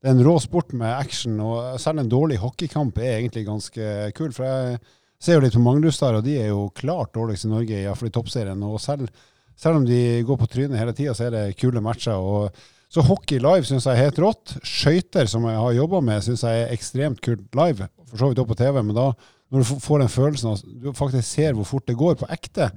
Det 0.00 0.10
er 0.10 0.16
en 0.16 0.24
rå 0.24 0.34
sport 0.40 0.74
med 0.76 0.92
action, 0.92 1.38
og 1.40 1.80
selv 1.82 2.02
en 2.02 2.10
dårlig 2.12 2.36
hockeykamp 2.42 2.98
er 3.00 3.16
egentlig 3.16 3.46
ganske 3.46 3.94
kul. 4.16 4.34
For 4.36 4.44
jeg 4.44 4.80
ser 5.18 5.38
jo 5.38 5.44
litt 5.46 5.56
på 5.56 5.62
Manglerudstad, 5.64 6.18
og 6.18 6.26
de 6.26 6.36
er 6.42 6.52
jo 6.52 6.66
klart 6.76 7.14
dårligst 7.16 7.48
i 7.48 7.52
Norge, 7.52 7.80
iallfall 7.80 8.12
i 8.12 8.14
toppserien. 8.14 8.66
Og 8.68 8.76
selv, 8.84 9.08
selv 9.56 9.80
om 9.80 9.86
de 9.88 10.22
går 10.26 10.40
på 10.40 10.48
trynet 10.52 10.78
hele 10.78 10.94
tida, 10.96 11.14
så 11.16 11.26
er 11.26 11.34
det 11.34 11.58
kule 11.60 11.80
matcher. 11.84 12.16
og 12.16 12.50
så 12.92 13.02
hockey 13.02 13.40
live 13.42 13.66
syns 13.66 13.86
jeg 13.88 13.96
er 13.96 14.06
helt 14.06 14.18
rått. 14.22 14.52
Skøyter, 14.64 15.26
som 15.28 15.46
jeg 15.48 15.58
har 15.58 15.72
jobba 15.74 16.00
med, 16.04 16.22
syns 16.24 16.44
jeg 16.46 16.62
er 16.62 16.74
ekstremt 16.74 17.22
kult 17.24 17.58
live. 17.58 17.88
For 18.06 18.20
så 18.20 18.28
vidt 18.30 18.42
også 18.42 18.52
på 18.52 18.60
TV, 18.60 18.82
men 18.82 18.96
da 18.96 19.08
når 19.54 19.62
du 19.62 19.80
får 19.82 20.02
den 20.02 20.10
følelsen 20.10 20.52
av 20.52 20.62
du 20.82 20.92
faktisk 20.94 21.26
ser 21.28 21.54
hvor 21.54 21.66
fort 21.68 21.86
det 21.86 21.98
går 21.98 22.16
på 22.18 22.28
ekte, 22.34 22.70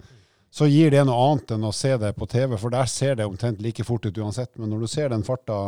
så 0.54 0.66
gir 0.70 0.94
det 0.94 1.04
noe 1.06 1.18
annet 1.28 1.54
enn 1.54 1.68
å 1.68 1.74
se 1.76 1.92
det 2.02 2.10
på 2.18 2.28
TV, 2.30 2.56
for 2.58 2.74
der 2.74 2.90
ser 2.90 3.18
det 3.18 3.28
omtrent 3.30 3.62
like 3.62 3.86
fort 3.86 4.06
ut 4.06 4.18
uansett. 4.18 4.52
Men 4.58 4.74
når 4.74 4.86
du 4.86 4.90
ser 4.90 5.12
den 5.14 5.26
farta 5.26 5.60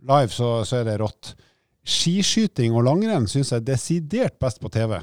live, 0.00 0.32
så, 0.32 0.64
så 0.68 0.80
er 0.80 0.88
det 0.88 0.98
rått. 1.02 1.34
Skiskyting 1.88 2.76
og 2.76 2.86
langrenn 2.88 3.28
syns 3.28 3.52
jeg 3.52 3.60
er 3.60 3.68
desidert 3.68 4.38
best 4.40 4.62
på 4.64 4.72
TV. 4.72 4.98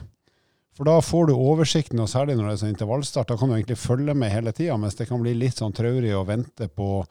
For 0.76 0.88
da 0.88 0.98
får 1.04 1.30
du 1.30 1.38
oversikten, 1.38 2.02
og 2.04 2.10
særlig 2.12 2.36
når 2.36 2.50
det 2.50 2.54
er 2.54 2.62
sånn 2.64 2.74
intervallstart, 2.74 3.30
da 3.32 3.38
kan 3.40 3.52
du 3.52 3.56
egentlig 3.56 3.80
følge 3.80 4.16
med 4.18 4.34
hele 4.34 4.52
tida, 4.56 4.76
mens 4.80 4.98
det 5.00 5.08
kan 5.08 5.22
bli 5.24 5.32
litt 5.38 5.62
sånn 5.62 5.76
traurig 5.76 6.12
å 6.16 6.26
vente 6.28 6.68
på 6.68 7.06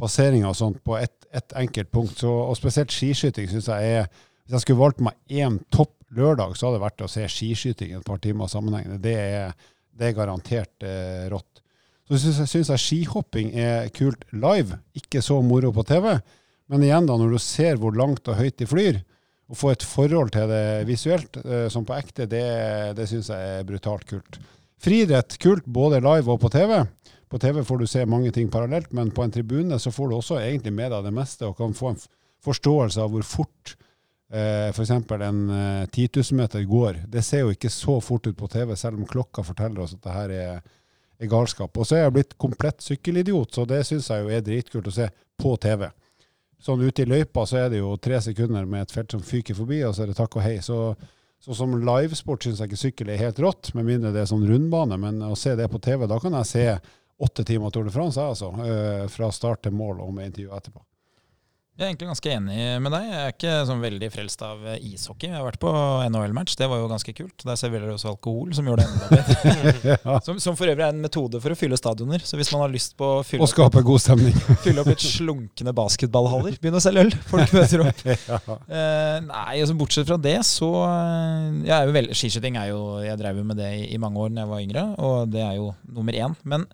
passeringer 0.00 0.50
og 0.50 0.58
sånt 0.58 0.80
på 0.82 0.96
ett 0.98 1.24
et 1.34 1.56
enkelt 1.58 1.90
punkt. 1.90 2.18
Så, 2.22 2.30
og 2.30 2.56
spesielt 2.58 2.94
skiskyting 2.94 3.50
syns 3.50 3.70
jeg 3.72 3.98
er 3.98 4.06
Hvis 4.44 4.58
jeg 4.58 4.64
skulle 4.66 4.82
valgt 4.82 4.98
meg 5.00 5.14
én 5.32 5.54
topp 5.72 5.94
lørdag, 6.12 6.50
så 6.52 6.66
hadde 6.66 6.76
det 6.76 6.84
vært 6.84 7.02
å 7.06 7.08
se 7.08 7.22
skiskyting 7.32 7.94
et 7.96 8.04
par 8.04 8.18
timer 8.20 8.50
sammenhengende. 8.52 8.98
Det 9.00 9.14
er, 9.16 9.54
det 9.88 10.10
er 10.10 10.16
garantert 10.18 10.84
eh, 10.84 11.22
rått. 11.32 11.62
Så 12.04 12.18
syns 12.20 12.42
jeg, 12.42 12.50
synes 12.50 12.70
jeg 12.74 12.82
skihopping 12.82 13.54
er 13.56 13.88
kult 13.96 14.26
live, 14.36 14.76
ikke 15.00 15.22
så 15.24 15.38
moro 15.40 15.70
på 15.72 15.86
TV. 15.88 16.10
Men 16.68 16.84
igjen, 16.84 17.08
da, 17.08 17.16
når 17.16 17.32
du 17.32 17.40
ser 17.40 17.80
hvor 17.80 17.96
langt 17.96 18.28
og 18.28 18.36
høyt 18.36 18.60
de 18.60 18.68
flyr, 18.68 19.00
å 19.50 19.56
få 19.58 19.74
et 19.74 19.84
forhold 19.84 20.32
til 20.34 20.48
det 20.48 20.84
visuelt, 20.88 21.38
eh, 21.44 21.68
som 21.72 21.84
på 21.86 21.96
ekte, 21.96 22.28
det, 22.30 22.44
det 22.96 23.08
syns 23.10 23.30
jeg 23.32 23.56
er 23.58 23.66
brutalt 23.68 24.06
kult. 24.08 24.38
Friidrett, 24.84 25.36
kult 25.40 25.66
både 25.66 26.02
live 26.04 26.32
og 26.32 26.40
på 26.42 26.50
TV. 26.52 26.82
På 27.30 27.40
TV 27.40 27.62
får 27.64 27.80
du 27.80 27.86
se 27.88 28.04
mange 28.08 28.32
ting 28.32 28.50
parallelt, 28.52 28.92
men 28.92 29.12
på 29.14 29.24
en 29.24 29.32
tribune 29.32 29.78
så 29.80 29.92
får 29.92 30.10
du 30.10 30.16
også 30.16 30.38
egentlig 30.42 30.74
med 30.76 30.92
deg 30.92 31.06
det 31.06 31.14
meste, 31.16 31.48
og 31.48 31.56
kan 31.58 31.76
få 31.76 31.92
en 31.92 32.04
forståelse 32.44 33.00
av 33.00 33.12
hvor 33.12 33.24
fort 33.26 33.74
eh, 34.32 34.70
f.eks. 34.70 34.92
en 34.94 35.42
eh, 35.56 35.84
10 35.88 36.08
000 36.20 36.38
meter 36.40 36.64
går. 36.68 37.02
Det 37.10 37.24
ser 37.24 37.44
jo 37.44 37.52
ikke 37.54 37.72
så 37.72 37.98
fort 38.04 38.28
ut 38.28 38.38
på 38.38 38.48
TV, 38.52 38.74
selv 38.76 39.00
om 39.00 39.08
klokka 39.08 39.44
forteller 39.44 39.84
oss 39.84 39.96
at 39.96 40.04
det 40.04 40.16
her 40.18 40.34
er, 40.36 40.62
er 41.20 41.32
galskap. 41.32 41.76
Og 41.76 41.88
så 41.88 41.98
er 41.98 42.06
jeg 42.06 42.16
blitt 42.18 42.38
komplett 42.40 42.84
sykkelidiot, 42.84 43.56
så 43.56 43.66
det 43.68 43.82
syns 43.88 44.10
jeg 44.12 44.24
jo 44.24 44.32
er 44.32 44.44
dritkult 44.44 44.88
å 44.92 44.96
se 45.00 45.08
på 45.40 45.56
TV. 45.60 45.88
Sånn 46.64 46.80
ute 46.80 47.04
i 47.04 47.08
løypa 47.08 47.44
så 47.44 47.58
er 47.64 47.72
det 47.72 47.82
jo 47.82 47.92
tre 48.00 48.20
sekunder 48.24 48.64
med 48.64 48.86
et 48.86 48.94
felt 48.94 49.12
som 49.12 49.20
fyker 49.24 49.56
forbi, 49.58 49.82
og 49.84 49.92
så 49.92 50.04
er 50.04 50.12
det 50.12 50.16
takk 50.16 50.38
og 50.38 50.46
hei. 50.46 50.56
Så, 50.64 50.78
så 51.44 51.56
som 51.58 51.74
livesport 51.76 52.46
syns 52.46 52.62
jeg 52.62 52.72
ikke 52.72 52.80
sykkel 52.80 53.12
er 53.12 53.20
helt 53.20 53.40
rått, 53.44 53.74
med 53.76 53.84
mindre 53.90 54.14
det 54.14 54.22
er 54.22 54.30
sånn 54.30 54.46
rundbane. 54.48 54.96
Men 55.00 55.20
å 55.28 55.34
se 55.36 55.52
det 55.58 55.68
på 55.72 55.82
TV, 55.84 56.06
da 56.08 56.16
kan 56.22 56.36
jeg 56.40 56.48
se 56.48 56.66
åtte 57.24 57.44
timer 57.46 57.70
Tour 57.70 57.84
de 57.84 57.92
France, 57.94 58.16
jeg, 58.16 58.32
altså. 58.32 58.50
eh, 58.64 59.04
Fra 59.12 59.28
start 59.32 59.66
til 59.66 59.76
mål 59.76 60.00
og 60.06 60.16
med 60.16 60.32
intervju 60.32 60.56
etterpå. 60.56 60.80
Jeg 61.74 61.82
er 61.82 61.88
egentlig 61.90 62.06
ganske 62.06 62.30
enig 62.30 62.56
med 62.84 62.92
deg. 62.94 63.06
Jeg 63.10 63.18
er 63.18 63.32
ikke 63.32 63.52
sånn 63.66 63.80
veldig 63.82 64.08
frelst 64.14 64.42
av 64.46 64.60
ishockey. 64.78 65.26
Jeg 65.26 65.34
har 65.34 65.42
vært 65.42 65.58
på 65.58 65.70
NHL-match, 66.06 66.54
det 66.60 66.68
var 66.70 66.78
jo 66.78 66.86
ganske 66.92 67.14
kult. 67.18 67.34
Der 67.42 67.58
serverer 67.58 67.90
de 67.90 67.96
også 67.96 68.12
alkohol, 68.12 68.52
som 68.54 68.70
gjør 68.70 68.78
det 68.78 68.84
enda 68.86 69.08
bedre. 69.10 69.96
ja. 70.06 70.20
Som, 70.22 70.38
som 70.44 70.54
for 70.54 70.70
øvrig 70.70 70.84
er 70.86 70.94
en 70.94 71.02
metode 71.02 71.40
for 71.42 71.50
å 71.50 71.58
fylle 71.58 71.74
stadioner. 71.80 72.22
Så 72.22 72.38
hvis 72.38 72.52
man 72.54 72.62
har 72.62 72.70
lyst 72.70 72.94
på 72.94 73.08
å 73.16 73.18
fylle 73.26 73.42
Og 73.42 73.48
opp, 73.48 73.54
skape 73.56 73.82
god 73.90 74.04
stemning. 74.06 74.38
fylle 74.68 74.84
opp 74.84 74.92
litt 74.92 75.02
slunkne 75.02 75.74
basketballhaller, 75.74 76.60
begynn 76.62 76.78
å 76.78 76.84
selge 76.86 77.08
øl. 77.08 77.12
Folk 77.32 77.58
møter 77.58 77.86
opp. 77.88 78.06
ja. 78.30 78.40
Eh, 78.54 79.18
nei, 79.26 79.58
altså 79.58 79.74
bortsett 79.82 80.06
fra 80.06 80.22
det, 80.30 80.38
så 80.46 80.70
eh, 80.86 81.60
jeg 81.72 81.74
er 81.80 81.90
jo 81.90 81.98
veldig, 81.98 82.20
Skiskyting 82.22 82.60
er 82.60 82.70
jo 82.70 82.80
Jeg 83.02 83.18
drev 83.18 83.42
jo 83.42 83.50
med 83.50 83.58
det 83.58 83.74
i, 83.80 83.86
i 83.96 83.98
mange 83.98 84.22
år 84.22 84.30
da 84.30 84.44
jeg 84.46 84.54
var 84.54 84.66
yngre, 84.68 84.90
og 85.02 85.34
det 85.34 85.42
er 85.42 85.58
jo 85.58 85.72
nummer 85.90 86.22
én. 86.22 86.38
Men 86.46 86.70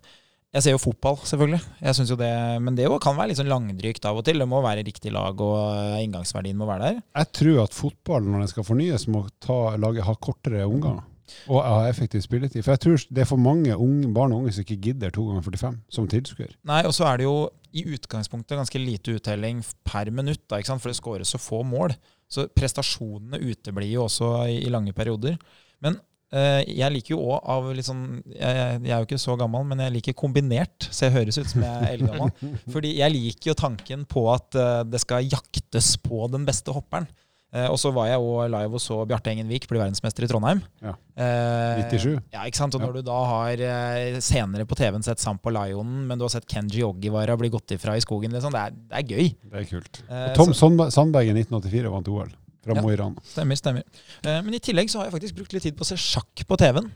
jeg 0.51 0.65
ser 0.65 0.73
jo 0.75 0.81
fotball, 0.83 1.15
selvfølgelig. 1.23 1.61
Jeg 1.79 1.95
synes 1.95 2.09
jo 2.11 2.17
det, 2.19 2.31
Men 2.61 2.75
det 2.75 2.83
jo 2.83 2.97
kan 2.99 3.15
være 3.15 3.31
litt 3.31 3.39
sånn 3.39 3.51
langdrygt 3.51 4.03
av 4.07 4.19
og 4.19 4.25
til. 4.27 4.41
Det 4.43 4.47
må 4.51 4.59
være 4.63 4.83
riktig 4.83 5.13
lag, 5.15 5.39
og 5.39 5.55
eh, 5.77 6.01
inngangsverdien 6.03 6.59
må 6.59 6.67
være 6.67 6.89
der. 6.89 6.99
Jeg 7.21 7.31
tror 7.39 7.61
at 7.63 7.77
fotball, 7.77 8.27
når 8.27 8.43
den 8.43 8.51
skal 8.51 8.67
fornyes, 8.67 9.07
må 9.07 9.23
ta, 9.39 9.77
lage, 9.79 10.03
ha 10.03 10.17
kortere 10.19 10.67
omganger. 10.67 11.07
Og 11.47 11.63
ha 11.63 11.85
effektiv 11.87 12.25
spilletid. 12.25 12.65
For 12.65 12.75
jeg 12.75 12.83
tror 12.83 13.07
det 13.07 13.23
er 13.23 13.29
for 13.29 13.39
mange 13.39 13.77
unge, 13.79 14.11
barn 14.11 14.35
og 14.35 14.43
unge 14.43 14.51
som 14.57 14.65
ikke 14.65 14.81
gidder 14.89 15.13
to 15.15 15.23
ganger 15.29 15.47
45 15.47 15.79
som 15.95 16.11
tilskuer. 16.11 16.51
Nei, 16.67 16.81
og 16.83 16.91
så 16.97 17.07
er 17.07 17.21
det 17.21 17.29
jo 17.29 17.37
i 17.71 17.85
utgangspunktet 17.95 18.59
ganske 18.59 18.81
lite 18.83 19.15
uttelling 19.15 19.63
per 19.87 20.11
minutt, 20.11 20.43
da, 20.51 20.59
for 20.73 20.91
det 20.91 20.99
skåres 20.99 21.31
så 21.31 21.39
få 21.39 21.61
mål. 21.63 21.95
Så 22.27 22.49
prestasjonene 22.51 23.39
uteblir 23.39 23.93
jo 23.93 24.09
også 24.09 24.33
i, 24.51 24.59
i 24.65 24.73
lange 24.73 24.91
perioder. 24.95 25.39
Men 25.79 25.95
jeg 26.31 26.93
liker 26.93 27.15
jo 27.15 27.23
òg 27.33 27.47
av 27.51 27.65
litt 27.75 27.87
sånn 27.87 28.05
jeg, 28.23 28.59
jeg 28.85 28.93
er 28.93 29.01
jo 29.01 29.07
ikke 29.07 29.19
så 29.19 29.35
gammel, 29.39 29.65
men 29.67 29.81
jeg 29.83 29.95
liker 29.97 30.15
kombinert, 30.15 30.87
så 30.87 31.09
jeg 31.09 31.15
høres 31.17 31.41
ut 31.41 31.49
som 31.51 31.65
jeg 31.65 31.81
er 31.81 31.97
eldgammel. 31.97 32.31
Fordi 32.73 32.93
jeg 33.01 33.15
liker 33.15 33.51
jo 33.51 33.57
tanken 33.59 34.05
på 34.07 34.23
at 34.31 34.55
eh, 34.55 34.77
det 34.87 35.01
skal 35.03 35.27
jaktes 35.27 35.97
på 35.99 36.29
den 36.31 36.47
beste 36.47 36.71
hopperen. 36.75 37.09
Eh, 37.51 37.67
og 37.67 37.75
så 37.81 37.89
var 37.91 38.07
jeg 38.07 38.23
òg 38.23 38.45
live 38.47 38.77
og 38.77 38.79
så 38.79 39.01
Bjarte 39.07 39.33
Engenvik 39.33 39.65
bli 39.67 39.79
verdensmester 39.81 40.23
i 40.23 40.29
Trondheim. 40.31 40.61
Ja. 40.79 40.93
Eh, 41.19 41.81
97. 41.91 42.13
Ja, 42.31 42.45
ikke 42.47 42.61
sant? 42.61 42.77
Og 42.77 42.85
når 42.85 42.99
du 42.99 43.01
da 43.09 43.17
har 43.27 43.63
eh, 43.67 44.19
senere 44.23 44.63
på 44.69 44.77
TV-en 44.79 45.03
sett 45.03 45.19
Sampo 45.19 45.51
Lionen, 45.51 46.05
men 46.07 46.19
du 46.19 46.23
har 46.23 46.31
sett 46.31 46.47
Kenji 46.47 46.85
Ogiwara 46.87 47.35
bli 47.39 47.51
gått 47.51 47.75
ifra 47.75 47.97
i 47.99 48.03
skogen, 48.03 48.31
liksom, 48.31 48.55
det, 48.55 48.61
er, 48.63 48.77
det 48.87 49.01
er 49.01 49.17
gøy. 49.17 49.33
Det 49.51 49.65
er 49.65 49.67
kult. 49.67 50.03
Eh, 50.07 50.29
Tom 50.37 50.55
Sandberg 50.55 51.27
i 51.27 51.35
1984 51.35 51.91
vant 51.91 52.13
OL 52.15 52.31
fra 52.61 52.75
Ja. 52.77 52.81
Mo 52.83 52.91
i 52.93 52.97
Rana. 52.99 53.21
Stemmer, 53.25 53.57
stemmer. 53.59 53.83
Eh, 54.23 54.41
men 54.45 54.53
i 54.53 54.59
tillegg 54.63 54.89
så 54.91 54.99
har 55.01 55.09
jeg 55.09 55.15
faktisk 55.17 55.39
brukt 55.39 55.53
litt 55.53 55.63
tid 55.63 55.77
på 55.77 55.85
å 55.85 55.89
se 55.91 55.97
sjakk 55.97 56.43
på 56.47 56.57
TV-en. 56.61 56.91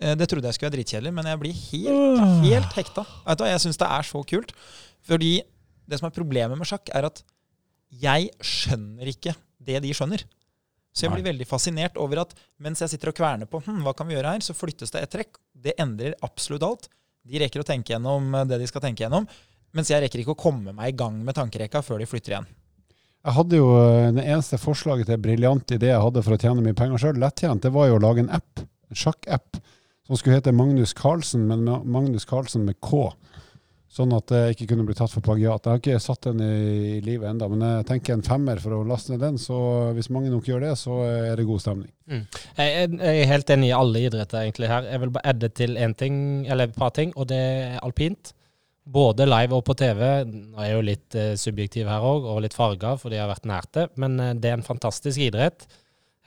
Eh, 0.00 0.14
det 0.16 0.28
trodde 0.30 0.48
jeg 0.48 0.56
skulle 0.56 0.70
være 0.70 0.78
dritkjedelig, 0.78 1.12
men 1.14 1.28
jeg 1.28 1.40
blir 1.42 1.52
helt, 1.52 2.44
helt 2.46 2.76
hekta. 2.78 3.04
Vet 3.26 3.38
du 3.38 3.44
hva, 3.44 3.50
Jeg 3.52 3.60
syns 3.66 3.80
det 3.80 3.88
er 3.90 4.02
så 4.02 4.24
kult. 4.24 4.52
Fordi 5.06 5.32
det 5.90 5.98
som 6.00 6.06
er 6.08 6.16
problemet 6.16 6.56
med 6.58 6.68
sjakk, 6.68 6.88
er 6.94 7.04
at 7.10 7.22
jeg 7.90 8.30
skjønner 8.40 9.08
ikke 9.10 9.34
det 9.60 9.82
de 9.82 9.92
skjønner. 9.96 10.24
Så 10.94 11.06
jeg 11.06 11.12
blir 11.14 11.26
veldig 11.28 11.46
fascinert 11.46 11.98
over 12.02 12.24
at 12.24 12.32
mens 12.58 12.80
jeg 12.82 12.90
sitter 12.90 13.12
og 13.12 13.18
kverner 13.18 13.46
på 13.46 13.60
hm, 13.62 13.82
hva 13.86 13.92
kan 13.94 14.08
vi 14.08 14.16
gjøre 14.16 14.32
her, 14.34 14.42
så 14.42 14.56
flyttes 14.56 14.90
det 14.90 15.04
et 15.04 15.12
trekk. 15.12 15.38
Det 15.54 15.76
endrer 15.78 16.16
absolutt 16.26 16.64
alt. 16.66 16.88
De 17.26 17.38
rekker 17.38 17.62
å 17.62 17.66
tenke 17.66 17.92
gjennom 17.94 18.32
eh, 18.34 18.46
det 18.48 18.58
de 18.62 18.66
skal 18.70 18.82
tenke 18.82 19.04
gjennom. 19.04 19.28
Mens 19.76 19.90
jeg 19.92 20.02
rekker 20.02 20.22
ikke 20.22 20.34
å 20.34 20.40
komme 20.40 20.74
meg 20.74 20.94
i 20.94 20.96
gang 20.98 21.20
med 21.22 21.36
tankerekka 21.36 21.82
før 21.86 22.02
de 22.02 22.08
flytter 22.10 22.34
igjen. 22.34 22.48
Jeg 23.20 23.36
hadde 23.36 23.58
jo 23.58 23.72
eh, 23.76 24.12
Det 24.16 24.24
eneste 24.24 24.60
forslaget 24.60 25.10
til 25.10 25.20
briljant 25.20 25.74
idé 25.76 25.92
jeg 25.92 26.04
hadde 26.04 26.24
for 26.24 26.36
å 26.36 26.40
tjene 26.40 26.64
mye 26.64 26.76
penger 26.76 27.02
sjøl, 27.02 27.20
lettjent, 27.20 27.64
det 27.66 27.74
var 27.74 27.90
jo 27.90 27.98
å 27.98 28.04
lage 28.04 28.24
en 28.24 28.32
app, 28.40 28.62
en 28.90 29.00
sjakk-app, 29.02 29.60
som 30.08 30.18
skulle 30.18 30.38
hete 30.38 30.54
Magnus 30.56 30.94
Carlsen, 30.96 31.44
men 31.46 31.68
Magnus 31.84 32.26
Carlsen 32.26 32.64
med 32.66 32.80
K. 32.82 33.10
Sånn 33.90 34.12
at 34.14 34.30
det 34.30 34.40
ikke 34.54 34.68
kunne 34.70 34.84
bli 34.86 34.94
tatt 34.94 35.10
for 35.10 35.22
plagiat. 35.26 35.64
Jeg 35.66 35.70
har 35.72 35.80
ikke 35.80 36.02
satt 36.02 36.28
den 36.28 36.42
i, 36.44 37.00
livet 37.02 37.26
enda, 37.26 37.48
men 37.50 37.62
jeg 37.66 37.86
tenker 37.88 38.14
en 38.14 38.22
femmer 38.22 38.60
for 38.62 38.76
å 38.76 38.84
laste 38.86 39.10
ned 39.10 39.22
den. 39.24 39.38
Så 39.42 39.56
hvis 39.96 40.12
mange 40.14 40.30
nok 40.30 40.46
gjør 40.46 40.62
det, 40.62 40.76
så 40.78 41.00
er 41.08 41.34
det 41.38 41.46
god 41.48 41.62
stemning. 41.62 41.90
Jeg 42.06 42.86
jeg 42.86 43.24
er 43.24 43.30
helt 43.32 43.50
enig 43.50 43.72
i 43.72 43.74
alle 43.74 44.04
idretter 44.06 44.44
egentlig 44.44 44.70
her. 44.70 44.86
Jeg 44.94 45.02
vil 45.02 45.14
bare 45.16 45.34
adde 45.34 45.50
til 45.58 45.74
en 45.74 45.96
ting, 45.98 46.20
eller 46.46 46.70
et 46.70 46.78
par 46.78 46.94
ting, 46.94 47.10
og 47.18 47.26
det 47.34 47.40
er 47.40 47.82
alpint. 47.82 48.30
Både 48.90 49.26
live 49.28 49.58
og 49.58 49.64
på 49.68 49.76
TV. 49.78 50.00
Nå 50.26 50.58
er 50.58 50.70
jeg 50.70 50.76
jo 50.76 50.86
litt 50.86 51.18
eh, 51.18 51.34
subjektiv 51.38 51.90
her 51.90 52.06
òg, 52.06 52.26
og 52.32 52.40
litt 52.44 52.56
farga 52.56 52.96
fordi 53.00 53.18
jeg 53.18 53.24
har 53.24 53.32
vært 53.32 53.50
nært 53.50 53.72
det, 53.76 53.86
men 54.00 54.18
eh, 54.22 54.34
det 54.38 54.50
er 54.50 54.58
en 54.58 54.66
fantastisk 54.66 55.22
idrett. 55.30 55.68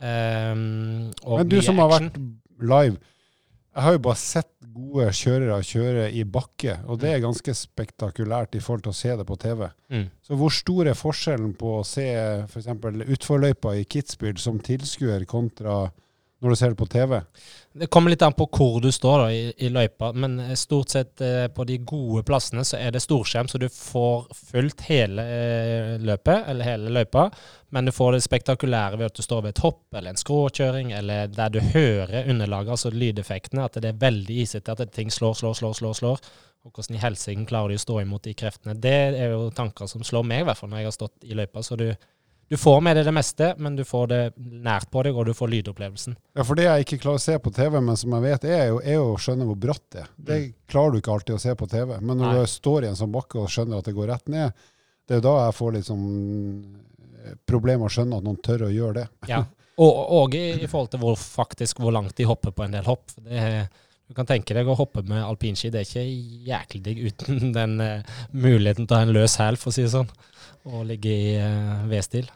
Um, 0.04 1.12
Men 1.14 1.48
du 1.48 1.60
som 1.64 1.78
har 1.80 1.92
vært 1.92 2.18
live, 2.60 2.98
jeg 3.74 3.86
har 3.88 3.96
jo 3.96 4.02
bare 4.06 4.20
sett 4.22 4.50
gode 4.74 5.08
kjørere 5.18 5.58
kjøre 5.66 6.06
i 6.14 6.24
bakke, 6.30 6.76
og 6.90 7.00
det 7.02 7.10
er 7.14 7.24
ganske 7.24 7.56
spektakulært 7.58 8.58
i 8.58 8.62
forhold 8.62 8.84
til 8.86 8.94
å 8.94 8.98
se 8.98 9.16
det 9.18 9.26
på 9.30 9.38
TV. 9.42 9.68
mm. 9.94 10.06
Så 10.26 10.38
hvor 10.38 10.54
stor 10.54 10.90
er 10.90 10.98
forskjellen 10.98 11.54
på 11.58 11.78
å 11.80 11.86
se 11.88 12.06
f.eks. 12.46 12.70
utforløypa 13.16 13.76
i 13.80 13.86
Kitzbühel 13.86 14.38
som 14.42 14.60
tilskuer 14.62 15.26
kontra 15.30 15.88
når 16.44 16.54
du 16.54 16.60
ser 16.60 16.74
det 16.74 16.80
på 16.80 16.88
TV? 16.92 17.16
Det 17.74 17.88
kommer 17.94 18.12
litt 18.12 18.22
an 18.26 18.36
på 18.38 18.46
hvor 18.52 18.82
du 18.84 18.90
står 18.94 19.24
da, 19.24 19.28
i, 19.34 19.44
i 19.66 19.70
løypa, 19.74 20.12
men 20.14 20.36
eh, 20.44 20.54
stort 20.60 20.94
sett 20.94 21.24
eh, 21.24 21.48
på 21.54 21.66
de 21.66 21.80
gode 21.88 22.26
plassene 22.28 22.66
så 22.68 22.78
er 22.78 22.94
det 22.94 23.02
storskjerm, 23.04 23.50
så 23.50 23.62
du 23.62 23.70
får 23.72 24.28
fulgt 24.52 24.86
hele 24.90 25.24
eh, 25.24 25.94
løpet, 26.04 26.50
eller 26.52 26.68
hele 26.68 26.94
løypa, 26.94 27.30
men 27.74 27.90
du 27.90 27.94
får 27.96 28.18
det 28.18 28.24
spektakulære 28.28 29.00
ved 29.00 29.10
at 29.10 29.18
du 29.18 29.26
står 29.26 29.46
ved 29.46 29.56
et 29.56 29.64
hopp 29.66 29.98
eller 29.98 30.14
en 30.14 30.22
skråkjøring, 30.22 30.94
eller 31.00 31.32
der 31.34 31.54
du 31.56 31.62
hører 31.74 32.30
underlaget, 32.30 32.76
altså 32.76 32.94
lydeffektene, 32.94 33.66
at 33.66 33.80
det 33.82 33.94
er 33.94 34.02
veldig 34.04 34.42
isete, 34.44 34.76
at 34.76 34.94
ting 34.94 35.10
slår, 35.14 35.40
slår, 35.40 35.58
slår, 35.62 35.80
slår, 35.80 36.02
slår. 36.04 36.34
Og 36.64 36.72
hvordan 36.72 36.96
i 36.96 37.02
helsike 37.02 37.48
klarer 37.50 37.74
de 37.74 37.80
å 37.80 37.84
stå 37.84 37.98
imot 38.00 38.24
de 38.24 38.36
kreftene. 38.40 38.76
Det 38.80 38.94
er 39.18 39.34
jo 39.34 39.50
tanker 39.56 39.90
som 39.90 40.04
slår 40.06 40.24
meg, 40.28 40.44
i 40.44 40.48
hvert 40.48 40.60
fall, 40.60 40.72
når 40.72 40.84
jeg 40.84 40.88
har 40.88 40.96
stått 40.96 41.26
i 41.28 41.36
løypa. 41.36 41.64
Så 41.66 41.76
du, 41.80 41.90
du 42.54 42.58
får 42.62 42.82
med 42.86 43.00
deg 43.00 43.08
det 43.08 43.14
meste, 43.18 43.48
men 43.58 43.74
du 43.74 43.82
får 43.82 44.10
det 44.12 44.20
nært 44.38 44.92
på 44.94 45.02
deg, 45.08 45.16
og 45.18 45.26
du 45.26 45.32
får 45.34 45.50
lydopplevelsen. 45.50 46.14
Ja, 46.38 46.44
for 46.46 46.60
det 46.60 46.68
jeg 46.68 46.86
ikke 46.86 47.00
klarer 47.02 47.18
å 47.18 47.24
se 47.24 47.38
på 47.42 47.50
TV, 47.56 47.80
men 47.82 47.98
som 47.98 48.14
jeg 48.14 48.22
vet, 48.28 48.44
er 48.46 48.68
jo, 48.70 48.76
er 48.84 49.00
jo 49.00 49.08
å 49.16 49.18
skjønne 49.24 49.48
hvor 49.50 49.58
bratt 49.64 49.82
det 49.96 50.04
er. 50.04 50.12
Det 50.30 50.38
klarer 50.70 50.94
du 50.94 51.00
ikke 51.00 51.16
alltid 51.16 51.34
å 51.40 51.42
se 51.42 51.56
på 51.58 51.68
TV. 51.72 51.96
Men 51.98 52.20
når 52.22 52.28
Nei. 52.28 52.44
du 52.44 52.52
står 52.54 52.86
i 52.86 52.92
en 52.92 53.00
sånn 53.00 53.16
bakke 53.16 53.42
og 53.42 53.50
skjønner 53.50 53.82
at 53.82 53.90
det 53.90 53.96
går 53.98 54.12
rett 54.14 54.30
ned, 54.30 54.62
det 55.10 55.16
er 55.16 55.20
jo 55.24 55.26
da 55.26 55.34
jeg 55.48 55.56
får 55.58 55.74
litt 55.80 55.88
sånn 55.90 56.06
eh, 57.24 57.34
problemer 57.50 57.82
med 57.88 57.90
å 57.90 57.96
skjønne 57.98 58.20
at 58.22 58.28
noen 58.30 58.38
tør 58.46 58.68
å 58.68 58.70
gjøre 58.76 59.00
det. 59.00 59.08
Ja, 59.34 59.42
og, 59.88 60.04
og 60.20 60.38
i, 60.38 60.44
i 60.62 60.70
forhold 60.70 60.94
til 60.94 61.02
hvor 61.08 61.18
faktisk 61.24 61.82
hvor 61.82 61.98
langt 61.98 62.14
de 62.22 62.30
hopper 62.30 62.54
på 62.54 62.68
en 62.68 62.78
del 62.78 62.86
hopp. 62.86 63.10
Det, 63.18 63.42
er- 63.42 63.66
du 64.04 64.14
kan 64.18 64.28
tenke 64.30 64.54
deg 64.54 64.68
å 64.70 64.76
hoppe 64.78 65.02
med 65.08 65.24
alpinski. 65.24 65.72
Det 65.74 65.80
er 65.82 65.88
ikke 65.88 66.48
jæklig 66.52 66.82
digg 66.86 67.04
uten 67.08 67.50
den 67.58 67.76
uh, 67.82 68.16
muligheten 68.30 68.86
til 68.86 68.94
å 68.94 69.00
ha 69.02 69.08
en 69.08 69.16
løs 69.16 69.40
hæl, 69.42 69.58
for 69.58 69.72
å 69.72 69.76
si 69.76 69.88
det 69.88 69.94
sånn, 69.96 70.12
og 70.70 70.86
ligge 70.92 71.10
i 71.10 71.32
uh, 71.42 71.86
V-stil. 71.90 72.30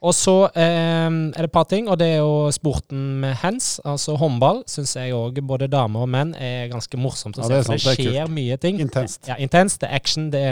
Og 0.00 0.14
så 0.16 0.34
eh, 0.56 1.06
er 1.10 1.36
det 1.36 1.44
et 1.50 1.52
par 1.52 1.66
ting, 1.68 1.88
og 1.92 1.98
det 2.00 2.06
er 2.14 2.18
jo 2.22 2.48
sporten 2.56 3.20
med 3.20 3.34
hands. 3.42 3.80
Altså 3.84 4.14
håndball 4.16 4.62
syns 4.70 4.94
jeg 4.96 5.12
òg, 5.12 5.42
både 5.44 5.68
damer 5.68 6.06
og 6.06 6.08
menn, 6.08 6.30
er 6.40 6.70
ganske 6.72 6.96
morsomt 6.96 7.36
å 7.36 7.42
Ja, 7.44 7.48
se. 7.48 7.52
det 7.52 7.58
er 7.58 7.68
sant, 7.68 7.84
det 7.84 7.84
det 7.84 8.06
er 8.06 8.12
skjer 8.24 8.32
mye 8.32 8.56
ting. 8.62 8.80
Intenst. 8.80 9.28
Ja, 9.28 9.36
intenst. 9.36 9.80
Det 9.82 9.90
er 9.90 9.94
action. 10.00 10.30
Det 10.32 10.44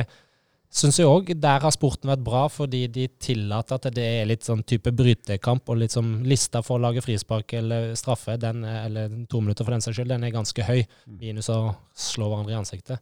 syns 0.69 0.99
jeg 1.01 1.09
òg. 1.09 1.33
Der 1.41 1.65
har 1.65 1.73
sporten 1.73 2.11
vært 2.13 2.21
bra, 2.27 2.43
fordi 2.53 2.83
de 2.93 3.07
tillater 3.25 3.79
at 3.81 3.89
det 3.97 4.05
er 4.19 4.29
litt 4.29 4.45
sånn 4.45 4.61
type 4.69 4.93
brytekamp, 4.93 5.65
og 5.73 5.81
litt 5.81 5.97
sånn 5.97 6.19
lista 6.29 6.61
for 6.61 6.77
å 6.77 6.85
lage 6.85 7.01
frispark 7.01 7.57
eller 7.57 7.95
straffe, 7.97 8.37
den, 8.39 8.61
er- 8.69 8.85
eller 8.85 9.09
to 9.33 9.41
minutter 9.41 9.65
for 9.65 9.73
den 9.73 9.81
saks 9.81 9.97
skyld, 9.97 10.13
den 10.13 10.25
er 10.29 10.37
ganske 10.37 10.61
høy. 10.69 10.83
Minus 11.09 11.49
å 11.49 11.73
slå 11.97 12.29
hverandre 12.29 12.53
i 12.53 12.61
ansiktet. 12.61 13.01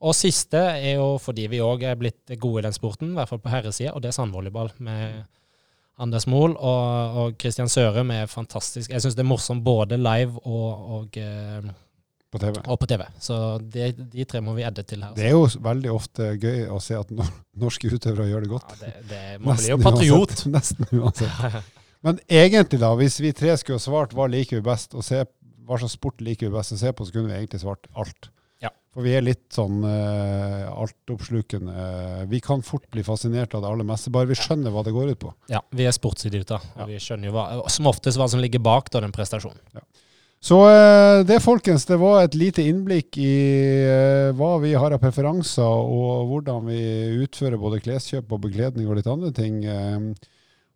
Og 0.00 0.16
siste 0.16 0.56
er 0.80 0.96
jo 0.96 1.18
fordi 1.20 1.44
vi 1.52 1.60
òg 1.64 1.84
er 1.92 2.00
blitt 2.00 2.32
gode 2.40 2.64
i 2.64 2.66
den 2.70 2.72
sporten, 2.76 3.12
i 3.12 3.20
hvert 3.20 3.28
fall 3.28 3.44
på 3.44 3.52
herresida, 3.52 3.92
og 3.92 4.00
det 4.00 4.08
er 4.14 4.16
sandvolleyball. 4.22 4.72
med 4.80 5.26
Anders 6.02 6.26
Mohl 6.26 6.56
og, 6.58 7.18
og 7.20 7.36
Christian 7.38 7.70
Sørum 7.70 8.10
er 8.10 8.26
fantastisk. 8.30 8.90
Jeg 8.90 9.02
syns 9.02 9.14
det 9.14 9.22
er 9.22 9.28
morsomt 9.30 9.62
både 9.64 9.98
live 10.00 10.40
og, 10.42 10.88
og, 10.96 11.18
eh, 11.20 11.68
På 12.34 12.40
TV. 12.42 12.58
og 12.64 12.80
på 12.82 12.88
TV. 12.90 13.04
Så 13.22 13.36
de, 13.62 13.92
de 14.10 14.26
tre 14.26 14.40
må 14.42 14.56
vi 14.56 14.66
edde 14.66 14.82
til 14.82 15.04
her. 15.06 15.14
Det 15.14 15.28
er 15.28 15.36
jo 15.36 15.46
veldig 15.62 15.92
ofte 15.94 16.32
gøy 16.42 16.66
å 16.74 16.80
se 16.82 16.98
at 16.98 17.14
norske 17.14 17.92
utøvere 17.92 18.26
gjør 18.32 18.46
det 18.46 18.50
godt. 18.56 18.74
Ja, 18.74 18.80
det, 18.82 18.92
det, 19.12 19.22
man 19.38 19.60
blir 19.60 19.70
jo 19.76 19.78
patriot. 19.84 20.34
Uansett, 20.34 20.50
nesten 20.56 20.98
uansett. 20.98 21.72
Men 22.04 22.18
egentlig, 22.28 22.82
da, 22.82 22.90
hvis 22.98 23.20
vi 23.22 23.30
tre 23.32 23.54
skulle 23.56 23.78
ha 23.78 23.86
svart 23.86 24.12
hva 24.18 24.26
liker 24.28 24.58
vi 24.58 24.66
best, 24.66 24.98
og 24.98 25.06
se, 25.06 25.22
hva 25.64 25.78
slags 25.78 25.94
sport 25.96 26.20
liker 26.26 26.50
vi 26.50 26.56
best 26.58 26.74
å 26.74 26.80
se 26.80 26.90
på, 26.92 27.06
så 27.06 27.14
kunne 27.14 27.30
vi 27.30 27.38
egentlig 27.38 27.62
svart 27.62 27.86
alt. 27.94 28.28
Ja. 28.64 28.70
For 28.94 29.02
vi 29.02 29.12
er 29.18 29.24
litt 29.26 29.48
sånn 29.50 29.80
uh, 29.82 30.70
altoppslukende. 30.78 32.26
Vi 32.30 32.38
kan 32.44 32.62
fort 32.62 32.84
bli 32.94 33.02
fascinert 33.02 33.54
av 33.58 33.64
det 33.64 33.70
aller 33.72 33.86
meste, 33.88 34.12
bare 34.14 34.30
vi 34.30 34.36
skjønner 34.38 34.70
hva 34.70 34.84
det 34.86 34.92
går 34.94 35.10
ut 35.14 35.20
på. 35.24 35.32
Ja, 35.50 35.60
vi 35.74 35.86
er 35.88 35.94
sportsidioter, 35.96 36.62
Ja. 36.78 36.86
vi 36.86 37.00
skjønner 37.02 37.28
jo 37.30 37.34
hva, 37.34 37.46
som 37.74 37.88
oftest 37.90 38.20
hva 38.20 38.28
som 38.30 38.42
ligger 38.42 38.62
bak 38.62 38.90
da, 38.94 39.02
den 39.02 39.12
prestasjonen. 39.14 39.58
Så 40.44 40.58
eh, 40.68 41.22
det, 41.24 41.38
folkens, 41.40 41.86
det 41.88 41.96
var 41.96 42.20
et 42.22 42.34
lite 42.36 42.62
innblikk 42.68 43.16
i 43.16 43.32
eh, 43.88 44.30
hva 44.36 44.58
vi 44.60 44.74
har 44.76 44.92
av 44.92 45.00
preferanser, 45.00 45.64
og 45.64 46.28
hvordan 46.28 46.66
vi 46.68 46.80
utfører 47.24 47.56
både 47.58 47.80
kleskjøp 47.80 48.30
og 48.36 48.42
bekledning 48.44 48.86
og 48.86 48.98
litt 49.00 49.08
andre 49.08 49.32
ting. 49.32 49.62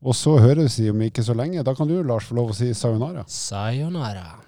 og 0.01 0.15
så 0.17 0.39
høres 0.41 0.79
vi 0.81 0.89
om 0.91 1.03
ikke 1.05 1.23
så 1.23 1.37
lenge. 1.37 1.63
Da 1.63 1.75
kan 1.77 1.87
du, 1.87 1.99
Lars, 2.03 2.25
få 2.31 2.35
lov 2.41 2.51
å 2.51 2.57
si 2.57 2.73
sayonara. 2.75 3.27
Sayonara. 3.29 4.48